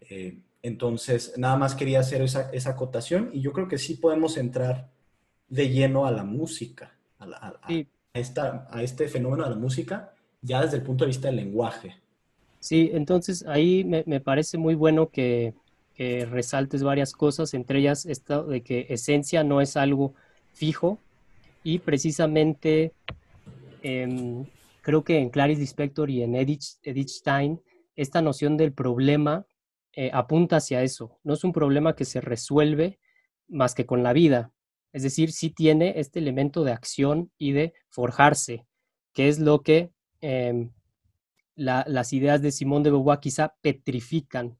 Eh, 0.00 0.38
entonces, 0.62 1.34
nada 1.36 1.56
más 1.56 1.74
quería 1.74 2.00
hacer 2.00 2.22
esa, 2.22 2.50
acotación 2.66 3.30
y 3.32 3.40
yo 3.40 3.52
creo 3.52 3.68
que 3.68 3.78
sí 3.78 3.94
podemos 3.94 4.36
entrar 4.36 4.90
de 5.50 5.68
lleno 5.68 6.06
a 6.06 6.10
la 6.10 6.24
música, 6.24 6.96
a, 7.18 7.52
esta, 8.14 8.66
a 8.70 8.82
este 8.82 9.08
fenómeno 9.08 9.44
de 9.44 9.50
la 9.50 9.56
música, 9.56 10.14
ya 10.40 10.62
desde 10.62 10.78
el 10.78 10.82
punto 10.82 11.04
de 11.04 11.08
vista 11.08 11.28
del 11.28 11.36
lenguaje. 11.36 11.96
Sí, 12.58 12.90
entonces 12.94 13.44
ahí 13.46 13.84
me, 13.84 14.20
parece 14.20 14.56
muy 14.56 14.74
bueno 14.74 15.10
que, 15.10 15.52
que, 15.94 16.24
resaltes 16.24 16.82
varias 16.82 17.12
cosas, 17.12 17.52
entre 17.52 17.80
ellas 17.80 18.06
esto 18.06 18.44
de 18.44 18.62
que 18.62 18.86
esencia 18.88 19.44
no 19.44 19.60
es 19.60 19.76
algo 19.76 20.14
fijo 20.54 20.98
y 21.62 21.78
precisamente 21.78 22.94
Em, 23.82 24.46
creo 24.82 25.04
que 25.04 25.18
en 25.18 25.30
Clarice 25.30 25.60
Lispector 25.60 26.10
y 26.10 26.22
en 26.22 26.34
Edith, 26.34 27.08
Stein, 27.08 27.60
esta 27.96 28.22
noción 28.22 28.56
del 28.56 28.72
problema 28.72 29.46
eh, 29.92 30.10
apunta 30.12 30.56
hacia 30.56 30.82
eso. 30.82 31.18
No 31.24 31.34
es 31.34 31.44
un 31.44 31.52
problema 31.52 31.94
que 31.94 32.04
se 32.04 32.20
resuelve 32.20 32.98
más 33.48 33.74
que 33.74 33.86
con 33.86 34.02
la 34.02 34.12
vida. 34.12 34.52
Es 34.92 35.02
decir, 35.02 35.32
sí 35.32 35.50
tiene 35.50 35.94
este 35.96 36.18
elemento 36.18 36.64
de 36.64 36.72
acción 36.72 37.30
y 37.38 37.52
de 37.52 37.74
forjarse, 37.88 38.66
que 39.12 39.28
es 39.28 39.38
lo 39.38 39.62
que 39.62 39.92
em, 40.20 40.72
las 41.54 42.12
ideas 42.12 42.40
de 42.40 42.52
Simón 42.52 42.82
de 42.82 42.90
Beauvoir 42.90 43.20
quizá 43.20 43.54
petrifican. 43.60 44.58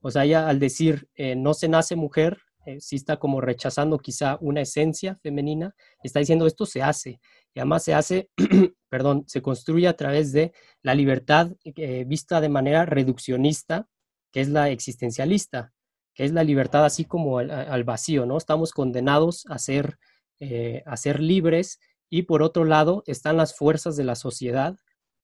O 0.00 0.10
sea, 0.10 0.24
ella 0.24 0.48
al 0.48 0.58
decir 0.58 1.08
eh, 1.14 1.36
no 1.36 1.54
se 1.54 1.68
nace 1.68 1.94
mujer, 1.94 2.38
eh, 2.66 2.80
sí 2.80 2.96
está 2.96 3.18
como 3.18 3.40
rechazando 3.40 3.98
quizá 3.98 4.36
una 4.40 4.60
esencia 4.60 5.16
femenina, 5.22 5.74
está 6.02 6.20
diciendo 6.20 6.46
esto 6.46 6.66
se 6.66 6.82
hace 6.82 7.20
y 7.54 7.60
además 7.60 7.84
se 7.84 7.94
hace, 7.94 8.30
perdón, 8.88 9.24
se 9.26 9.42
construye 9.42 9.88
a 9.88 9.96
través 9.96 10.32
de 10.32 10.52
la 10.82 10.94
libertad 10.94 11.52
eh, 11.64 12.04
vista 12.06 12.40
de 12.40 12.48
manera 12.48 12.84
reduccionista, 12.84 13.88
que 14.32 14.40
es 14.40 14.48
la 14.48 14.70
existencialista, 14.70 15.72
que 16.14 16.24
es 16.24 16.32
la 16.32 16.44
libertad 16.44 16.84
así 16.84 17.04
como 17.04 17.38
al, 17.38 17.84
vacío, 17.84 18.26
¿no? 18.26 18.36
Estamos 18.36 18.72
condenados 18.72 19.46
a 19.48 19.58
ser, 19.58 19.98
eh, 20.38 20.82
a 20.86 20.96
ser 20.96 21.20
libres 21.20 21.80
y 22.08 22.22
por 22.22 22.42
otro 22.42 22.64
lado 22.64 23.02
están 23.06 23.36
las 23.36 23.56
fuerzas 23.56 23.96
de 23.96 24.04
la 24.04 24.14
sociedad 24.14 24.76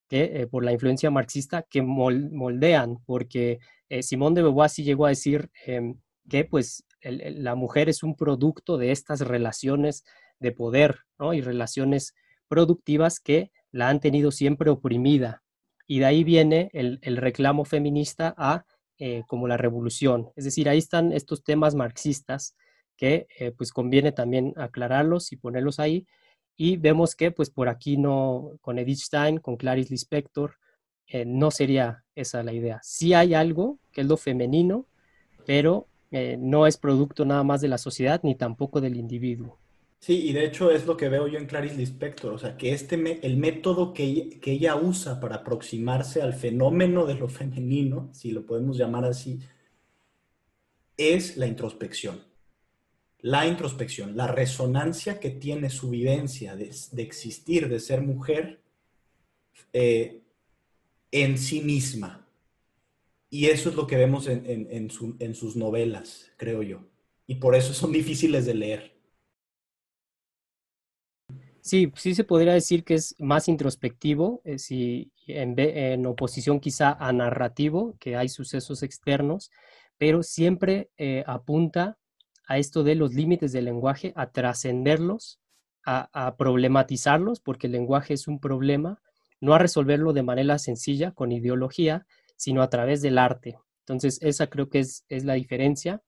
que 0.09 0.41
eh, 0.41 0.47
por 0.47 0.63
la 0.63 0.71
influencia 0.71 1.11
marxista 1.11 1.63
que 1.63 1.81
moldean, 1.81 2.97
porque 3.05 3.59
Simón 4.01 4.33
de 4.33 4.41
Beauvoir 4.41 4.69
sí 4.69 4.83
llegó 4.83 5.05
a 5.05 5.09
decir 5.09 5.49
em, 5.65 5.99
que 6.29 6.45
pues 6.45 6.85
la 7.01 7.55
mujer 7.55 7.89
es 7.89 8.03
un 8.03 8.15
producto 8.15 8.77
de 8.77 8.91
estas 8.91 9.21
relaciones 9.21 10.03
de 10.39 10.51
poder 10.51 10.99
¿no? 11.19 11.33
y 11.33 11.41
relaciones 11.41 12.13
productivas 12.47 13.19
que 13.19 13.51
la 13.71 13.89
han 13.89 13.99
tenido 13.99 14.31
siempre 14.31 14.69
oprimida. 14.69 15.43
Y 15.87 15.99
de 15.99 16.05
ahí 16.05 16.23
viene 16.23 16.69
el, 16.73 17.17
reclamo 17.17 17.65
feminista 17.65 18.33
a 18.37 18.65
eh, 18.99 19.23
como 19.27 19.47
la 19.47 19.57
revolución. 19.57 20.31
Es 20.35 20.43
decir, 20.45 20.67
ahí 20.67 20.79
están 20.79 21.11
estos 21.11 21.43
temas 21.43 21.75
marxistas 21.75 22.55
que 22.95 23.27
eh, 23.39 23.51
pues 23.51 23.71
conviene 23.71 24.11
también 24.11 24.53
aclararlos 24.57 25.31
y 25.31 25.35
ponerlos 25.35 25.79
ahí. 25.79 26.07
Y 26.55 26.77
vemos 26.77 27.15
que 27.15 27.29
pues 27.31 27.51
por 27.51 27.69
aquí 27.69 27.97
no, 27.97 28.53
con 28.61 28.79
Edith 28.79 28.97
Stein, 28.97 29.37
con 29.37 29.55
Clarice 29.55 29.91
Lispector, 29.91 30.55
eh, 31.05 31.25
no 31.25 31.51
sería 31.51 32.03
esa 32.15 32.41
la 32.41 32.53
idea. 32.53 32.79
Sí 32.81 33.13
hay 33.13 33.35
algo 33.35 33.77
que 33.91 34.01
es 34.01 34.07
lo 34.07 34.17
femenino, 34.17 34.87
pero 35.45 35.87
no 36.09 36.65
es 36.65 36.77
producto 36.77 37.25
nada 37.25 37.43
más 37.43 37.59
de 37.59 37.67
la 37.67 37.77
sociedad 37.77 38.21
ni 38.23 38.33
tampoco 38.33 38.79
del 38.79 38.95
individuo. 38.95 39.59
Sí, 39.99 40.29
y 40.29 40.33
de 40.33 40.45
hecho 40.45 40.71
es 40.71 40.85
lo 40.85 40.95
que 40.95 41.09
veo 41.09 41.27
yo 41.27 41.39
en 41.39 41.47
Clarice 41.47 41.75
Lispector, 41.75 42.33
o 42.33 42.37
sea, 42.37 42.55
que 42.55 42.71
este 42.71 42.95
el 43.25 43.37
método 43.37 43.93
que 43.93 44.39
ella, 44.45 44.75
usa 44.75 45.19
para 45.19 45.37
aproximarse 45.37 46.21
al 46.21 46.33
fenómeno 46.33 47.05
de 47.05 47.15
lo 47.15 47.27
femenino, 47.27 48.09
si 48.13 48.31
lo 48.31 48.45
podemos 48.45 48.77
llamar 48.77 49.05
así, 49.05 49.39
es 50.97 51.37
la 51.37 51.47
introspección. 51.47 52.23
La 53.19 53.47
introspección, 53.47 54.15
la 54.15 54.27
resonancia 54.27 55.19
que 55.19 55.31
tiene 55.31 55.69
su 55.71 55.89
vivencia 55.89 56.55
de, 56.55 56.71
existir, 57.01 57.67
de 57.67 57.79
ser 57.79 58.01
mujer, 58.01 58.61
eh, 59.73 60.21
en 61.11 61.37
sí 61.39 61.61
misma. 61.61 62.27
Y 63.29 63.47
eso 63.47 63.69
es 63.69 63.75
lo 63.75 63.87
que 63.87 63.97
vemos 63.97 64.27
en 64.27 65.33
sus 65.33 65.55
novelas, 65.55 66.31
creo 66.37 66.61
yo. 66.61 66.81
Y 67.25 67.35
por 67.35 67.55
eso 67.55 67.73
son 67.73 67.91
difíciles 68.01 68.45
de 68.45 68.53
leer. 68.53 68.96
Sí, 71.67 71.91
sí 71.97 72.15
se 72.15 72.23
podría 72.23 72.53
decir 72.53 72.85
que 72.85 72.93
es 72.93 73.13
más 73.19 73.49
introspectivo, 73.49 74.41
eh, 74.45 74.57
si 74.57 75.11
en, 75.27 76.05
oposición 76.05 76.61
quizá 76.61 76.93
a 76.93 77.11
narrativo, 77.11 77.97
que 77.99 78.15
hay 78.15 78.29
sucesos 78.29 78.83
externos, 78.83 79.51
pero 79.97 80.23
siempre 80.23 80.89
eh, 80.97 81.25
apunta 81.27 81.97
a 82.47 82.57
esto 82.57 82.83
de 82.83 82.95
los 82.95 83.13
límites 83.13 83.51
del 83.51 83.65
lenguaje, 83.65 84.13
a 84.15 84.31
trascenderlos, 84.31 85.41
a, 85.85 86.35
problematizarlos, 86.37 87.41
porque 87.41 87.67
el 87.67 87.73
lenguaje 87.73 88.13
es 88.13 88.29
un 88.29 88.39
problema, 88.39 89.01
no 89.41 89.53
a 89.53 89.57
resolverlo 89.59 90.13
de 90.13 90.23
manera 90.23 90.59
sencilla, 90.59 91.11
con 91.11 91.33
ideología, 91.33 92.05
sino 92.37 92.61
a 92.61 92.69
través 92.69 93.01
del 93.01 93.17
arte. 93.17 93.57
Entonces, 93.81 94.19
esa 94.21 94.47
creo 94.47 94.69
que 94.69 94.79
es, 94.79 95.03
es 95.09 95.25
la 95.25 95.33
diferencia. 95.33 96.01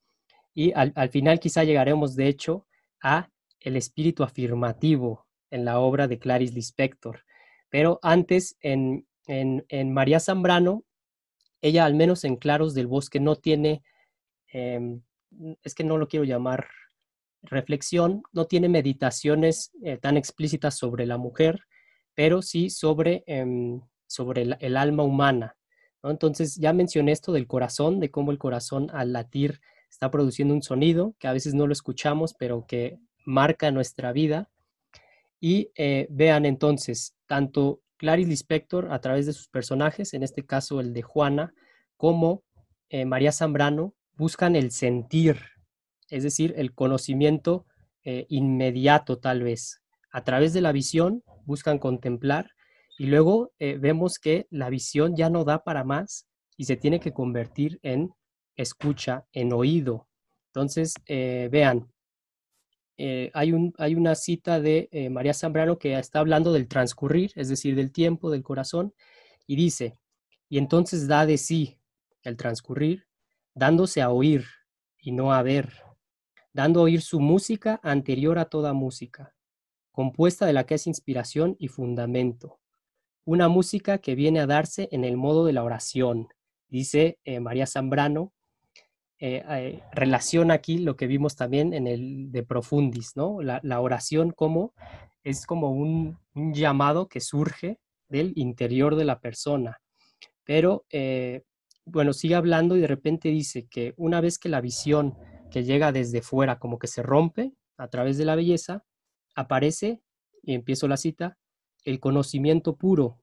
Y 0.53 0.71
al, 0.71 0.93
al 0.95 1.09
final 1.09 1.41
quizá 1.41 1.65
llegaremos, 1.65 2.15
de 2.15 2.29
hecho, 2.29 2.65
a 3.03 3.29
el 3.59 3.75
espíritu 3.75 4.23
afirmativo 4.23 5.27
en 5.51 5.65
la 5.65 5.79
obra 5.79 6.07
de 6.07 6.19
Clarice 6.19 6.53
Lispector. 6.53 7.23
Pero 7.69 7.99
antes, 8.01 8.57
en, 8.61 9.05
María 9.91 10.19
Zambrano, 10.19 10.83
ella 11.61 11.85
al 11.85 11.93
menos 11.93 12.23
en 12.23 12.35
Claros 12.35 12.73
del 12.73 12.87
Bosque 12.87 13.19
no 13.19 13.35
tiene, 13.35 13.83
em, 14.51 15.01
es 15.63 15.75
que 15.75 15.83
no 15.83 15.97
lo 15.97 16.07
quiero 16.07 16.23
llamar 16.23 16.67
reflexión, 17.43 18.23
no 18.31 18.45
tiene 18.45 18.69
meditaciones 18.69 19.71
eh, 19.83 19.97
tan 19.97 20.17
explícitas 20.17 20.77
sobre 20.77 21.05
la 21.05 21.17
mujer, 21.17 21.61
pero 22.15 22.41
sí 22.41 22.69
sobre, 22.69 23.23
em, 23.27 23.81
sobre 24.07 24.41
el, 24.59 24.77
alma 24.77 25.03
humana. 25.03 25.55
Entonces 26.03 26.55
ya 26.55 26.73
mencioné 26.73 27.11
esto 27.11 27.31
del 27.31 27.47
corazón, 27.47 27.99
de 27.99 28.09
cómo 28.09 28.31
el 28.31 28.37
corazón 28.37 28.89
al 28.93 29.13
latir 29.13 29.61
está 29.89 30.09
produciendo 30.11 30.53
un 30.53 30.63
sonido 30.63 31.15
que 31.19 31.27
a 31.27 31.33
veces 31.33 31.53
no 31.53 31.67
lo 31.67 31.73
escuchamos, 31.73 32.33
pero 32.33 32.65
que 32.67 32.99
marca 33.25 33.71
nuestra 33.71 34.11
vida. 34.11 34.49
Y 35.39 35.71
eh, 35.75 36.07
vean 36.09 36.45
entonces, 36.45 37.15
tanto 37.25 37.81
Clarice 37.97 38.29
Lispector 38.29 38.91
a 38.91 38.99
través 38.99 39.25
de 39.25 39.33
sus 39.33 39.47
personajes, 39.47 40.13
en 40.13 40.23
este 40.23 40.45
caso 40.45 40.79
el 40.79 40.93
de 40.93 41.01
Juana, 41.01 41.53
como 41.97 42.43
eh, 42.89 43.05
María 43.05 43.31
Zambrano, 43.31 43.93
buscan 44.15 44.55
el 44.55 44.71
sentir, 44.71 45.37
es 46.09 46.23
decir, 46.23 46.53
el 46.57 46.73
conocimiento 46.73 47.65
eh, 48.03 48.25
inmediato 48.29 49.19
tal 49.19 49.43
vez. 49.43 49.81
A 50.11 50.23
través 50.23 50.53
de 50.53 50.61
la 50.61 50.71
visión 50.71 51.23
buscan 51.45 51.77
contemplar 51.77 52.51
y 52.97 53.05
luego 53.05 53.53
vemos 53.59 54.19
que 54.19 54.45
la 54.49 54.69
visión 54.69 55.15
ya 55.15 55.29
no 55.29 55.45
da 55.45 55.63
para 55.63 55.85
más 55.85 56.27
y 56.57 56.65
se 56.65 56.75
tiene 56.75 56.99
que 56.99 57.13
convertir 57.13 57.79
en 57.81 58.09
escucha, 58.57 59.25
en 59.31 59.53
oído. 59.53 60.09
Entonces, 60.47 60.95
vean, 61.07 61.87
eh, 63.01 63.31
hay, 63.33 63.53
un, 63.53 63.73
hay, 63.77 63.95
una 63.95 64.13
cita 64.13 64.59
de 64.59 64.89
eh, 64.91 65.09
María 65.09 65.33
Zambrano 65.33 65.79
que 65.79 65.97
está 65.97 66.19
hablando 66.19 66.51
del 66.51 66.67
transcurrir, 66.67 67.31
es 67.35 67.47
decir, 67.47 67.73
del 67.77 67.93
tiempo, 67.93 68.29
del 68.29 68.43
corazón, 68.43 68.93
y 69.47 69.55
dice, 69.55 69.97
y 70.49 70.57
entonces 70.57 71.07
da 71.07 71.25
de 71.25 71.37
sí 71.37 71.79
el 72.23 72.35
transcurrir, 72.35 73.07
dándose 73.55 74.01
a 74.01 74.09
oír 74.09 74.45
y 74.97 75.13
no 75.13 75.31
a 75.31 75.41
ver, 75.43 75.71
dando 76.51 76.81
a 76.81 76.83
oír 76.83 77.01
su 77.01 77.21
música 77.21 77.79
anterior 77.83 78.37
a 78.37 78.49
toda 78.49 78.73
música, 78.73 79.33
compuesta 79.93 80.45
de 80.45 80.51
la 80.51 80.65
que 80.65 80.75
es 80.75 80.85
inspiración 80.85 81.55
y 81.57 81.69
fundamento, 81.69 82.59
una 83.23 83.47
música 83.47 83.99
que 83.99 84.15
viene 84.15 84.41
a 84.41 84.45
darse 84.45 84.89
en 84.91 85.05
el 85.05 85.15
modo 85.15 85.45
de 85.45 85.53
la 85.53 85.63
oración, 85.63 86.27
dice 86.67 87.17
eh, 87.23 87.39
María 87.39 87.65
Zambrano, 87.65 88.33
eh, 89.21 89.43
eh, 89.49 89.83
relaciona 89.91 90.53
aquí 90.53 90.77
lo 90.77 90.95
que 90.95 91.05
vimos 91.05 91.35
también 91.35 91.73
en 91.73 91.87
el 91.87 92.31
de 92.31 92.43
Profundis, 92.43 93.17
¿no? 93.17 93.41
La, 93.41 93.81
oración 93.81 94.31
como 94.31 94.73
es 95.23 95.45
como 95.45 95.71
un, 95.71 96.17
llamado 96.33 97.09
que 97.09 97.19
surge 97.19 97.79
del 98.07 98.31
interior 98.37 98.95
de 98.95 99.03
la 99.03 99.19
persona. 99.19 99.81
Pero, 100.45 100.85
eh, 100.89 101.43
bueno, 101.85 102.13
sigue 102.13 102.35
hablando 102.35 102.77
y 102.77 102.81
de 102.81 102.87
repente 102.87 103.27
dice 103.29 103.67
que 103.67 103.93
una 103.97 104.21
vez 104.21 104.39
que 104.39 104.47
la 104.47 104.61
visión 104.61 105.17
que 105.51 105.63
llega 105.65 105.91
desde 105.91 106.21
fuera 106.21 106.57
como 106.57 106.79
que 106.79 106.87
se 106.87 107.03
rompe 107.03 107.51
a 107.77 107.89
través 107.89 108.17
de 108.17 108.25
la 108.25 108.35
belleza, 108.35 108.85
aparece, 109.35 110.01
y 110.43 110.53
empiezo 110.53 110.87
la 110.87 110.97
cita, 110.97 111.37
el 111.83 111.99
conocimiento 111.99 112.77
puro 112.77 113.21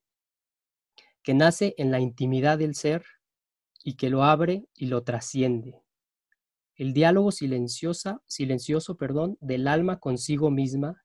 que 1.23 1.35
nace 1.35 1.75
en 1.79 1.91
la 1.91 2.01
intimidad 2.01 2.59
del 2.59 2.75
ser 2.75 3.05
y 3.83 3.95
que 3.95 4.11
lo 4.11 4.25
abre 4.25 4.67
y 4.75 4.87
lo 4.87 5.03
trasciende 5.03 5.86
el 6.77 6.93
diálogo 6.93 7.33
silenciosa, 7.33 8.21
silencioso 8.27 8.97
perdón, 8.97 9.39
del 9.41 9.67
alma 9.67 9.99
consigo 9.99 10.51
misma 10.51 11.03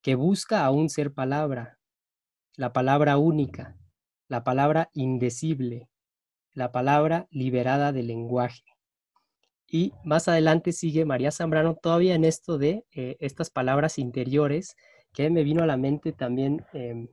que 0.00 0.14
busca 0.14 0.64
aún 0.64 0.88
ser 0.88 1.12
palabra, 1.12 1.78
la 2.54 2.72
palabra 2.72 3.18
única, 3.18 3.76
la 4.28 4.44
palabra 4.44 4.90
indecible, 4.94 5.88
la 6.52 6.70
palabra 6.70 7.26
liberada 7.30 7.92
del 7.92 8.06
lenguaje. 8.06 8.62
Y 9.66 9.92
más 10.04 10.28
adelante 10.28 10.72
sigue 10.72 11.04
María 11.04 11.32
Zambrano 11.32 11.74
todavía 11.74 12.14
en 12.14 12.24
esto 12.24 12.56
de 12.56 12.84
eh, 12.92 13.16
estas 13.18 13.50
palabras 13.50 13.98
interiores, 13.98 14.76
que 15.12 15.30
me 15.30 15.42
vino 15.42 15.64
a 15.64 15.66
la 15.66 15.76
mente 15.76 16.12
también 16.12 16.64
em, 16.72 17.08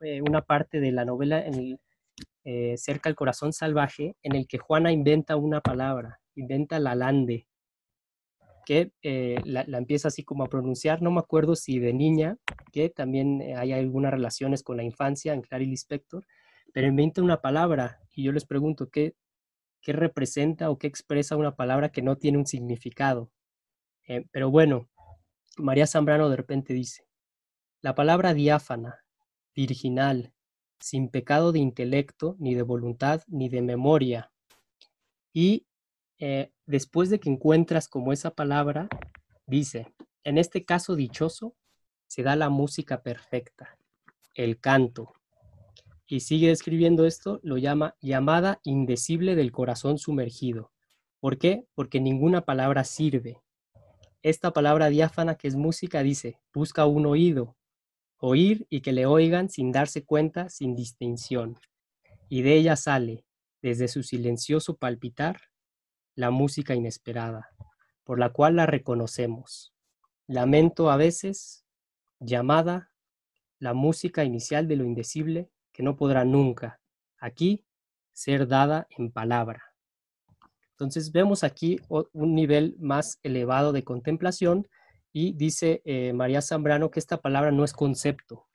eh, 0.00 0.20
una 0.20 0.42
parte 0.42 0.80
de 0.80 0.90
la 0.90 1.04
novela 1.04 1.44
en 1.46 1.78
eh, 2.44 2.74
Cerca 2.76 3.08
al 3.08 3.14
Corazón 3.14 3.52
Salvaje, 3.52 4.16
en 4.22 4.34
el 4.34 4.48
que 4.48 4.58
Juana 4.58 4.92
inventa 4.92 5.36
una 5.36 5.60
palabra 5.60 6.20
inventa 6.40 6.78
la 6.78 6.94
lande, 6.94 7.46
que 8.66 8.92
eh, 9.02 9.36
la, 9.44 9.62
empieza 9.78 10.08
así 10.08 10.24
como 10.24 10.44
a 10.44 10.48
pronunciar. 10.48 11.02
No 11.02 11.10
me 11.10 11.20
acuerdo 11.20 11.56
si 11.56 11.78
de 11.78 11.92
niña, 11.92 12.36
que 12.72 12.88
también 12.88 13.40
eh, 13.40 13.56
hay 13.56 13.72
algunas 13.72 14.12
relaciones 14.12 14.62
con 14.62 14.76
la 14.76 14.82
infancia 14.82 15.32
en 15.32 15.42
Clarice 15.42 15.70
Lispector, 15.70 16.26
pero 16.72 16.86
inventa 16.86 17.22
una 17.22 17.40
palabra 17.40 18.00
y 18.14 18.24
yo 18.24 18.32
les 18.32 18.44
pregunto, 18.44 18.88
¿qué, 18.90 19.14
qué 19.82 19.92
representa 19.92 20.70
o 20.70 20.78
qué 20.78 20.86
expresa 20.86 21.36
una 21.36 21.56
palabra 21.56 21.90
que 21.90 22.02
no 22.02 22.16
tiene 22.16 22.38
un 22.38 22.46
significado? 22.46 23.30
Eh, 24.06 24.24
pero 24.30 24.50
bueno, 24.50 24.88
María 25.56 25.86
Zambrano 25.86 26.28
de 26.28 26.36
repente 26.36 26.72
dice, 26.72 27.04
la 27.80 27.94
palabra 27.94 28.34
diáfana, 28.34 29.04
virginal, 29.54 30.32
sin 30.78 31.08
pecado 31.08 31.52
de 31.52 31.58
intelecto, 31.58 32.36
ni 32.38 32.54
de 32.54 32.62
voluntad, 32.62 33.22
ni 33.26 33.48
de 33.48 33.62
memoria, 33.62 34.32
y 35.32 35.66
eh, 36.20 36.52
después 36.66 37.08
de 37.08 37.18
que 37.18 37.30
encuentras 37.30 37.88
como 37.88 38.12
esa 38.12 38.30
palabra, 38.32 38.88
dice, 39.46 39.86
en 40.22 40.36
este 40.36 40.66
caso 40.66 40.94
dichoso, 40.94 41.56
se 42.06 42.22
da 42.22 42.36
la 42.36 42.50
música 42.50 43.02
perfecta, 43.02 43.78
el 44.34 44.60
canto. 44.60 45.14
Y 46.06 46.20
sigue 46.20 46.48
describiendo 46.48 47.06
esto, 47.06 47.40
lo 47.42 47.56
llama 47.56 47.96
llamada 48.00 48.60
indecible 48.64 49.34
del 49.34 49.50
corazón 49.50 49.96
sumergido. 49.96 50.70
¿Por 51.20 51.38
qué? 51.38 51.64
Porque 51.74 52.00
ninguna 52.00 52.44
palabra 52.44 52.84
sirve. 52.84 53.40
Esta 54.22 54.52
palabra 54.52 54.90
diáfana 54.90 55.36
que 55.36 55.48
es 55.48 55.56
música 55.56 56.02
dice, 56.02 56.38
busca 56.52 56.84
un 56.84 57.06
oído, 57.06 57.56
oír 58.18 58.66
y 58.68 58.82
que 58.82 58.92
le 58.92 59.06
oigan 59.06 59.48
sin 59.48 59.72
darse 59.72 60.04
cuenta, 60.04 60.50
sin 60.50 60.74
distinción. 60.74 61.58
Y 62.28 62.42
de 62.42 62.56
ella 62.56 62.76
sale, 62.76 63.24
desde 63.62 63.88
su 63.88 64.02
silencioso 64.02 64.76
palpitar, 64.76 65.49
la 66.20 66.30
música 66.30 66.74
inesperada, 66.74 67.48
por 68.04 68.18
la 68.18 68.28
cual 68.28 68.56
la 68.56 68.66
reconocemos. 68.66 69.72
Lamento 70.26 70.90
a 70.90 70.96
veces, 70.96 71.64
llamada, 72.18 72.90
la 73.58 73.72
música 73.72 74.22
inicial 74.22 74.68
de 74.68 74.76
lo 74.76 74.84
indecible 74.84 75.50
que 75.72 75.82
no 75.82 75.96
podrá 75.96 76.26
nunca, 76.26 76.78
aquí, 77.18 77.64
ser 78.12 78.46
dada 78.46 78.86
en 78.98 79.10
palabra. 79.10 79.62
Entonces 80.72 81.10
vemos 81.10 81.42
aquí 81.42 81.80
un 81.88 82.34
nivel 82.34 82.76
más 82.78 83.18
elevado 83.22 83.72
de 83.72 83.84
contemplación 83.84 84.68
y 85.12 85.32
dice 85.32 85.80
eh, 85.86 86.12
María 86.12 86.42
Zambrano 86.42 86.90
que 86.90 87.00
esta 87.00 87.22
palabra 87.22 87.50
no 87.50 87.64
es 87.64 87.72
concepto. 87.72 88.46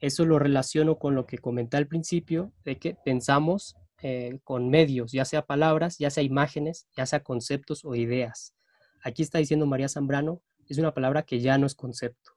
Eso 0.00 0.24
lo 0.24 0.40
relaciono 0.40 0.98
con 0.98 1.14
lo 1.14 1.26
que 1.26 1.38
comenté 1.38 1.76
al 1.76 1.86
principio, 1.86 2.52
de 2.64 2.78
que 2.78 2.96
pensamos 3.04 3.76
eh, 4.02 4.40
con 4.44 4.68
medios, 4.68 5.12
ya 5.12 5.24
sea 5.24 5.46
palabras, 5.46 5.96
ya 5.98 6.10
sea 6.10 6.24
imágenes, 6.24 6.88
ya 6.96 7.06
sea 7.06 7.22
conceptos 7.22 7.84
o 7.84 7.94
ideas. 7.94 8.54
Aquí 9.02 9.22
está 9.22 9.38
diciendo 9.38 9.64
María 9.64 9.88
Zambrano, 9.88 10.42
es 10.68 10.78
una 10.78 10.92
palabra 10.92 11.22
que 11.22 11.40
ya 11.40 11.56
no 11.58 11.66
es 11.66 11.74
concepto. 11.74 12.32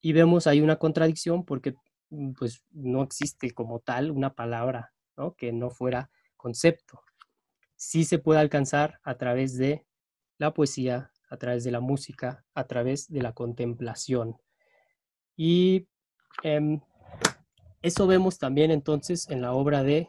Y 0.00 0.12
vemos 0.12 0.46
ahí 0.46 0.60
una 0.60 0.76
contradicción 0.76 1.44
porque 1.44 1.74
mm, 2.10 2.32
pues 2.32 2.62
no 2.70 3.02
existe 3.02 3.50
como 3.52 3.80
tal 3.80 4.10
una 4.10 4.34
palabra 4.34 4.92
que 5.38 5.52
no 5.52 5.70
fuera 5.70 6.10
concepto. 6.36 7.00
Sí 7.76 8.04
se 8.04 8.18
puede 8.18 8.40
alcanzar 8.40 9.00
a 9.04 9.16
través 9.16 9.56
de 9.56 9.86
la 10.38 10.52
poesía, 10.52 11.12
a 11.30 11.36
través 11.36 11.64
de 11.64 11.70
la 11.70 11.80
música, 11.80 12.44
a 12.52 12.66
través 12.66 13.08
de 13.08 13.22
la 13.22 13.32
contemplación. 13.32 14.36
Y 15.36 15.88
em, 16.42 16.80
eso 17.80 18.06
vemos 18.06 18.38
también 18.38 18.70
entonces 18.70 19.30
en 19.30 19.40
la 19.40 19.52
obra 19.52 19.82
de 19.82 20.08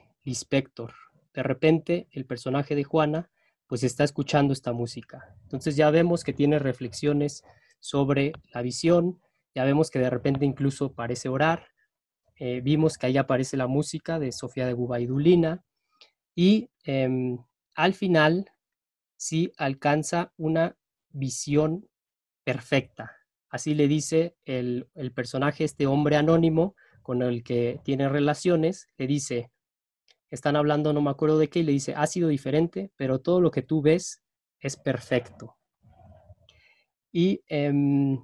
De 1.33 1.43
repente, 1.43 2.07
el 2.11 2.25
personaje 2.25 2.75
de 2.75 2.83
Juana, 2.83 3.29
pues 3.67 3.83
está 3.83 4.03
escuchando 4.03 4.53
esta 4.53 4.73
música. 4.73 5.35
Entonces 5.43 5.75
ya 5.75 5.89
vemos 5.89 6.23
que 6.23 6.33
tiene 6.33 6.59
reflexiones 6.59 7.43
sobre 7.79 8.33
la 8.53 8.61
visión, 8.61 9.19
ya 9.53 9.63
vemos 9.63 9.89
que 9.89 9.99
de 9.99 10.09
repente 10.09 10.45
incluso 10.45 10.93
parece 10.93 11.29
orar, 11.29 11.67
eh, 12.37 12.61
vimos 12.61 12.97
que 12.97 13.07
ahí 13.07 13.17
aparece 13.17 13.55
la 13.57 13.67
música 13.67 14.19
de 14.19 14.31
Sofía 14.31 14.65
de 14.65 14.73
Gubaidulina 14.73 15.63
y 16.35 16.69
em, 16.83 17.37
al 17.75 17.93
final 17.93 18.51
sí 19.15 19.53
alcanza 19.57 20.33
una 20.37 20.75
visión 21.09 21.87
perfecta. 22.43 23.15
Así 23.49 23.73
le 23.73 23.87
dice 23.87 24.35
el, 24.43 24.89
el 24.95 25.13
personaje, 25.13 25.63
este 25.63 25.87
hombre 25.87 26.17
anónimo 26.17 26.75
con 27.01 27.21
el 27.21 27.43
que 27.43 27.79
tiene 27.83 28.09
relaciones, 28.09 28.87
le 28.97 29.07
dice, 29.07 29.51
están 30.35 30.55
hablando, 30.55 30.93
no 30.93 31.01
me 31.01 31.09
acuerdo 31.09 31.39
de 31.39 31.49
qué, 31.49 31.59
y 31.59 31.63
le 31.63 31.71
dice, 31.71 31.93
ha 31.95 32.05
sido 32.07 32.29
diferente, 32.29 32.91
pero 32.95 33.19
todo 33.19 33.41
lo 33.41 33.51
que 33.51 33.61
tú 33.61 33.81
ves 33.81 34.21
es 34.59 34.77
perfecto. 34.77 35.57
Y 37.11 37.41
em, 37.47 38.19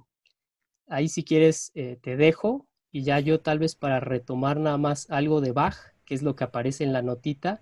ahí 0.86 1.08
si 1.08 1.24
quieres 1.24 1.72
eh, 1.74 1.98
te 2.02 2.16
dejo 2.16 2.68
y 2.90 3.02
ya 3.04 3.18
yo 3.20 3.40
tal 3.40 3.58
vez 3.58 3.74
para 3.74 4.00
retomar 4.00 4.60
nada 4.60 4.76
más 4.76 5.10
algo 5.10 5.40
de 5.40 5.52
Bach, 5.52 5.76
que 6.04 6.14
es 6.14 6.22
lo 6.22 6.36
que 6.36 6.44
aparece 6.44 6.84
en 6.84 6.92
la 6.92 7.02
notita, 7.02 7.60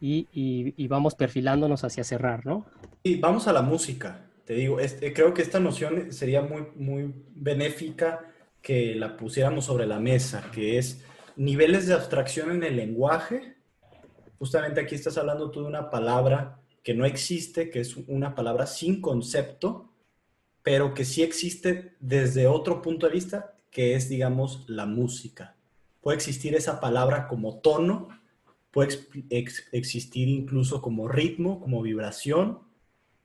y, 0.00 0.86
vamos 0.88 1.14
perfilándonos 1.14 1.84
hacia 1.84 2.04
cerrar, 2.04 2.44
¿no? 2.44 2.66
Y 3.02 3.16
vamos 3.20 3.46
a 3.46 3.52
la 3.52 3.62
música. 3.62 4.26
Te 4.44 4.54
digo, 4.54 4.80
este, 4.80 5.12
creo 5.12 5.32
que 5.32 5.42
esta 5.42 5.60
noción 5.60 6.12
sería 6.12 6.42
muy, 6.42 6.66
muy 6.74 7.14
benéfica 7.34 8.32
que 8.60 8.94
la 8.94 9.16
pusiéramos 9.16 9.66
sobre 9.66 9.86
la 9.86 10.00
mesa, 10.00 10.50
que 10.52 10.78
es 10.78 11.04
niveles 11.36 11.86
de 11.86 11.94
abstracción 11.94 12.50
en 12.50 12.62
el 12.64 12.76
lenguaje. 12.76 13.56
Justamente 14.42 14.80
aquí 14.80 14.96
estás 14.96 15.16
hablando 15.18 15.52
tú 15.52 15.60
de 15.60 15.68
una 15.68 15.88
palabra 15.88 16.58
que 16.82 16.94
no 16.94 17.04
existe, 17.04 17.70
que 17.70 17.78
es 17.78 17.96
una 18.08 18.34
palabra 18.34 18.66
sin 18.66 19.00
concepto, 19.00 19.92
pero 20.64 20.94
que 20.94 21.04
sí 21.04 21.22
existe 21.22 21.94
desde 22.00 22.48
otro 22.48 22.82
punto 22.82 23.06
de 23.06 23.12
vista, 23.12 23.54
que 23.70 23.94
es, 23.94 24.08
digamos, 24.08 24.64
la 24.68 24.84
música. 24.84 25.54
Puede 26.00 26.16
existir 26.16 26.56
esa 26.56 26.80
palabra 26.80 27.28
como 27.28 27.60
tono, 27.60 28.08
puede 28.72 28.98
existir 29.70 30.26
incluso 30.26 30.82
como 30.82 31.06
ritmo, 31.06 31.60
como 31.60 31.80
vibración, 31.80 32.58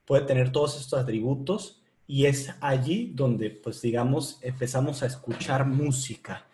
puede 0.06 0.22
tener 0.22 0.52
todos 0.52 0.80
estos 0.80 1.00
atributos 1.00 1.82
y 2.06 2.28
es 2.28 2.54
allí 2.62 3.12
donde, 3.16 3.50
pues 3.50 3.82
digamos, 3.82 4.38
empezamos 4.44 5.02
a 5.02 5.08
escuchar 5.08 5.66
música. 5.66 6.46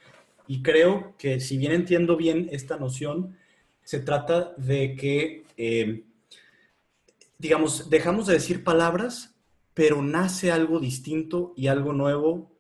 Y 0.48 0.64
creo 0.64 1.16
que 1.18 1.42
si 1.42 1.58
bien 1.58 1.74
entiendo 1.74 2.16
bien 2.16 2.48
esta 2.54 2.78
noción, 2.78 3.36
se 3.84 4.00
trata 4.00 4.54
de 4.58 4.96
que, 4.96 5.44
eh, 5.58 6.04
digamos, 7.38 7.90
dejamos 7.90 8.28
de 8.28 8.34
decir 8.34 8.64
palabras, 8.64 9.36
pero 9.74 10.02
nace 10.02 10.52
algo 10.52 10.80
distinto 10.80 11.54
y 11.56 11.68
algo 11.68 11.94
nuevo 11.94 12.54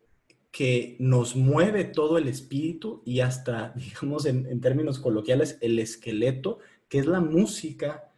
que 0.53 0.95
nos 0.99 1.35
mueve 1.35 1.83
todo 1.83 2.19
el 2.19 2.27
espíritu 2.27 3.01
y 3.05 3.21
hasta, 3.21 3.73
digamos, 3.75 4.25
en, 4.25 4.61
términos 4.61 4.99
coloquiales, 4.99 5.57
el 5.61 5.79
esqueleto, 5.79 6.59
que 6.87 6.99
es 6.99 7.07
la 7.07 7.21
música 7.21 8.11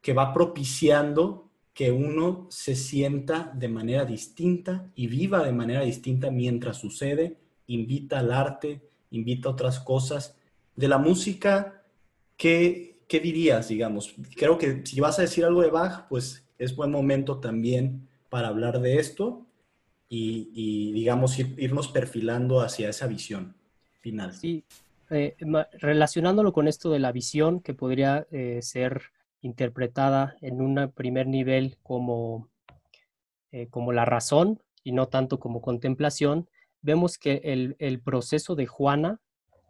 que 0.00 0.12
va 0.12 0.32
propiciando 0.34 1.48
que 1.72 1.92
uno 1.92 2.48
se 2.50 2.74
sienta 2.74 3.52
de 3.54 3.68
manera 3.68 4.04
distinta 4.04 4.90
y 4.96 5.06
viva 5.06 5.44
de 5.44 5.52
manera 5.52 5.82
distinta 5.82 6.32
mientras 6.32 6.78
sucede, 6.78 7.36
invita 7.68 8.18
al 8.18 8.32
arte, 8.32 8.82
invita 9.12 9.48
a 9.48 9.52
otras 9.52 9.78
cosas. 9.78 10.36
De 10.74 10.88
la 10.88 10.98
música, 10.98 11.77
¿qué, 12.38 13.02
¿qué 13.06 13.20
dirías, 13.20 13.68
digamos? 13.68 14.14
Creo 14.36 14.56
que 14.56 14.86
si 14.86 14.98
vas 15.00 15.18
a 15.18 15.22
decir 15.22 15.44
algo 15.44 15.60
de 15.60 15.70
Bach, 15.70 16.06
pues 16.08 16.48
es 16.58 16.74
buen 16.74 16.90
momento 16.90 17.38
también 17.38 18.08
para 18.30 18.48
hablar 18.48 18.80
de 18.80 18.98
esto 18.98 19.46
y, 20.08 20.92
digamos, 20.92 21.38
irnos 21.38 21.88
perfilando 21.88 22.60
hacia 22.60 22.88
esa 22.88 23.06
visión 23.06 23.54
final. 24.00 24.32
Sí, 24.32 24.64
eh, 25.10 25.36
relacionándolo 25.72 26.52
con 26.52 26.66
esto 26.66 26.90
de 26.90 26.98
la 26.98 27.12
visión, 27.12 27.60
que 27.60 27.74
podría 27.74 28.26
eh, 28.30 28.60
ser 28.62 29.02
interpretada 29.42 30.36
en 30.40 30.62
un 30.62 30.90
primer 30.94 31.26
nivel 31.26 31.76
como, 31.82 32.48
eh, 33.52 33.68
como 33.68 33.92
la 33.92 34.04
razón 34.04 34.62
y 34.82 34.92
no 34.92 35.08
tanto 35.08 35.38
como 35.38 35.60
contemplación, 35.60 36.48
vemos 36.80 37.18
que 37.18 37.42
el, 37.44 37.76
el 37.78 38.00
proceso 38.00 38.54
de 38.54 38.66
Juana, 38.66 39.20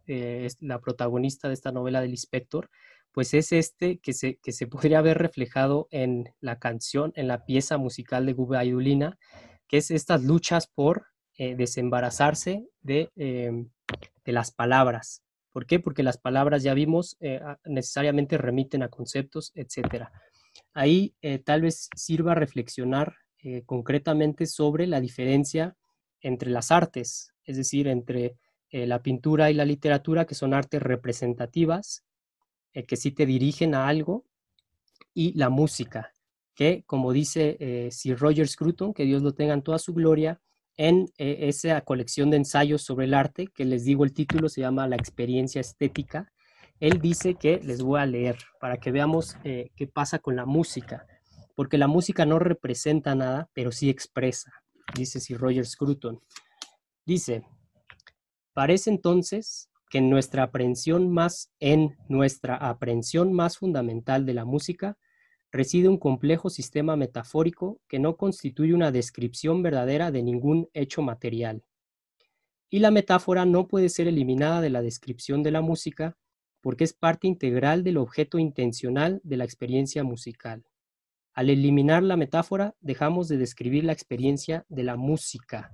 es 0.09 0.57
la 0.61 0.81
protagonista 0.81 1.49
de 1.49 1.55
esta 1.55 1.73
novela 1.73 2.01
del 2.01 2.11
inspector, 2.11 2.71
pues 3.13 3.35
es 3.35 3.53
este 3.53 3.99
que 3.99 4.13
se, 4.13 4.37
que 4.37 4.53
se 4.53 4.67
podría 4.69 5.01
ver 5.01 5.19
reflejado 5.19 5.89
en 5.91 6.33
la 6.41 6.59
canción, 6.59 7.13
en 7.17 7.29
la 7.29 7.45
pieza 7.45 7.79
musical 7.79 8.27
de 8.27 8.33
Gubaidulina, 8.33 9.19
que 9.67 9.79
es 9.79 9.91
estas 9.91 10.23
luchas 10.23 10.67
por 10.67 11.07
eh, 11.37 11.55
desembarazarse 11.55 12.67
de, 12.81 13.11
em, 13.17 13.71
de, 14.25 14.33
las 14.33 14.51
palabras. 14.51 15.23
¿Por 15.53 15.67
qué? 15.67 15.79
Porque 15.81 16.03
las 16.03 16.19
palabras, 16.19 16.63
ya 16.63 16.75
vimos, 16.75 17.17
eh, 17.21 17.41
necesariamente 17.65 18.39
remiten 18.39 18.83
a 18.83 18.89
conceptos, 18.89 19.53
etc. 19.55 20.07
Ahí 20.75 21.15
eh, 21.23 21.39
tal 21.39 21.63
vez 21.63 21.89
sirva 21.97 22.35
reflexionar 22.35 23.15
concretamente 23.67 24.47
sobre 24.47 24.89
la 24.89 25.01
diferencia 25.01 25.77
entre 26.21 26.51
las 26.51 26.73
artes, 26.73 27.33
es 27.45 27.57
decir, 27.57 27.87
entre 27.87 28.37
la 28.71 29.03
pintura 29.03 29.51
y 29.51 29.55
la 29.55 29.65
literatura, 29.65 30.27
que 30.27 30.35
son 30.35 30.55
artes 30.55 30.83
representativas, 30.83 32.05
que 32.87 32.97
sí 32.97 33.13
te 33.13 33.27
dirigen 33.27 33.75
a 33.75 33.89
algo, 33.89 34.27
y 35.15 35.33
la 35.37 35.49
música, 35.49 36.13
que, 36.55 36.85
como 36.87 37.13
dice 37.13 37.57
eh, 37.61 37.89
Sir 37.91 38.19
Roger 38.19 38.49
Scruton, 38.49 38.95
que 38.95 39.05
Dios 39.05 39.23
lo 39.23 39.33
tenga 39.33 39.55
en 39.55 39.63
toda 39.63 39.79
su 39.79 39.95
gloria, 39.95 40.41
en 40.77 41.07
eh, 41.19 41.49
esa 41.49 41.81
colección 41.81 42.31
de 42.31 42.37
ensayos 42.37 42.83
sobre 42.83 43.07
el 43.07 43.15
arte, 43.15 43.49
que 43.49 43.65
les 43.65 43.85
digo 43.85 44.05
el 44.05 44.13
título, 44.13 44.49
se 44.49 44.61
llama 44.61 44.87
La 44.87 44.97
experiencia 44.97 45.61
estética, 45.61 46.33
él 46.81 47.01
dice 47.01 47.35
que 47.35 47.61
les 47.65 47.83
voy 47.83 48.01
a 48.01 48.07
leer 48.07 48.39
para 48.61 48.77
que 48.77 48.93
veamos 48.93 49.37
eh, 49.43 49.71
qué 49.75 49.89
pasa 49.89 50.21
con 50.21 50.37
la 50.37 50.47
música, 50.47 51.07
porque 51.57 51.79
la 51.79 51.89
música 51.89 52.25
no 52.25 52.39
representa 52.39 53.15
nada, 53.15 53.51
pero 53.53 53.73
sí 53.73 53.91
expresa, 53.91 54.53
dice 54.95 55.19
Sir 55.19 55.39
Roger 55.39 55.67
Scruton. 55.67 56.21
Dice, 57.05 57.43
parece 58.53 58.91
entonces 58.91 59.71
que 59.91 60.01
nuestra 60.01 60.45
aprehensión 60.45 61.11
más, 61.11 61.51
en 61.61 61.97
nuestra 62.09 62.57
aprehensión 62.57 63.33
más 63.33 63.59
fundamental 63.59 64.27
de 64.27 64.35
la 64.35 64.45
música, 64.45 64.99
reside 65.51 65.89
un 65.89 65.99
complejo 65.99 66.51
sistema 66.51 66.97
metafórico 66.97 67.81
que 67.89 67.99
no 67.99 68.17
constituye 68.17 68.75
una 68.75 68.93
descripción 68.93 69.63
verdadera 69.63 70.11
de 70.11 70.23
ningún 70.23 70.69
hecho 70.75 71.03
material. 71.03 71.65
Y 72.71 72.81
la 72.81 72.91
metáfora 72.91 73.47
no 73.47 73.67
puede 73.67 73.89
ser 73.89 74.09
eliminada 74.09 74.61
de 74.61 74.71
la 74.71 74.83
descripción 74.83 75.43
de 75.43 75.53
la 75.53 75.63
música 75.63 76.19
porque 76.61 76.85
es 76.85 76.93
parte 76.93 77.27
integral 77.27 77.83
del 77.83 77.97
objeto 77.97 78.39
intencional 78.39 79.21
de 79.25 79.39
la 79.39 79.45
experiencia 79.45 80.05
musical. 80.05 80.65
Al 81.33 81.51
eliminar 81.51 82.03
la 82.03 82.17
metáfora, 82.17 82.75
dejamos 82.81 83.29
de 83.29 83.39
describir 83.39 83.85
la 83.85 83.93
experiencia 83.93 84.67
de 84.69 84.83
la 84.83 84.97
música. 84.97 85.71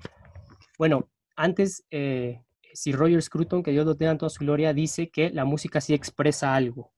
Bueno, 0.78 1.10
antes, 1.36 1.84
eh, 1.90 2.43
si 2.74 2.92
Roger 2.92 3.22
Scruton, 3.22 3.62
que 3.62 3.70
Dios 3.70 3.86
lo 3.86 3.94
tenga 3.94 4.12
en 4.12 4.18
toda 4.18 4.30
su 4.30 4.40
gloria, 4.40 4.74
dice 4.74 5.08
que 5.08 5.30
la 5.30 5.44
música 5.44 5.80
sí 5.80 5.94
expresa 5.94 6.54
algo. 6.54 6.92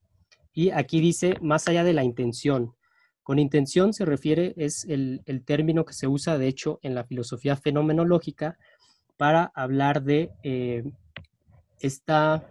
Y 0.53 0.71
aquí 0.71 1.01
dice, 1.01 1.35
más 1.43 1.69
allá 1.69 1.85
de 1.85 1.93
la 1.93 2.03
intención. 2.03 2.75
Con 3.23 3.39
intención 3.39 3.93
se 3.93 4.07
refiere, 4.07 4.55
es 4.57 4.85
el, 4.89 5.23
término 5.45 5.85
que 5.85 5.93
se 5.93 6.07
usa, 6.07 6.39
de 6.39 6.49
hecho, 6.49 6.81
en 6.83 6.95
la 6.95 7.05
filosofía 7.05 7.57
fenomenológica 7.57 8.59
para 9.17 9.53
hablar 9.55 10.03
de 10.03 10.31
eh, 10.43 10.83
esta 11.81 12.49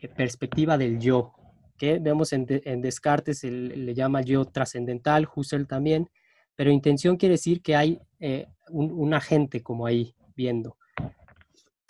eh, 0.00 0.08
perspectiva 0.08 0.76
del 0.76 0.98
yo, 0.98 1.34
que 1.78 1.98
vemos 2.00 2.32
en, 2.32 2.46
Descartes, 2.46 3.44
le 3.44 3.94
llama 3.94 4.22
yo 4.22 4.44
trascendental, 4.44 5.28
Husserl 5.32 5.66
también, 5.66 6.10
pero 6.56 6.70
intención 6.70 7.16
quiere 7.16 7.34
decir 7.34 7.62
que 7.62 7.76
hay 7.76 8.00
eh, 8.18 8.46
un, 8.70 8.90
un 8.90 9.14
agente 9.14 9.62
como 9.62 9.86
ahí 9.86 10.14
viendo. 10.34 10.78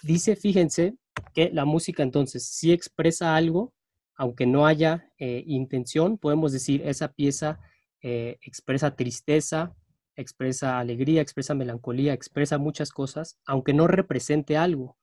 Dice, 0.07 0.37
fíjense, 0.37 0.95
que 1.35 1.51
la 1.53 1.65
música 1.65 2.05
entonces 2.05 2.47
sí 2.47 2.71
expresa 2.71 3.35
algo, 3.35 3.75
aunque 4.15 4.47
no 4.47 4.65
haya 4.65 5.11
eh, 5.19 5.43
intención, 5.49 6.17
podemos 6.17 6.53
decir 6.53 6.81
esa 6.87 7.13
pieza 7.13 7.59
eh, 8.03 8.39
expresa 8.41 8.95
tristeza, 8.95 9.75
expresa 10.15 10.79
alegría, 10.79 11.23
expresa 11.23 11.57
melancolía, 11.57 12.13
expresa 12.13 12.57
muchas 12.57 12.93
cosas, 12.93 13.41
aunque 13.47 13.75
no 13.75 13.89
represente 13.89 14.57
algo. 14.57 14.97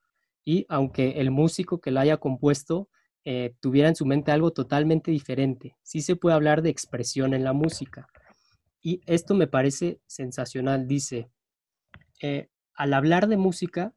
Y 0.45 0.65
aunque 0.69 1.19
el 1.19 1.31
músico 1.31 1.81
que 1.81 1.91
la 1.91 2.01
haya 2.01 2.15
compuesto 2.15 2.87
eh, 3.25 3.55
tuviera 3.59 3.89
en 3.89 3.97
su 3.97 4.05
mente 4.05 4.31
algo 4.31 4.53
totalmente 4.53 5.11
diferente, 5.11 5.75
sí 5.83 6.01
se 6.01 6.15
puede 6.15 6.35
hablar 6.35 6.61
de 6.61 6.69
expresión 6.69 7.33
en 7.33 7.43
la 7.43 7.51
música. 7.51 8.07
Y 8.81 9.01
esto 9.05 9.35
me 9.35 9.47
parece 9.47 9.99
sensacional. 10.07 10.87
Dice, 10.87 11.29
al 12.73 12.93
hablar 12.93 13.27
de 13.27 13.35
música, 13.35 13.93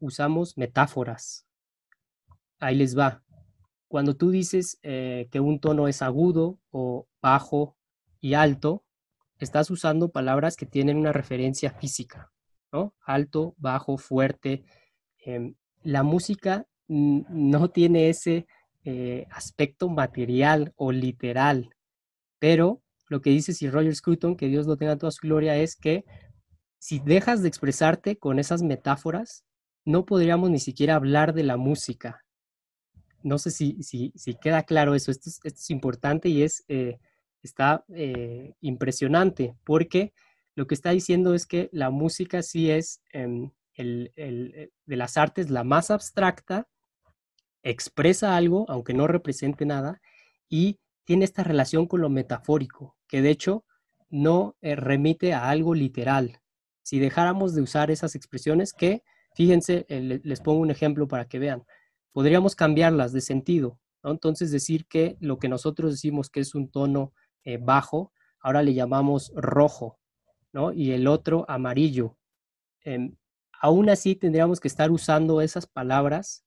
usamos 0.00 0.56
metáforas. 0.56 1.46
Ahí 2.58 2.76
les 2.76 2.96
va 2.96 3.22
cuando 3.90 4.14
tú 4.14 4.30
dices 4.30 4.78
eh, 4.84 5.26
que 5.32 5.40
un 5.40 5.58
tono 5.58 5.88
es 5.88 6.00
agudo 6.00 6.60
o 6.70 7.08
bajo 7.20 7.76
y 8.20 8.34
alto, 8.34 8.84
estás 9.40 9.68
usando 9.68 10.12
palabras 10.12 10.54
que 10.54 10.64
tienen 10.64 10.96
una 10.96 11.12
referencia 11.12 11.72
física, 11.72 12.30
¿no? 12.70 12.94
Alto, 13.04 13.56
bajo, 13.58 13.98
fuerte. 13.98 14.62
Em, 15.18 15.56
la 15.82 16.04
música 16.04 16.68
no 16.86 17.70
tiene 17.70 18.10
ese 18.10 18.46
eh, 18.84 19.26
aspecto 19.32 19.88
material 19.88 20.72
o 20.76 20.92
literal, 20.92 21.70
pero 22.38 22.82
lo 23.08 23.20
que 23.20 23.30
dice 23.30 23.52
Sir 23.52 23.72
Roger 23.72 23.96
Scruton, 23.96 24.36
que 24.36 24.46
Dios 24.46 24.68
lo 24.68 24.76
tenga 24.76 24.98
toda 24.98 25.10
su 25.10 25.26
gloria, 25.26 25.56
es 25.56 25.74
que 25.74 26.04
si 26.78 27.00
dejas 27.00 27.42
de 27.42 27.48
expresarte 27.48 28.18
con 28.18 28.38
esas 28.38 28.62
metáforas, 28.62 29.44
no 29.90 30.06
podríamos 30.06 30.50
ni 30.50 30.60
siquiera 30.60 30.94
hablar 30.96 31.34
de 31.34 31.42
la 31.42 31.56
música, 31.56 32.24
no 33.22 33.38
sé 33.38 33.50
si, 33.50 33.82
si, 33.82 34.12
queda 34.40 34.62
claro 34.62 34.94
eso. 34.94 35.10
Esto 35.10 35.30
es, 35.44 35.70
importante 35.70 36.28
y 36.28 36.42
es, 36.42 36.64
eh, 36.68 36.98
está 37.42 37.84
eh, 37.88 38.54
impresionante 38.60 39.56
porque 39.64 40.12
lo 40.54 40.66
que 40.66 40.74
está 40.74 40.90
diciendo 40.90 41.34
es 41.34 41.46
que 41.46 41.68
la 41.72 41.90
música 41.90 42.42
sí 42.42 42.70
es 42.70 43.02
em, 43.12 43.50
el, 43.74 44.12
eh, 44.16 44.70
de 44.86 44.96
las 44.96 45.16
artes 45.16 45.50
la 45.50 45.64
más 45.64 45.90
abstracta, 45.90 46.68
expresa 47.62 48.36
algo, 48.36 48.64
aunque 48.68 48.94
no 48.94 49.06
represente 49.06 49.66
nada, 49.66 50.00
y 50.48 50.80
tiene 51.04 51.24
esta 51.24 51.44
relación 51.44 51.86
con 51.86 52.00
lo 52.00 52.08
metafórico, 52.08 52.96
que 53.06 53.20
de 53.22 53.30
hecho 53.30 53.64
no 54.08 54.56
remite 54.60 55.34
a 55.34 55.50
algo 55.50 55.74
literal. 55.74 56.40
Si 56.82 56.98
dejáramos 56.98 57.54
de 57.54 57.62
usar 57.62 57.90
esas 57.90 58.14
expresiones 58.14 58.72
que, 58.72 59.02
fíjense, 59.34 59.86
eh, 59.88 60.20
les 60.22 60.40
pongo 60.40 60.60
un 60.60 60.70
ejemplo 60.70 61.08
para 61.08 61.26
que 61.26 61.38
vean, 61.38 61.64
podríamos 62.12 62.54
cambiarlas 62.54 63.12
de 63.12 63.20
sentido. 63.20 63.78
Entonces 64.02 64.50
decir 64.50 64.86
que 64.86 65.16
lo 65.20 65.38
que 65.38 65.48
nosotros 65.48 65.92
decimos 65.92 66.30
que 66.30 66.40
es 66.40 66.54
un 66.54 66.70
tono 66.70 67.12
eh, 67.44 67.58
bajo, 67.58 68.12
ahora 68.40 68.62
le 68.62 68.74
llamamos 68.74 69.32
rojo, 69.34 69.98
¿no? 70.52 70.72
Y 70.72 70.92
el 70.92 71.06
otro 71.06 71.44
amarillo. 71.48 72.16
Em, 72.82 73.16
aún 73.60 73.90
así 73.90 74.16
tendríamos 74.16 74.60
que 74.60 74.68
estar 74.68 74.90
usando 74.90 75.40
esas 75.40 75.66
palabras 75.66 76.44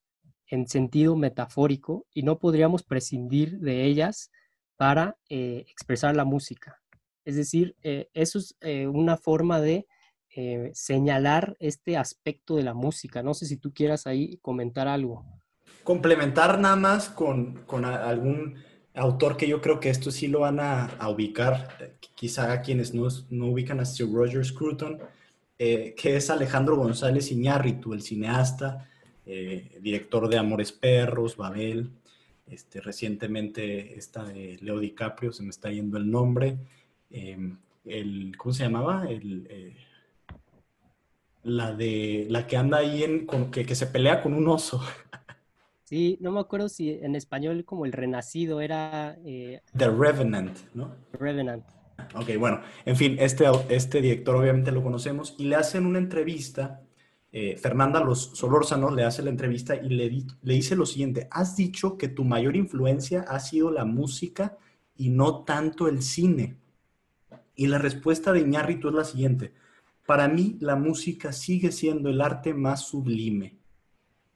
en 0.47 0.67
sentido 0.67 1.15
metafórico 1.15 2.05
y 2.13 2.23
no 2.23 2.39
podríamos 2.39 2.83
prescindir 2.83 3.59
de 3.59 3.85
ellas 3.85 4.31
para 4.77 5.17
eh, 5.29 5.65
expresar 5.69 6.15
la 6.15 6.25
música. 6.25 6.81
Es 7.25 7.35
decir, 7.35 7.75
eh, 7.81 8.09
eso 8.13 8.39
es 8.39 8.55
eh, 8.61 8.87
una 8.87 9.17
forma 9.17 9.61
de 9.61 9.87
señalar 10.73 11.55
este 11.59 11.97
aspecto 11.97 12.55
de 12.55 12.63
la 12.63 12.73
música. 12.73 13.21
No 13.21 13.33
sé 13.33 13.45
si 13.45 13.57
tú 13.57 13.73
quieras 13.73 14.07
ahí 14.07 14.37
comentar 14.41 14.87
algo. 14.87 15.25
Complementar 15.83 16.59
nada 16.59 16.75
más 16.75 17.09
con, 17.09 17.65
algún 17.85 18.55
autor 18.95 19.37
que 19.37 19.47
yo 19.47 19.61
creo 19.61 19.79
que 19.79 19.89
esto 19.89 20.11
sí 20.11 20.27
lo 20.27 20.41
van 20.41 20.59
a, 20.59 20.89
ubicar, 21.09 21.97
quizá 22.15 22.51
a 22.51 22.61
quienes 22.61 22.93
no, 22.93 23.07
no, 23.29 23.47
ubican 23.47 23.79
a 23.79 23.85
Sir 23.85 24.11
Roger 24.11 24.45
Scruton, 24.45 24.99
que 25.57 25.93
es 26.15 26.29
Alejandro 26.29 26.77
González 26.77 27.31
Iñárritu, 27.31 27.93
el 27.93 28.01
cineasta, 28.01 28.89
director 29.25 30.27
de 30.29 30.37
Amores 30.37 30.71
Perros, 30.71 31.37
Babel, 31.37 31.91
este, 32.47 32.81
recientemente 32.81 33.97
esta 33.97 34.23
de 34.25 34.57
Leo 34.61 34.79
DiCaprio, 34.79 35.31
se 35.31 35.43
me 35.43 35.49
está 35.49 35.71
yendo 35.71 35.97
el 35.97 36.09
nombre. 36.09 36.57
Em, 37.09 37.57
el, 37.85 38.33
¿Cómo 38.37 38.53
se 38.53 38.63
llamaba? 38.63 39.05
El, 39.09 39.47
eh, 39.49 39.75
la 41.43 41.73
de 41.73 42.25
la 42.29 42.47
que 42.47 42.57
anda 42.57 42.77
ahí 42.77 43.03
en 43.03 43.27
que, 43.51 43.65
que, 43.65 43.75
se 43.75 43.87
pelea 43.87 44.21
con 44.21 44.33
un 44.33 44.47
oso. 44.47 44.81
Sí, 45.85 46.17
no 46.21 46.31
me 46.31 46.39
acuerdo 46.39 46.69
si 46.69 46.89
en 46.89 47.13
español 47.13 47.65
como 47.65 47.85
el 47.85 47.91
renacido 47.91 48.61
era 48.61 49.15
eh, 49.25 49.61
The 49.77 49.89
Revenant, 49.89 50.57
¿no? 50.73 50.95
Revenant. 51.11 51.65
Ok, 52.15 52.35
bueno, 52.39 52.61
en 52.85 52.95
fin, 52.95 53.15
este, 53.19 53.45
este 53.69 54.01
director 54.01 54.35
obviamente 54.35 54.71
lo 54.71 54.81
conocemos 54.81 55.35
y 55.37 55.43
le 55.43 55.55
hacen 55.55 55.85
una 55.85 55.99
entrevista 55.99 56.83
eh, 57.35 57.57
Fernanda 57.57 57.99
Los 57.99 58.37
Solórzano 58.37 58.91
le 58.91 59.03
hace 59.03 59.23
la 59.23 59.31
entrevista 59.31 59.75
y 59.75 59.89
le, 59.89 60.07
le 60.43 60.53
dice 60.53 60.75
lo 60.75 60.85
siguiente, 60.85 61.27
has 61.31 61.55
dicho 61.55 61.97
que 61.97 62.07
tu 62.07 62.23
mayor 62.23 62.55
influencia 62.55 63.21
ha 63.27 63.39
sido 63.39 63.71
la 63.71 63.85
música 63.85 64.59
y 64.95 65.09
no 65.09 65.43
tanto 65.43 65.87
el 65.87 66.03
cine. 66.03 66.57
Y 67.55 67.65
la 67.67 67.79
respuesta 67.79 68.33
de 68.33 68.41
Iñárritu 68.41 68.89
es 68.89 68.93
la 68.93 69.03
siguiente, 69.03 69.55
para 70.05 70.27
mí 70.27 70.57
la 70.59 70.75
música 70.75 71.31
sigue 71.31 71.71
siendo 71.71 72.09
el 72.09 72.21
arte 72.21 72.53
más 72.53 72.87
sublime. 72.87 73.57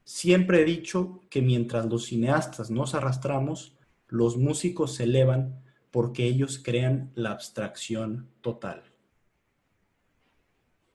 Siempre 0.04 0.62
he 0.62 0.66
dicho 0.66 1.24
que 1.30 1.42
mientras 1.42 1.86
los 1.86 2.06
cineastas 2.06 2.72
nos 2.72 2.96
arrastramos, 2.96 3.76
los 4.08 4.38
músicos 4.38 4.96
se 4.96 5.04
elevan 5.04 5.62
porque 5.92 6.26
ellos 6.26 6.62
crean 6.64 7.12
la 7.16 7.32
abstracción 7.32 8.30
total 8.42 8.84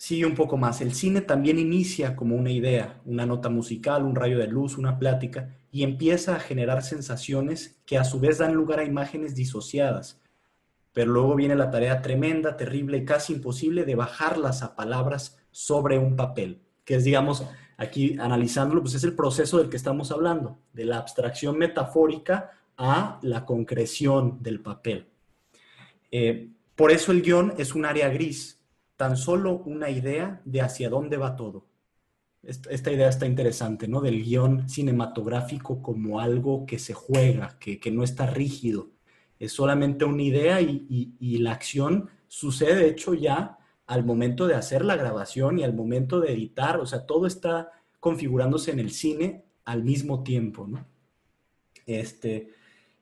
sigue 0.02 0.26
un 0.26 0.34
poco 0.34 0.56
más. 0.56 0.80
El 0.80 0.94
cine 0.94 1.20
también 1.20 1.60
inicia 1.60 2.16
como 2.16 2.34
una 2.34 2.50
idea, 2.50 3.00
una 3.04 3.24
nota 3.24 3.48
musical, 3.48 4.02
un 4.02 4.16
rayo 4.16 4.36
de 4.36 4.48
luz, 4.48 4.76
una 4.76 4.98
plática, 4.98 5.54
y 5.70 5.84
empieza 5.84 6.34
a 6.34 6.40
generar 6.40 6.82
sensaciones 6.82 7.80
que 7.86 7.98
a 7.98 8.02
su 8.02 8.18
vez 8.18 8.38
dan 8.38 8.52
lugar 8.52 8.80
a 8.80 8.84
imágenes 8.84 9.36
disociadas. 9.36 10.20
Pero 10.92 11.12
luego 11.12 11.34
viene 11.34 11.54
la 11.54 11.70
tarea 11.70 12.02
tremenda, 12.02 12.56
terrible 12.56 12.98
y 12.98 13.04
casi 13.04 13.34
imposible 13.34 13.84
de 13.84 13.94
bajarlas 13.94 14.62
a 14.62 14.76
palabras 14.76 15.38
sobre 15.50 15.98
un 15.98 16.16
papel, 16.16 16.60
que 16.84 16.96
es, 16.96 17.04
digamos, 17.04 17.46
aquí 17.76 18.16
analizándolo, 18.18 18.82
pues 18.82 18.94
es 18.94 19.04
el 19.04 19.14
proceso 19.14 19.58
del 19.58 19.70
que 19.70 19.76
estamos 19.76 20.12
hablando, 20.12 20.58
de 20.72 20.84
la 20.84 20.98
abstracción 20.98 21.58
metafórica 21.58 22.50
a 22.76 23.18
la 23.22 23.44
concreción 23.44 24.42
del 24.42 24.60
papel. 24.60 25.08
Eh, 26.10 26.50
por 26.74 26.90
eso 26.90 27.12
el 27.12 27.22
guion 27.22 27.54
es 27.58 27.74
un 27.74 27.84
área 27.84 28.08
gris, 28.08 28.60
tan 28.96 29.16
solo 29.16 29.62
una 29.66 29.90
idea 29.90 30.40
de 30.44 30.60
hacia 30.60 30.88
dónde 30.88 31.16
va 31.16 31.36
todo. 31.36 31.66
Esta, 32.42 32.90
idea 32.90 33.08
está 33.08 33.24
interesante, 33.24 33.86
¿no? 33.86 34.00
Del 34.00 34.24
guion 34.24 34.68
cinematográfico 34.68 35.80
como 35.80 36.18
algo 36.18 36.66
que 36.66 36.80
se 36.80 36.92
juega, 36.92 37.56
que, 37.60 37.90
no 37.92 38.02
está 38.02 38.26
rígido. 38.26 38.88
Es 39.42 39.54
solamente 39.54 40.04
una 40.04 40.22
idea 40.22 40.60
y, 40.60 41.38
la 41.40 41.50
acción 41.50 42.08
sucede, 42.28 42.76
de 42.76 42.88
hecho, 42.90 43.12
ya 43.12 43.58
al 43.88 44.04
momento 44.04 44.46
de 44.46 44.54
hacer 44.54 44.84
la 44.84 44.94
grabación 44.94 45.58
y 45.58 45.64
al 45.64 45.74
momento 45.74 46.20
de 46.20 46.32
editar. 46.32 46.78
O 46.78 46.86
sea, 46.86 47.06
todo 47.06 47.26
está 47.26 47.72
configurándose 47.98 48.70
en 48.70 48.78
el 48.78 48.92
cine 48.92 49.44
al 49.64 49.82
mismo 49.82 50.22
tiempo, 50.22 50.68
¿no? 50.68 50.86
Este, 51.86 52.50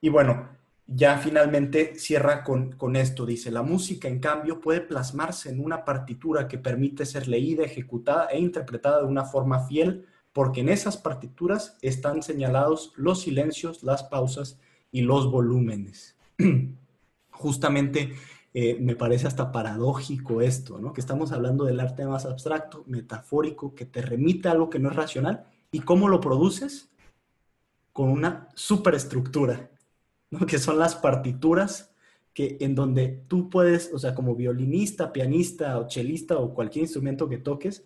y 0.01 0.09
bueno, 0.09 0.49
ya 0.86 1.18
finalmente 1.18 1.95
cierra 1.97 2.43
con, 2.43 2.97
esto, 2.97 3.26
dice, 3.26 3.51
la 3.51 3.61
música 3.61 4.09
en 4.09 4.18
cambio 4.18 4.62
puede 4.62 4.80
plasmarse 4.80 5.51
en 5.51 5.62
una 5.62 5.84
partitura 5.84 6.49
que 6.49 6.57
permite 6.57 7.05
ser 7.05 7.28
leída, 7.28 7.64
ejecutada 7.64 8.28
e 8.28 8.38
interpretada 8.38 9.01
de 9.01 9.09
una 9.09 9.26
forma 9.26 9.66
fiel, 9.66 10.07
porque 10.32 10.62
en 10.62 10.70
esas 10.70 10.97
partituras 10.97 11.76
están 11.82 12.22
señalados 12.22 12.95
los 12.97 13.20
silencios, 13.20 13.82
las 13.82 14.05
pausas 14.05 14.59
y 14.91 15.03
los 15.03 15.30
volúmenes. 15.30 16.16
Justamente 17.30 18.14
eh, 18.53 18.76
me 18.80 18.97
parece 18.97 19.26
hasta 19.26 19.53
paradójico 19.53 20.41
esto, 20.41 20.78
¿no? 20.78 20.93
Que 20.93 21.01
estamos 21.01 21.32
hablando 21.32 21.64
del 21.64 21.80
arte 21.80 22.05
más 22.05 22.26
abstracto, 22.26 22.84
metafórico, 22.86 23.74
que 23.74 23.86
te 23.86 24.03
remite 24.03 24.49
a 24.49 24.53
algo 24.53 24.70
que 24.70 24.78
no 24.78 24.91
es 24.91 24.97
racional. 24.97 25.47
¿Y 25.70 25.80
cómo 25.80 26.09
lo 26.09 26.20
produces? 26.20 26.91
Con 27.93 28.09
una 28.09 28.49
superestructura 28.55 29.70
que 30.47 30.59
son 30.59 30.78
las 30.78 30.95
partituras 30.95 31.91
que 32.32 32.57
en 32.61 32.74
donde 32.74 33.24
tú 33.28 33.51
puedes, 33.51 33.93
o 33.93 33.99
sea, 33.99 34.14
como 34.14 34.36
violinista, 34.36 35.12
pianista 35.12 35.78
o 35.78 35.88
chelista 35.88 36.38
o 36.38 36.55
cualquier 36.55 36.84
instrumento 36.84 37.28
que 37.28 37.38
toques, 37.38 37.84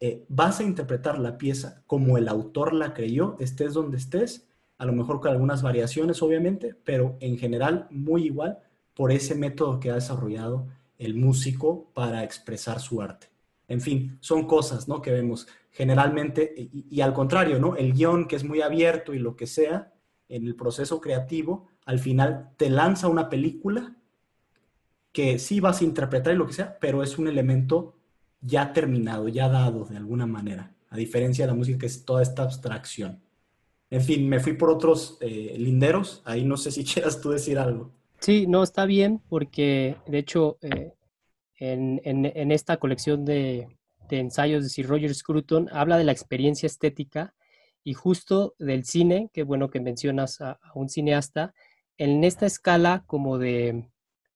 eh, 0.00 0.24
vas 0.28 0.60
a 0.60 0.64
interpretar 0.64 1.18
la 1.18 1.38
pieza 1.38 1.82
como 1.86 2.18
el 2.18 2.28
autor 2.28 2.72
la 2.72 2.94
creyó, 2.94 3.36
estés 3.38 3.74
donde 3.74 3.96
estés, 3.96 4.48
a 4.80 4.86
lo 4.86 4.94
mejor 4.94 5.20
con 5.20 5.30
algunas 5.30 5.60
variaciones, 5.60 6.22
obviamente, 6.22 6.74
pero 6.84 7.18
en 7.20 7.36
general 7.36 7.86
muy 7.90 8.24
igual 8.24 8.60
por 8.94 9.12
ese 9.12 9.34
método 9.34 9.78
que 9.78 9.90
ha 9.90 9.94
desarrollado 9.94 10.68
el 10.96 11.14
músico 11.14 11.90
para 11.92 12.24
expresar 12.24 12.80
su 12.80 13.02
arte. 13.02 13.26
En 13.68 13.82
fin, 13.82 14.16
son 14.20 14.46
cosas, 14.46 14.88
¿no? 14.88 15.02
Que 15.02 15.10
vemos 15.10 15.46
generalmente, 15.70 16.54
y, 16.56 16.86
y 16.90 17.02
al 17.02 17.12
contrario, 17.12 17.58
¿no? 17.58 17.76
El 17.76 17.92
guion 17.92 18.26
que 18.26 18.36
es 18.36 18.44
muy 18.44 18.62
abierto 18.62 19.12
y 19.12 19.18
lo 19.18 19.36
que 19.36 19.46
sea, 19.46 19.92
en 20.30 20.46
el 20.46 20.56
proceso 20.56 20.98
creativo, 20.98 21.68
al 21.84 21.98
final 21.98 22.48
te 22.56 22.70
lanza 22.70 23.08
una 23.08 23.28
película 23.28 23.94
que 25.12 25.38
sí 25.38 25.60
vas 25.60 25.82
a 25.82 25.84
interpretar 25.84 26.32
y 26.32 26.38
lo 26.38 26.46
que 26.46 26.54
sea, 26.54 26.78
pero 26.80 27.02
es 27.02 27.18
un 27.18 27.28
elemento 27.28 27.96
ya 28.40 28.72
terminado, 28.72 29.28
ya 29.28 29.50
dado 29.50 29.84
de 29.84 29.98
alguna 29.98 30.24
manera, 30.24 30.72
a 30.88 30.96
diferencia 30.96 31.44
de 31.44 31.52
la 31.52 31.58
música 31.58 31.80
que 31.80 31.86
es 31.86 32.06
toda 32.06 32.22
esta 32.22 32.44
abstracción. 32.44 33.20
En 33.90 34.02
fin, 34.02 34.28
me 34.28 34.38
fui 34.38 34.52
por 34.52 34.70
otros 34.70 35.18
eh, 35.20 35.56
linderos, 35.58 36.22
ahí 36.24 36.44
no 36.44 36.56
sé 36.56 36.70
si 36.70 36.84
quieras 36.92 37.20
tú 37.20 37.30
decir 37.30 37.58
algo. 37.58 37.90
Sí, 38.20 38.46
no, 38.46 38.62
está 38.62 38.84
bien, 38.84 39.20
porque 39.28 39.96
de 40.06 40.18
hecho 40.18 40.58
eh, 40.60 40.92
en, 41.60 42.52
esta 42.52 42.78
colección 42.78 43.24
de, 43.24 43.68
ensayos 44.10 44.62
de 44.62 44.68
Sir 44.68 44.86
Roger 44.88 45.14
Scruton 45.14 45.68
habla 45.72 45.96
de 45.98 46.04
la 46.04 46.12
experiencia 46.12 46.66
estética 46.66 47.34
y 47.82 47.94
justo 47.94 48.54
del 48.58 48.84
cine, 48.84 49.30
que 49.32 49.42
bueno 49.42 49.70
que 49.70 49.80
mencionas 49.80 50.40
a, 50.40 50.58
un 50.74 50.88
cineasta, 50.88 51.54
en 51.96 52.24
esta 52.24 52.46
escala 52.46 53.04
como 53.06 53.38
de, 53.38 53.88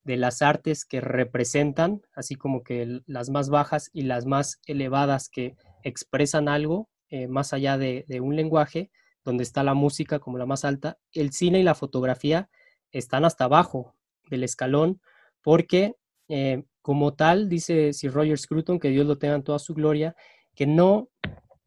las 0.04 0.42
artes 0.42 0.84
que 0.84 1.00
representan, 1.00 2.02
así 2.14 2.34
como 2.36 2.62
que 2.62 3.00
las 3.06 3.30
más 3.30 3.48
bajas 3.48 3.90
y 3.92 4.02
las 4.02 4.26
más 4.26 4.60
elevadas 4.66 5.28
que 5.28 5.56
expresan 5.82 6.48
algo 6.48 6.88
eh, 7.08 7.26
más 7.26 7.52
allá 7.52 7.78
de, 7.78 8.04
un 8.20 8.36
lenguaje, 8.36 8.90
donde 9.24 9.42
está 9.42 9.62
la 9.62 9.74
música 9.74 10.18
como 10.18 10.38
la 10.38 10.46
más 10.46 10.64
alta, 10.64 10.98
el 11.12 11.32
cine 11.32 11.60
y 11.60 11.62
la 11.62 11.74
fotografía 11.74 12.48
están 12.92 13.24
hasta 13.24 13.44
abajo 13.44 13.94
del 14.28 14.44
escalón, 14.44 15.00
porque 15.42 15.96
eh, 16.28 16.64
como 16.82 17.14
tal, 17.14 17.48
dice 17.48 17.92
Sir 17.92 18.12
Roger 18.12 18.38
Scruton, 18.38 18.78
que 18.78 18.90
Dios 18.90 19.06
lo 19.06 19.16
tenga 19.18 19.34
en 19.34 19.42
toda 19.42 19.58
su 19.58 19.74
gloria, 19.74 20.14
que 20.54 20.66
no 20.66 21.08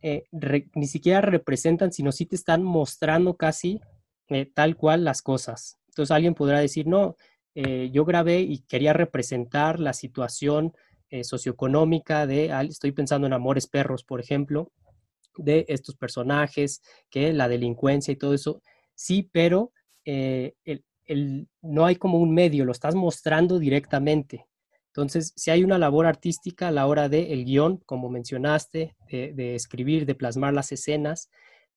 eh, 0.02 0.26
ni 0.76 0.88
siquiera 0.88 1.22
representan, 1.22 1.92
sino 1.92 2.12
sí 2.12 2.26
te 2.26 2.36
están 2.36 2.64
mostrando 2.64 3.36
casi 3.36 3.82
eh, 4.30 4.46
tal 4.54 4.76
cual 4.76 5.04
las 5.04 5.22
cosas. 5.22 5.78
Entonces 5.88 6.12
alguien 6.12 6.36
podrá 6.36 6.60
decir, 6.60 6.88
no, 6.88 7.16
yo 7.92 8.06
grabé 8.06 8.42
y 8.42 8.60
quería 8.60 8.94
representar 8.94 9.80
la 9.80 9.94
situación 9.94 10.76
socioeconómica 11.24 12.28
de, 12.28 12.52
estoy 12.70 12.92
pensando 12.92 13.26
en 13.26 13.34
Amores 13.34 13.66
Perros, 13.66 14.04
por 14.04 14.20
ejemplo, 14.20 14.72
de 15.38 15.66
estos 15.70 15.96
personajes, 15.96 16.82
que 17.10 17.34
la 17.34 17.48
delincuencia 17.48 18.12
y 18.12 18.18
todo 18.18 18.34
eso, 18.34 18.62
sí, 18.96 19.30
pero 19.32 19.72
el, 20.06 21.48
no 21.62 21.86
hay 21.86 21.96
como 21.96 22.20
un 22.20 22.34
medio, 22.34 22.66
lo 22.66 22.72
estás 22.72 22.96
mostrando 22.96 23.60
directamente. 23.60 24.46
Entonces, 24.88 25.32
si 25.36 25.52
hay 25.52 25.64
una 25.64 25.78
labor 25.78 26.08
artística 26.08 26.68
a 26.68 26.72
la 26.72 26.88
hora 26.88 27.08
del 27.08 27.32
el 27.32 27.46
guion, 27.46 27.78
como 27.86 28.10
mencionaste, 28.10 28.96
de, 29.10 29.56
escribir, 29.56 30.06
de 30.06 30.16
plasmar 30.16 30.54
las 30.54 30.72
escenas, 30.72 31.30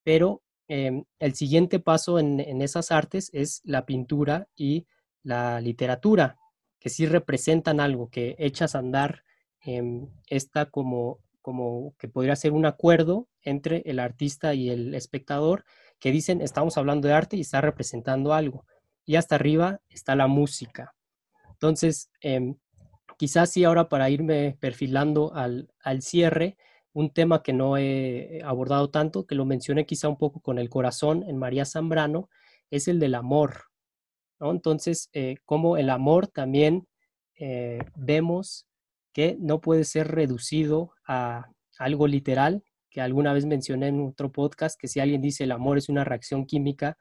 pero 0.02 0.42
em, 0.68 1.04
el 1.18 1.34
siguiente 1.34 1.80
paso 1.80 2.18
en, 2.18 2.40
esas 2.62 2.90
artes 2.90 3.30
es 3.34 3.60
la 3.64 3.84
pintura 3.84 4.48
y 4.56 4.86
la 5.22 5.60
literatura, 5.60 6.38
que 6.78 6.88
sí 6.88 7.04
representan 7.04 7.78
algo, 7.78 8.08
que 8.08 8.36
echas 8.38 8.74
a 8.74 8.78
andar 8.78 9.22
em, 9.60 10.08
esta 10.28 10.70
como, 10.70 11.18
como 11.42 11.94
que 11.98 12.08
podría 12.08 12.36
ser 12.36 12.52
un 12.52 12.64
acuerdo 12.64 13.28
entre 13.42 13.82
el 13.86 13.98
artista 13.98 14.54
y 14.54 14.70
el 14.70 14.94
espectador, 14.94 15.64
que 15.98 16.12
dicen, 16.12 16.40
estamos 16.40 16.78
hablando 16.78 17.08
de 17.08 17.14
arte 17.14 17.36
y 17.36 17.42
está 17.42 17.60
representando 17.60 18.32
algo. 18.32 18.66
Y 19.04 19.16
hasta 19.16 19.34
arriba 19.34 19.80
está 19.88 20.16
la 20.16 20.26
música. 20.26 20.94
Entonces, 21.50 22.10
em, 22.20 22.56
quizás 23.18 23.50
sí 23.52 23.64
ahora 23.64 23.88
para 23.88 24.08
irme 24.08 24.56
perfilando 24.60 25.32
al, 25.34 25.68
cierre, 26.00 26.56
un 26.92 27.10
tema 27.10 27.42
que 27.42 27.52
no 27.52 27.76
he 27.76 28.40
abordado 28.44 28.90
tanto, 28.90 29.26
que 29.26 29.34
lo 29.34 29.44
mencioné 29.44 29.84
quizá 29.84 30.08
un 30.08 30.16
poco 30.16 30.40
con 30.40 30.58
el 30.58 30.70
corazón 30.70 31.24
en 31.28 31.36
María 31.36 31.64
Zambrano, 31.66 32.30
es 32.70 32.88
el 32.88 32.98
del 32.98 33.14
amor. 33.14 33.64
Entonces, 34.40 35.10
eh, 35.12 35.36
como 35.44 35.76
el 35.76 35.90
amor 35.90 36.28
también 36.28 36.88
eh, 37.38 37.80
vemos 37.94 38.66
que 39.12 39.36
no 39.38 39.60
puede 39.60 39.84
ser 39.84 40.08
reducido 40.08 40.92
a 41.06 41.50
algo 41.78 42.06
literal, 42.06 42.64
que 42.90 43.00
alguna 43.00 43.32
vez 43.32 43.46
mencioné 43.46 43.88
en 43.88 44.00
otro 44.00 44.32
podcast, 44.32 44.78
que 44.78 44.88
si 44.88 45.00
alguien 45.00 45.22
dice 45.22 45.44
el 45.44 45.52
amor 45.52 45.78
es 45.78 45.88
una 45.88 46.04
reacción 46.04 46.44
química, 46.44 46.98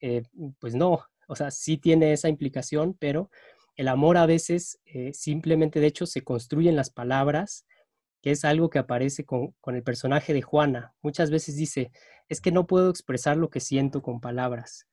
eh, 0.00 0.22
pues 0.58 0.74
no, 0.74 1.00
o 1.26 1.36
sea, 1.36 1.50
sí 1.50 1.78
tiene 1.78 2.12
esa 2.12 2.28
implicación, 2.28 2.94
pero 2.98 3.30
el 3.76 3.88
amor 3.88 4.16
a 4.16 4.26
veces 4.26 4.80
eh, 4.84 5.12
simplemente, 5.14 5.80
de 5.80 5.86
hecho, 5.86 6.06
se 6.06 6.22
construye 6.22 6.68
en 6.68 6.76
las 6.76 6.90
palabras, 6.90 7.66
que 8.20 8.32
es 8.32 8.44
algo 8.44 8.68
que 8.68 8.78
aparece 8.78 9.24
con, 9.24 9.54
el 9.66 9.82
personaje 9.82 10.34
de 10.34 10.42
Juana. 10.42 10.92
Muchas 11.02 11.30
veces 11.30 11.56
dice, 11.56 11.90
es 12.28 12.40
que 12.40 12.52
no 12.52 12.66
puedo 12.66 12.90
expresar 12.90 13.36
lo 13.36 13.48
que 13.48 13.60
siento 13.60 14.02
con 14.02 14.20
palabras. 14.20 14.86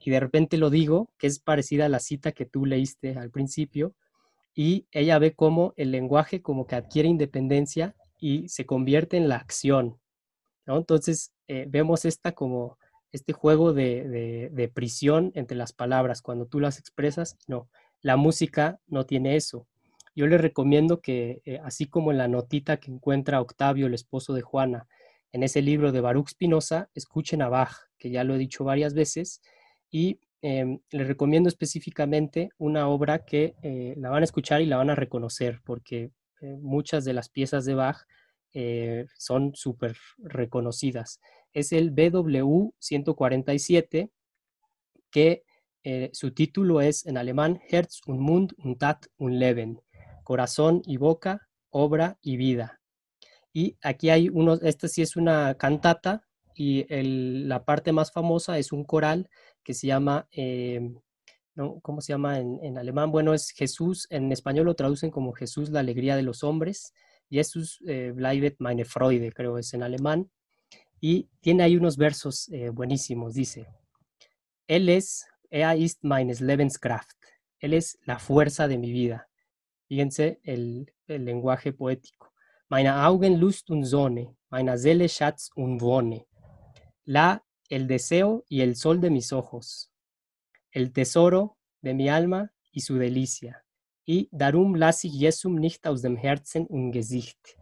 Y 0.00 0.10
de 0.10 0.18
repente 0.18 0.56
lo 0.56 0.70
digo, 0.70 1.12
que 1.18 1.28
es 1.28 1.38
parecida 1.38 1.86
a 1.86 1.88
la 1.88 2.00
cita 2.00 2.32
que 2.32 2.44
tú 2.44 2.66
leíste 2.66 3.16
al 3.16 3.30
principio, 3.30 3.94
y 4.54 4.86
ella 4.90 5.18
ve 5.18 5.34
cómo 5.34 5.72
el 5.76 5.92
lenguaje 5.92 6.42
como 6.42 6.66
que 6.66 6.74
adquiere 6.74 7.08
independencia 7.08 7.94
y 8.22 8.48
se 8.48 8.64
convierte 8.66 9.16
en 9.16 9.28
la 9.28 9.34
acción. 9.34 9.98
Entonces, 10.64 11.32
eh, 11.48 11.66
vemos 11.68 12.04
esta 12.04 12.30
como 12.30 12.78
este 13.10 13.32
juego 13.32 13.72
de, 13.72 14.48
de, 14.52 14.68
prisión 14.68 15.32
entre 15.34 15.56
las 15.56 15.72
palabras. 15.72 16.22
Cuando 16.22 16.46
tú 16.46 16.60
las 16.60 16.78
expresas, 16.78 17.36
no, 17.48 17.68
la 18.00 18.16
música 18.16 18.78
no 18.86 19.06
tiene 19.06 19.34
eso. 19.34 19.66
Yo 20.14 20.28
les 20.28 20.40
recomiendo 20.40 21.00
que, 21.00 21.42
eh, 21.44 21.58
así 21.64 21.86
como 21.86 22.12
en 22.12 22.18
la 22.18 22.28
notita 22.28 22.76
que 22.76 22.92
encuentra 22.92 23.40
Octavio, 23.40 23.88
el 23.88 23.94
esposo 23.94 24.34
de 24.34 24.42
Juana, 24.42 24.86
en 25.32 25.42
ese 25.42 25.60
libro 25.60 25.90
de 25.90 26.00
Baruch 26.00 26.30
Spinoza, 26.30 26.90
escuchen 26.94 27.42
a 27.42 27.48
Bach, 27.48 27.74
que 27.98 28.10
ya 28.10 28.22
lo 28.22 28.36
he 28.36 28.38
dicho 28.38 28.62
varias 28.62 28.94
veces, 28.94 29.42
y 29.90 30.20
em, 30.42 30.78
les 30.92 31.08
recomiendo 31.08 31.48
específicamente 31.48 32.50
una 32.56 32.86
obra 32.86 33.24
que 33.24 33.56
eh, 33.62 33.94
la 33.96 34.10
van 34.10 34.22
a 34.22 34.24
escuchar 34.24 34.62
y 34.62 34.66
la 34.66 34.76
van 34.76 34.90
a 34.90 34.94
reconocer, 34.94 35.60
porque 35.64 36.12
eh, 36.42 36.56
muchas 36.60 37.04
de 37.04 37.14
las 37.14 37.28
piezas 37.28 37.64
de 37.64 37.74
Bach 37.74 38.06
son 39.16 39.54
súper 39.54 39.96
reconocidas. 40.18 41.20
Es 41.54 41.72
el 41.72 41.90
BW 41.90 42.74
147, 42.78 44.10
que 45.10 45.44
eh, 45.84 46.10
su 46.12 46.32
título 46.32 46.80
es 46.80 47.06
en 47.06 47.16
alemán 47.16 47.60
Herz 47.68 48.00
und 48.06 48.20
Mund 48.20 48.54
und 48.58 48.78
Tat 48.78 49.06
und 49.16 49.34
Leben, 49.34 49.80
corazón 50.22 50.82
y 50.84 50.96
boca, 50.96 51.48
obra 51.70 52.18
y 52.22 52.36
vida. 52.36 52.80
Y 53.52 53.76
aquí 53.82 54.10
hay 54.10 54.28
uno, 54.28 54.54
esta 54.54 54.88
sí 54.88 55.02
es 55.02 55.16
una 55.16 55.54
cantata 55.54 56.26
y 56.54 56.84
la 56.88 57.64
parte 57.64 57.92
más 57.92 58.12
famosa 58.12 58.58
es 58.58 58.72
un 58.72 58.84
coral 58.84 59.28
que 59.62 59.74
se 59.74 59.86
llama, 59.86 60.28
em, 61.56 61.80
¿cómo 61.80 62.00
se 62.00 62.12
llama 62.12 62.38
en, 62.38 62.78
alemán? 62.78 63.10
Bueno, 63.10 63.34
es 63.34 63.50
Jesús, 63.50 64.06
en 64.10 64.32
español 64.32 64.66
lo 64.66 64.74
traducen 64.74 65.10
como 65.10 65.32
Jesús, 65.32 65.70
la 65.70 65.80
alegría 65.80 66.16
de 66.16 66.22
los 66.22 66.44
hombres. 66.44 66.92
Jesús 67.30 67.80
eh, 67.86 68.12
bleibet 68.14 68.56
meine 68.58 68.84
Freude, 68.84 69.32
creo 69.32 69.58
es 69.58 69.72
en 69.74 69.82
alemán. 69.82 70.30
Y 71.00 71.28
tiene 71.40 71.64
ahí 71.64 71.76
unos 71.76 71.96
versos 71.96 72.48
eh, 72.50 72.70
buenísimos, 72.70 73.34
dice, 73.34 73.66
Él 74.66 74.88
es 74.88 75.26
Er 75.54 75.78
ist 75.78 76.02
meines 76.02 76.40
Lebenskraft. 76.40 77.18
Él 77.58 77.74
es 77.74 77.98
la 78.06 78.18
fuerza 78.18 78.68
de 78.68 78.78
mi 78.78 78.90
vida. 78.90 79.28
Fíjense 79.86 80.40
el, 80.44 80.90
lenguaje 81.06 81.74
poético. 81.74 82.32
Meine 82.70 83.04
Augen 83.04 83.38
Lust 83.38 83.70
und 83.70 83.84
Sonne, 83.84 84.34
meine 84.48 84.78
Seele 84.78 85.10
Schatz 85.10 85.50
und 85.54 85.82
Wonne. 85.82 86.26
La, 87.04 87.44
el 87.68 87.86
deseo 87.86 88.46
y 88.48 88.62
el 88.62 88.76
sol 88.76 89.02
de 89.02 89.10
mis 89.10 89.30
ojos. 89.30 89.91
El 90.72 90.92
tesoro 90.92 91.56
de 91.80 91.94
mi 91.94 92.08
alma 92.08 92.52
y 92.72 92.80
su 92.80 92.96
delicia. 92.96 93.64
Y 94.04 94.28
darum 94.32 94.74
lasse 94.74 95.06
ich 95.06 95.18
Jesum 95.20 95.54
nicht 95.54 95.86
aus 95.86 96.02
dem 96.02 96.16
Herzen 96.16 96.66
und 96.66 96.92
Gesicht. 96.92 97.56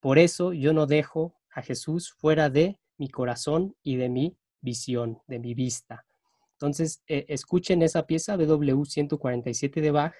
Por 0.00 0.18
eso 0.18 0.52
yo 0.52 0.72
no 0.72 0.86
dejo 0.86 1.40
a 1.50 1.62
Jesús 1.62 2.12
fuera 2.12 2.50
de 2.50 2.78
mi 2.98 3.08
corazón 3.08 3.74
y 3.82 3.96
de 3.96 4.08
mi 4.08 4.36
visión, 4.60 5.22
de 5.26 5.38
mi 5.38 5.54
vista. 5.54 6.04
Entonces, 6.52 7.02
eh, 7.06 7.24
escuchen 7.28 7.80
esa 7.80 8.06
pieza 8.06 8.36
BW 8.36 8.84
147 8.84 9.80
de 9.80 9.90
Bach 9.90 10.14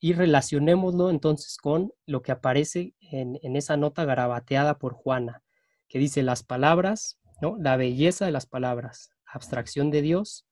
y 0.00 0.12
relacionémoslo 0.12 1.10
entonces 1.10 1.56
con 1.56 1.92
lo 2.06 2.22
que 2.22 2.32
aparece 2.32 2.94
en, 3.00 3.38
esa 3.56 3.76
nota 3.76 4.04
garabateada 4.04 4.78
por 4.78 4.94
Juana, 4.94 5.42
que 5.88 5.98
dice 5.98 6.22
las 6.22 6.42
palabras, 6.42 7.20
¿no? 7.40 7.56
la 7.58 7.76
belleza 7.76 8.26
de 8.26 8.32
las 8.32 8.46
palabras, 8.46 9.12
abstracción 9.24 9.90
de 9.90 10.02
Dios, 10.02 10.46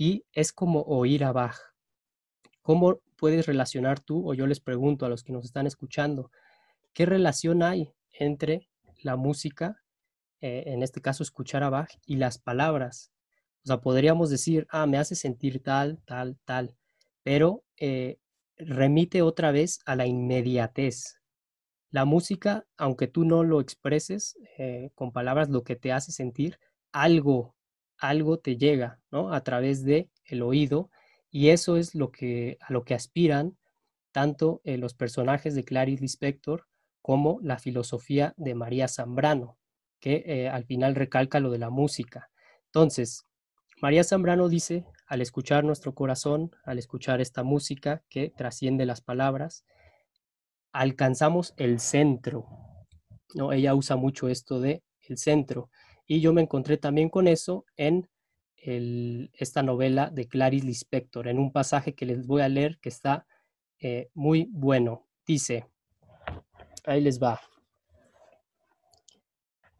y 0.00 0.24
es 0.32 0.50
como 0.54 0.80
oír 0.84 1.24
a 1.24 1.32
Bach. 1.32 1.58
¿Cómo 2.62 3.02
puedes 3.18 3.46
relacionar 3.46 4.00
tú, 4.00 4.26
o 4.26 4.32
yo 4.32 4.46
les 4.46 4.58
pregunto 4.58 5.04
a 5.04 5.10
los 5.10 5.22
que 5.22 5.34
nos 5.34 5.44
están 5.44 5.66
escuchando, 5.66 6.30
qué 6.94 7.04
relación 7.04 7.62
hay 7.62 7.92
entre 8.18 8.70
la 9.02 9.16
música, 9.16 9.82
eh, 10.40 10.62
en 10.68 10.82
este 10.82 11.02
caso 11.02 11.22
escuchar 11.22 11.62
a 11.64 11.68
Bach, 11.68 11.90
y 12.06 12.16
las 12.16 12.38
palabras 12.38 13.12
o 13.62 13.66
sea, 13.66 13.82
podríamos 13.82 14.30
decir, 14.30 14.66
ah, 14.70 14.86
me 14.86 14.96
hace 14.96 15.14
sentir 15.14 15.62
tal, 15.62 16.00
tal, 16.06 16.38
tal, 16.46 16.74
pero 17.22 17.62
eh, 17.76 18.18
remite 18.56 19.20
otra 19.20 19.52
vez 19.52 19.80
a 19.84 19.96
la 19.96 20.06
inmediatez. 20.06 21.18
La 21.90 22.06
música, 22.06 22.66
aunque 22.78 23.06
tú 23.06 23.26
no 23.26 23.44
lo 23.44 23.60
expreses 23.60 24.38
eh, 24.56 24.92
con 24.94 25.12
palabras, 25.12 25.50
lo 25.50 25.62
que 25.62 25.76
te 25.76 25.92
hace 25.92 26.10
sentir, 26.10 26.58
algo, 26.90 27.54
algo 28.00 28.38
te 28.38 28.56
llega, 28.56 29.00
¿no? 29.10 29.32
A 29.32 29.42
través 29.42 29.84
de 29.84 30.10
el 30.24 30.42
oído 30.42 30.90
y 31.30 31.50
eso 31.50 31.76
es 31.76 31.94
lo 31.94 32.10
que, 32.10 32.58
a 32.60 32.72
lo 32.72 32.84
que 32.84 32.94
aspiran 32.94 33.56
tanto 34.12 34.60
eh, 34.64 34.76
los 34.76 34.94
personajes 34.94 35.54
de 35.54 35.64
Clarice 35.64 36.02
Lispector 36.02 36.66
como 37.02 37.38
la 37.42 37.58
filosofía 37.58 38.34
de 38.36 38.54
María 38.54 38.88
Zambrano, 38.88 39.58
que 40.00 40.48
al 40.52 40.64
final 40.64 40.94
recalca 40.94 41.40
lo 41.40 41.50
de 41.50 41.58
la 41.58 41.70
música. 41.70 42.30
Entonces, 42.66 43.24
María 43.80 44.04
Zambrano 44.04 44.50
dice, 44.50 44.84
al 45.06 45.22
escuchar 45.22 45.64
nuestro 45.64 45.94
corazón, 45.94 46.50
al 46.64 46.78
escuchar 46.78 47.22
esta 47.22 47.42
música 47.42 48.02
que 48.10 48.28
trasciende 48.28 48.84
las 48.84 49.00
palabras, 49.00 49.64
alcanzamos 50.72 51.54
el 51.56 51.80
centro. 51.80 52.46
¿no? 53.34 53.52
Ella 53.52 53.74
usa 53.74 53.96
mucho 53.96 54.28
esto 54.28 54.60
de 54.60 54.82
el 55.08 55.16
centro. 55.16 55.70
Y 56.10 56.20
yo 56.20 56.32
me 56.32 56.42
encontré 56.42 56.76
también 56.76 57.08
con 57.08 57.28
eso 57.28 57.64
en 57.76 58.10
esta 58.56 59.62
novela 59.62 60.10
de 60.10 60.26
Clarice 60.26 60.66
Lispector, 60.66 61.28
en 61.28 61.38
un 61.38 61.52
pasaje 61.52 61.94
que 61.94 62.04
les 62.04 62.26
voy 62.26 62.42
a 62.42 62.48
leer 62.48 62.80
que 62.80 62.88
está 62.88 63.28
eh, 63.78 64.10
muy 64.14 64.48
bueno. 64.50 65.06
Dice, 65.24 65.68
ahí 66.84 67.00
les 67.00 67.22
va. 67.22 67.40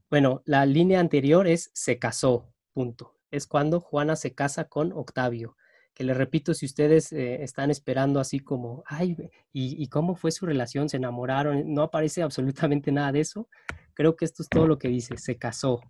Bueno, 0.08 0.42
la 0.44 0.64
línea 0.66 1.00
anterior 1.00 1.48
es 1.48 1.72
se 1.74 1.98
casó, 1.98 2.54
punto 2.72 3.16
es 3.30 3.46
cuando 3.46 3.80
Juana 3.80 4.16
se 4.16 4.34
casa 4.34 4.64
con 4.64 4.92
Octavio. 4.92 5.56
Que 5.94 6.04
le 6.04 6.14
repito, 6.14 6.54
si 6.54 6.66
ustedes 6.66 7.12
eh, 7.12 7.42
están 7.42 7.70
esperando 7.70 8.20
así 8.20 8.40
como, 8.40 8.82
ay, 8.86 9.16
¿y, 9.52 9.86
cómo 9.88 10.14
fue 10.14 10.30
su 10.30 10.46
relación? 10.46 10.88
¿Se 10.88 10.96
enamoraron? 10.96 11.74
No 11.74 11.82
aparece 11.82 12.22
absolutamente 12.22 12.92
nada 12.92 13.12
de 13.12 13.20
eso. 13.20 13.48
Creo 13.94 14.16
que 14.16 14.24
esto 14.24 14.42
es 14.42 14.48
todo 14.48 14.66
lo 14.66 14.78
que 14.78 14.88
dice, 14.88 15.16
se 15.18 15.36
casó, 15.36 15.80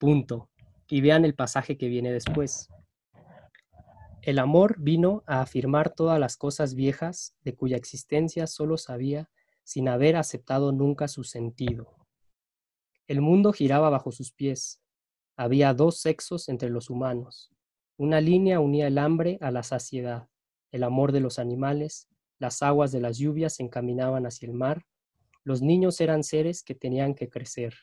punto. 0.00 0.48
Y 0.88 1.02
vean 1.02 1.24
el 1.24 1.36
pasaje 1.36 1.78
que 1.78 1.86
viene 1.86 2.10
después. 2.10 2.68
El 4.22 4.40
amor 4.40 4.76
vino 4.80 5.22
a 5.26 5.40
afirmar 5.40 5.94
todas 5.94 6.18
las 6.18 6.36
cosas 6.36 6.74
viejas 6.74 7.36
de 7.44 7.54
cuya 7.54 7.76
existencia 7.76 8.48
solo 8.48 8.76
sabía 8.76 9.30
sin 9.62 9.88
haber 9.88 10.16
aceptado 10.16 10.72
nunca 10.72 11.06
su 11.06 11.22
sentido. 11.22 11.94
El 13.06 13.20
mundo 13.20 13.52
giraba 13.52 13.88
bajo 13.88 14.10
sus 14.10 14.32
pies, 14.32 14.82
había 15.36 15.72
dos 15.74 16.00
sexos 16.00 16.48
entre 16.48 16.70
los 16.70 16.90
humanos, 16.90 17.52
Una 17.96 18.20
línea 18.20 18.60
unía 18.60 18.86
el 18.86 18.98
hambre 18.98 19.36
a 19.40 19.50
la 19.50 19.62
saciedad, 19.62 20.28
el 20.70 20.82
amor 20.84 21.12
de 21.12 21.20
los 21.20 21.38
animales, 21.38 22.08
las 22.38 22.62
aguas 22.62 22.92
de 22.92 23.00
las 23.00 23.18
lluvias 23.18 23.56
se 23.56 23.62
encaminaban 23.62 24.26
hacia 24.26 24.46
el 24.46 24.54
mar, 24.54 24.86
los 25.44 25.60
niños 25.60 26.00
eran 26.00 26.24
seres 26.24 26.62
que 26.62 26.74
tenían 26.74 27.14
que 27.14 27.28
crecer. 27.28 27.74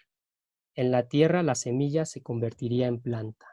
En 0.77 0.91
la 0.91 1.07
tierra 1.07 1.41
la 1.41 1.55
semilla 1.55 2.05
se 2.05 2.21
convertiría 2.21 2.85
en 2.85 3.01
planta. 3.01 3.47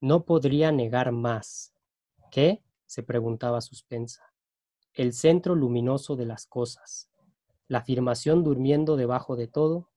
No 0.00 0.24
podría 0.24 0.70
negar 0.70 1.10
más. 1.10 1.74
¿Qué? 2.30 2.62
se 2.86 3.02
preguntaba 3.02 3.60
suspensa. 3.60 4.22
El 4.94 5.12
centro 5.12 5.54
luminoso 5.56 6.14
de 6.16 6.24
las 6.24 6.46
cosas, 6.46 7.10
la 7.66 7.78
afirmación 7.78 8.44
durmiendo 8.44 8.96
debajo 8.96 9.34
de 9.36 9.48
todo, 9.48 9.90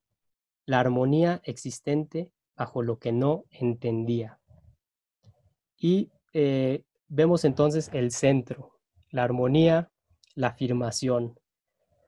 la 0.65 0.79
armonía 0.79 1.41
existente 1.45 2.31
bajo 2.57 2.81
lo 2.81 2.97
que 2.97 3.11
no 3.11 3.45
entendía. 3.51 4.39
Y 5.77 6.11
eh, 6.33 6.83
vemos 7.07 7.45
entonces 7.45 7.89
el 7.93 8.11
centro, 8.11 8.79
la 9.09 9.23
armonía, 9.23 9.91
la 10.33 10.47
afirmación. 10.47 11.39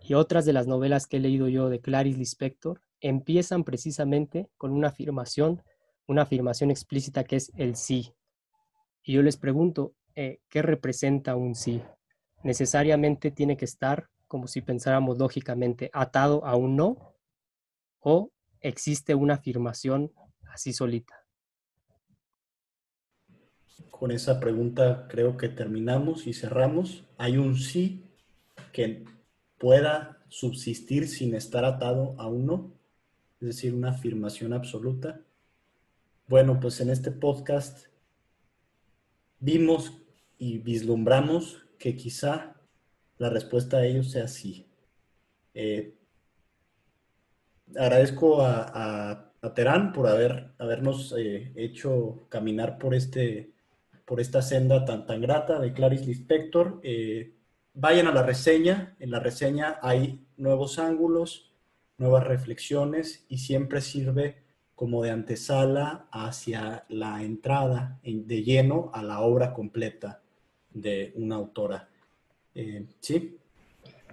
Y 0.01 0.15
otras 0.15 0.43
de 0.43 0.53
las 0.53 0.65
novelas 0.65 1.05
que 1.05 1.17
he 1.17 1.19
leído 1.21 1.47
yo 1.47 1.69
de 1.69 1.79
Clarice 1.79 2.17
Lispector 2.17 2.81
empiezan 3.03 3.65
precisamente 3.65 4.49
con 4.57 4.71
una 4.71 4.87
afirmación, 4.87 5.61
una 6.07 6.23
afirmación 6.23 6.71
explícita 6.71 7.25
que 7.25 7.35
es 7.35 7.51
el 7.57 7.75
sí. 7.75 8.13
Y 9.03 9.13
yo 9.13 9.21
les 9.21 9.35
pregunto, 9.37 9.93
eh, 10.15 10.39
¿qué 10.49 10.61
representa 10.61 11.35
un 11.35 11.53
sí? 11.53 11.83
¿Necesariamente 12.43 13.29
tiene 13.29 13.57
que 13.57 13.65
estar, 13.65 14.09
como 14.27 14.47
si 14.47 14.61
pensáramos 14.61 15.17
lógicamente, 15.17 15.89
atado 15.93 16.45
a 16.45 16.55
un 16.55 16.77
no? 16.77 17.13
¿O 17.99 18.31
existe 18.61 19.15
una 19.15 19.35
afirmación 19.35 20.13
así 20.49 20.71
solita? 20.71 21.25
Con 23.91 24.11
esa 24.11 24.39
pregunta 24.39 25.07
creo 25.09 25.35
que 25.35 25.49
terminamos 25.49 26.25
y 26.25 26.33
cerramos. 26.33 27.03
Hay 27.17 27.37
un 27.37 27.57
sí 27.57 28.05
que 28.71 29.03
pueda 29.57 30.23
subsistir 30.29 31.09
sin 31.09 31.35
estar 31.35 31.65
atado 31.65 32.15
a 32.17 32.27
un 32.27 32.45
no, 32.45 32.73
es 33.43 33.57
decir, 33.57 33.73
una 33.73 33.89
afirmación 33.89 34.53
absoluta. 34.53 35.19
Bueno, 36.27 36.61
pues 36.61 36.79
en 36.79 36.89
este 36.89 37.11
podcast 37.11 37.87
vimos 39.39 39.97
y 40.37 40.59
vislumbramos 40.59 41.65
que 41.77 41.97
quizá 41.97 42.55
la 43.17 43.29
respuesta 43.29 43.77
a 43.77 43.85
ello 43.85 44.01
sea 44.03 44.29
sí. 44.29 44.65
Eh, 45.53 45.97
agradezco 47.75 48.41
a, 48.41 49.29
Terán 49.53 49.91
por 49.91 50.07
haber, 50.07 50.53
habernos 50.57 51.13
eh, 51.17 51.51
hecho 51.57 52.27
caminar 52.29 52.77
por, 52.77 52.95
este, 52.95 53.51
por 54.05 54.21
esta 54.21 54.41
senda 54.41 54.85
tan, 54.85 55.05
tan 55.05 55.19
grata 55.19 55.59
de 55.59 55.73
Clarice 55.73 56.05
Lispector. 56.05 56.79
Eh, 56.81 57.35
vayan 57.73 58.07
a 58.07 58.13
la 58.13 58.23
reseña, 58.23 58.95
en 58.99 59.11
la 59.11 59.19
reseña 59.19 59.79
hay 59.81 60.25
nuevos 60.37 60.79
ángulos, 60.79 61.52
nuevas 61.97 62.25
reflexiones 62.25 63.25
y 63.29 63.37
siempre 63.37 63.81
sirve 63.81 64.43
como 64.75 65.03
de 65.03 65.11
antesala 65.11 66.07
hacia 66.11 66.85
la 66.89 67.23
entrada 67.23 67.99
de 68.03 68.43
lleno 68.43 68.89
a 68.93 69.03
la 69.03 69.21
obra 69.21 69.53
completa 69.53 70.21
de 70.73 71.13
una 71.15 71.35
autora. 71.35 71.89
Eh, 72.55 72.85
¿Sí? 72.99 73.37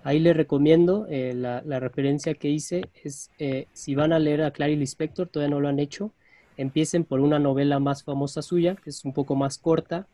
Ahí 0.02 0.18
les 0.18 0.36
recomiendo, 0.36 1.06
eh, 1.10 1.34
la, 1.34 1.60
referencia 1.80 2.34
que 2.34 2.48
hice 2.48 2.88
es, 3.04 3.30
eh, 3.38 3.66
si 3.72 3.94
van 3.94 4.12
a 4.12 4.18
leer 4.18 4.42
a 4.42 4.50
Clary 4.50 4.76
Lispector, 4.76 5.28
todavía 5.28 5.54
no 5.54 5.60
lo 5.60 5.68
han 5.68 5.78
hecho, 5.78 6.12
empiecen 6.56 7.04
por 7.04 7.20
una 7.20 7.38
novela 7.38 7.78
más 7.80 8.02
famosa 8.02 8.40
suya, 8.40 8.76
que 8.76 8.90
es 8.90 9.04
un 9.04 9.12
poco 9.12 9.34
más 9.34 9.58
corta, 9.58 10.06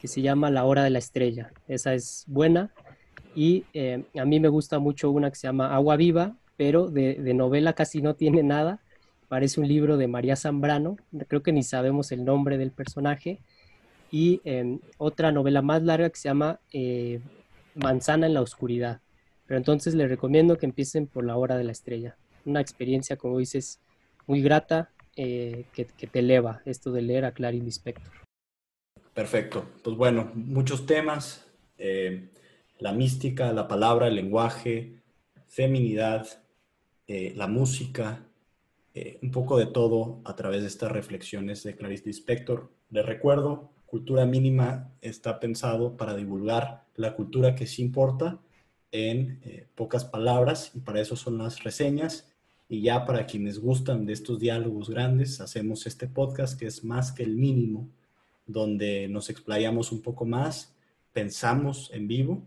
que 0.00 0.08
se 0.08 0.22
llama 0.22 0.50
La 0.50 0.64
Hora 0.64 0.84
de 0.84 0.90
la 0.90 0.98
Estrella. 0.98 1.52
Esa 1.68 1.94
es 1.94 2.24
buena. 2.26 2.72
Y 3.34 3.64
eh, 3.72 4.04
a 4.18 4.24
mí 4.24 4.40
me 4.40 4.48
gusta 4.48 4.78
mucho 4.78 5.10
una 5.10 5.30
que 5.30 5.36
se 5.36 5.46
llama 5.46 5.74
Agua 5.74 5.96
Viva, 5.96 6.36
pero 6.56 6.88
de, 6.88 7.16
novela 7.34 7.72
casi 7.74 8.02
no 8.02 8.14
tiene 8.14 8.42
nada. 8.42 8.80
Parece 9.28 9.60
un 9.60 9.68
libro 9.68 9.96
de 9.96 10.08
María 10.08 10.36
Zambrano, 10.36 10.96
creo 11.28 11.42
que 11.42 11.52
ni 11.52 11.62
sabemos 11.62 12.12
el 12.12 12.24
nombre 12.24 12.58
del 12.58 12.70
personaje. 12.70 13.40
Y 14.10 14.42
em, 14.44 14.78
otra 14.98 15.32
novela 15.32 15.62
más 15.62 15.82
larga 15.82 16.10
que 16.10 16.18
se 16.18 16.28
llama 16.28 16.60
Manzana 17.74 18.26
en 18.26 18.34
la 18.34 18.42
Oscuridad 18.42 19.00
pero 19.52 19.58
entonces 19.58 19.94
les 19.94 20.08
recomiendo 20.08 20.56
que 20.56 20.64
empiecen 20.64 21.06
por 21.06 21.26
la 21.26 21.36
hora 21.36 21.58
de 21.58 21.64
la 21.64 21.72
estrella. 21.72 22.16
Una 22.46 22.62
experiencia, 22.62 23.18
como 23.18 23.38
dices, 23.38 23.80
muy 24.26 24.40
grata 24.40 24.90
eh, 25.14 25.66
que, 25.74 25.84
te 25.84 26.18
eleva 26.20 26.62
esto 26.64 26.90
de 26.90 27.02
leer 27.02 27.26
a 27.26 27.32
Clarice 27.32 27.62
Lispector. 27.62 28.12
Perfecto. 29.12 29.66
Pues 29.84 29.94
bueno, 29.94 30.30
muchos 30.34 30.86
temas. 30.86 31.46
Eh, 31.76 32.30
la 32.78 32.92
mística, 32.92 33.52
la 33.52 33.68
palabra, 33.68 34.06
el 34.08 34.14
lenguaje, 34.14 35.02
feminidad, 35.46 36.26
eh, 37.06 37.32
la 37.36 37.46
música, 37.46 38.26
un 39.22 39.30
poco 39.30 39.56
de 39.56 39.64
todo 39.64 40.20
a 40.24 40.36
través 40.36 40.60
de 40.60 40.68
estas 40.68 40.92
reflexiones 40.92 41.62
de 41.62 41.74
Clarice 41.74 42.04
Lispector. 42.04 42.70
Les 42.90 43.06
recuerdo, 43.06 43.72
Cultura 43.92 44.24
Mínima 44.24 44.90
está 45.02 45.38
pensado 45.38 45.98
para 45.98 46.14
divulgar 46.14 46.86
la 46.94 47.14
cultura 47.14 47.54
que 47.54 47.66
sí 47.66 47.82
importa 47.82 48.40
en 48.90 49.40
eh, 49.42 49.66
pocas 49.74 50.06
palabras 50.06 50.70
y 50.74 50.80
para 50.80 51.00
eso 51.00 51.14
son 51.14 51.36
las 51.36 51.62
reseñas. 51.62 52.32
Y 52.70 52.80
ya 52.80 53.04
para 53.04 53.26
quienes 53.26 53.58
gustan 53.58 54.06
de 54.06 54.14
estos 54.14 54.38
diálogos 54.38 54.88
grandes, 54.88 55.42
hacemos 55.42 55.86
este 55.86 56.06
podcast 56.06 56.58
que 56.58 56.66
es 56.66 56.84
más 56.84 57.12
que 57.12 57.22
el 57.22 57.36
mínimo, 57.36 57.90
donde 58.46 59.08
nos 59.08 59.28
explayamos 59.28 59.92
un 59.92 60.00
poco 60.00 60.24
más, 60.24 60.74
pensamos 61.12 61.90
en 61.92 62.08
vivo 62.08 62.42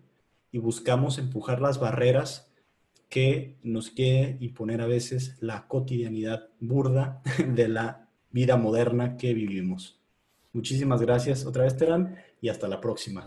y 0.52 0.58
buscamos 0.58 1.20
empujar 1.20 1.62
las 1.62 1.80
barreras 1.80 2.45
que 3.16 3.56
nos 3.64 3.92
quiere 3.92 4.36
imponer 4.42 4.82
a 4.82 4.88
veces 4.88 5.38
la 5.40 5.70
cotidianidad 5.70 6.50
burda 6.60 7.22
de 7.56 7.70
la 7.70 8.10
vida 8.30 8.58
moderna 8.58 9.16
que 9.16 9.34
vivimos. 9.34 10.02
Muchísimas 10.52 11.02
gracias 11.02 11.46
otra 11.46 11.64
vez, 11.64 11.78
Terán, 11.78 12.18
y 12.42 12.50
hasta 12.50 12.68
la 12.68 12.82
próxima. 12.82 13.26